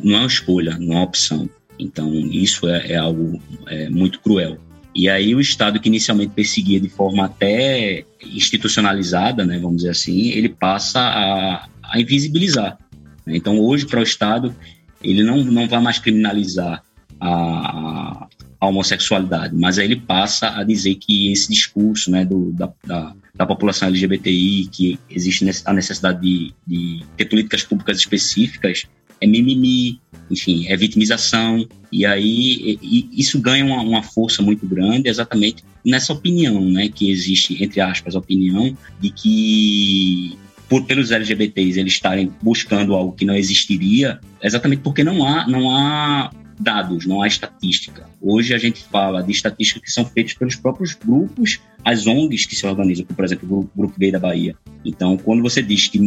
não 0.02 0.16
é 0.16 0.20
uma 0.20 0.26
escolha, 0.26 0.78
não 0.78 0.92
é 0.92 0.96
uma 0.96 1.04
opção. 1.04 1.48
Então, 1.78 2.12
isso 2.14 2.68
é, 2.68 2.92
é 2.92 2.96
algo 2.96 3.40
é, 3.66 3.88
muito 3.88 4.20
cruel. 4.20 4.58
E 4.96 5.10
aí 5.10 5.34
o 5.34 5.40
Estado 5.40 5.78
que 5.78 5.88
inicialmente 5.88 6.32
perseguia 6.34 6.80
de 6.80 6.88
forma 6.88 7.26
até 7.26 8.04
institucionalizada, 8.22 9.44
né, 9.44 9.58
vamos 9.58 9.78
dizer 9.78 9.90
assim, 9.90 10.28
ele 10.30 10.48
passa 10.48 11.00
a, 11.00 11.68
a 11.82 12.00
invisibilizar. 12.00 12.78
Né? 13.26 13.36
Então 13.36 13.60
hoje 13.60 13.84
para 13.84 14.00
o 14.00 14.02
Estado 14.02 14.56
ele 15.04 15.22
não, 15.22 15.44
não 15.44 15.68
vai 15.68 15.80
mais 15.80 15.98
criminalizar 15.98 16.82
a, 17.20 18.26
a, 18.58 18.66
homossexualidade, 18.66 19.54
mas 19.54 19.78
aí 19.78 19.84
ele 19.84 19.96
passa 19.96 20.58
a 20.58 20.64
dizer 20.64 20.94
que 20.94 21.30
esse 21.30 21.50
discurso 21.52 22.10
né, 22.10 22.24
do, 22.24 22.50
da, 22.52 22.72
da 22.84 23.14
da 23.36 23.46
população 23.46 23.88
LGBTI, 23.88 24.68
que 24.72 24.98
existe 25.10 25.44
a 25.64 25.72
necessidade 25.72 26.20
de, 26.20 26.54
de 26.66 27.04
ter 27.16 27.26
políticas 27.26 27.62
públicas 27.62 27.98
específicas, 27.98 28.86
é 29.20 29.26
mimimi, 29.26 30.00
enfim, 30.30 30.66
é 30.68 30.76
vitimização, 30.76 31.66
e 31.90 32.04
aí 32.04 32.78
e, 32.82 33.08
isso 33.12 33.40
ganha 33.40 33.64
uma, 33.64 33.80
uma, 33.82 34.02
força 34.02 34.42
muito 34.42 34.66
grande 34.66 35.08
exatamente 35.08 35.64
nessa 35.84 36.12
opinião, 36.12 36.60
né, 36.70 36.88
que 36.88 37.10
existe, 37.10 37.62
entre 37.62 37.80
aspas, 37.80 38.14
a 38.14 38.18
opinião 38.18 38.76
de 39.00 39.10
que 39.10 40.36
por 40.68 40.84
pelos 40.84 41.12
LGBTs 41.12 41.78
eles 41.78 41.92
estarem 41.92 42.32
buscando 42.42 42.94
algo 42.94 43.12
que 43.12 43.24
não 43.24 43.34
existiria, 43.34 44.18
exatamente 44.42 44.80
porque 44.80 45.04
não 45.04 45.26
há, 45.26 45.46
não 45.46 45.70
há 45.70 46.30
dados, 46.58 47.06
não 47.06 47.22
há 47.22 47.26
estatística. 47.26 48.08
Hoje 48.20 48.54
a 48.54 48.58
gente 48.58 48.82
fala 48.84 49.22
de 49.22 49.32
estatísticas 49.32 49.82
que 49.82 49.90
são 49.90 50.04
feitas 50.04 50.34
pelos 50.34 50.56
próprios 50.56 50.94
grupos, 50.94 51.60
as 51.84 52.06
ONGs 52.06 52.46
que 52.46 52.56
se 52.56 52.66
organizam, 52.66 53.06
por 53.06 53.24
exemplo, 53.24 53.60
o 53.60 53.70
Grupo 53.76 53.98
Gay 53.98 54.10
da 54.10 54.18
Bahia. 54.18 54.56
Então, 54.84 55.16
quando 55.16 55.42
você 55.42 55.62
diz 55.62 55.88
que, 55.88 56.00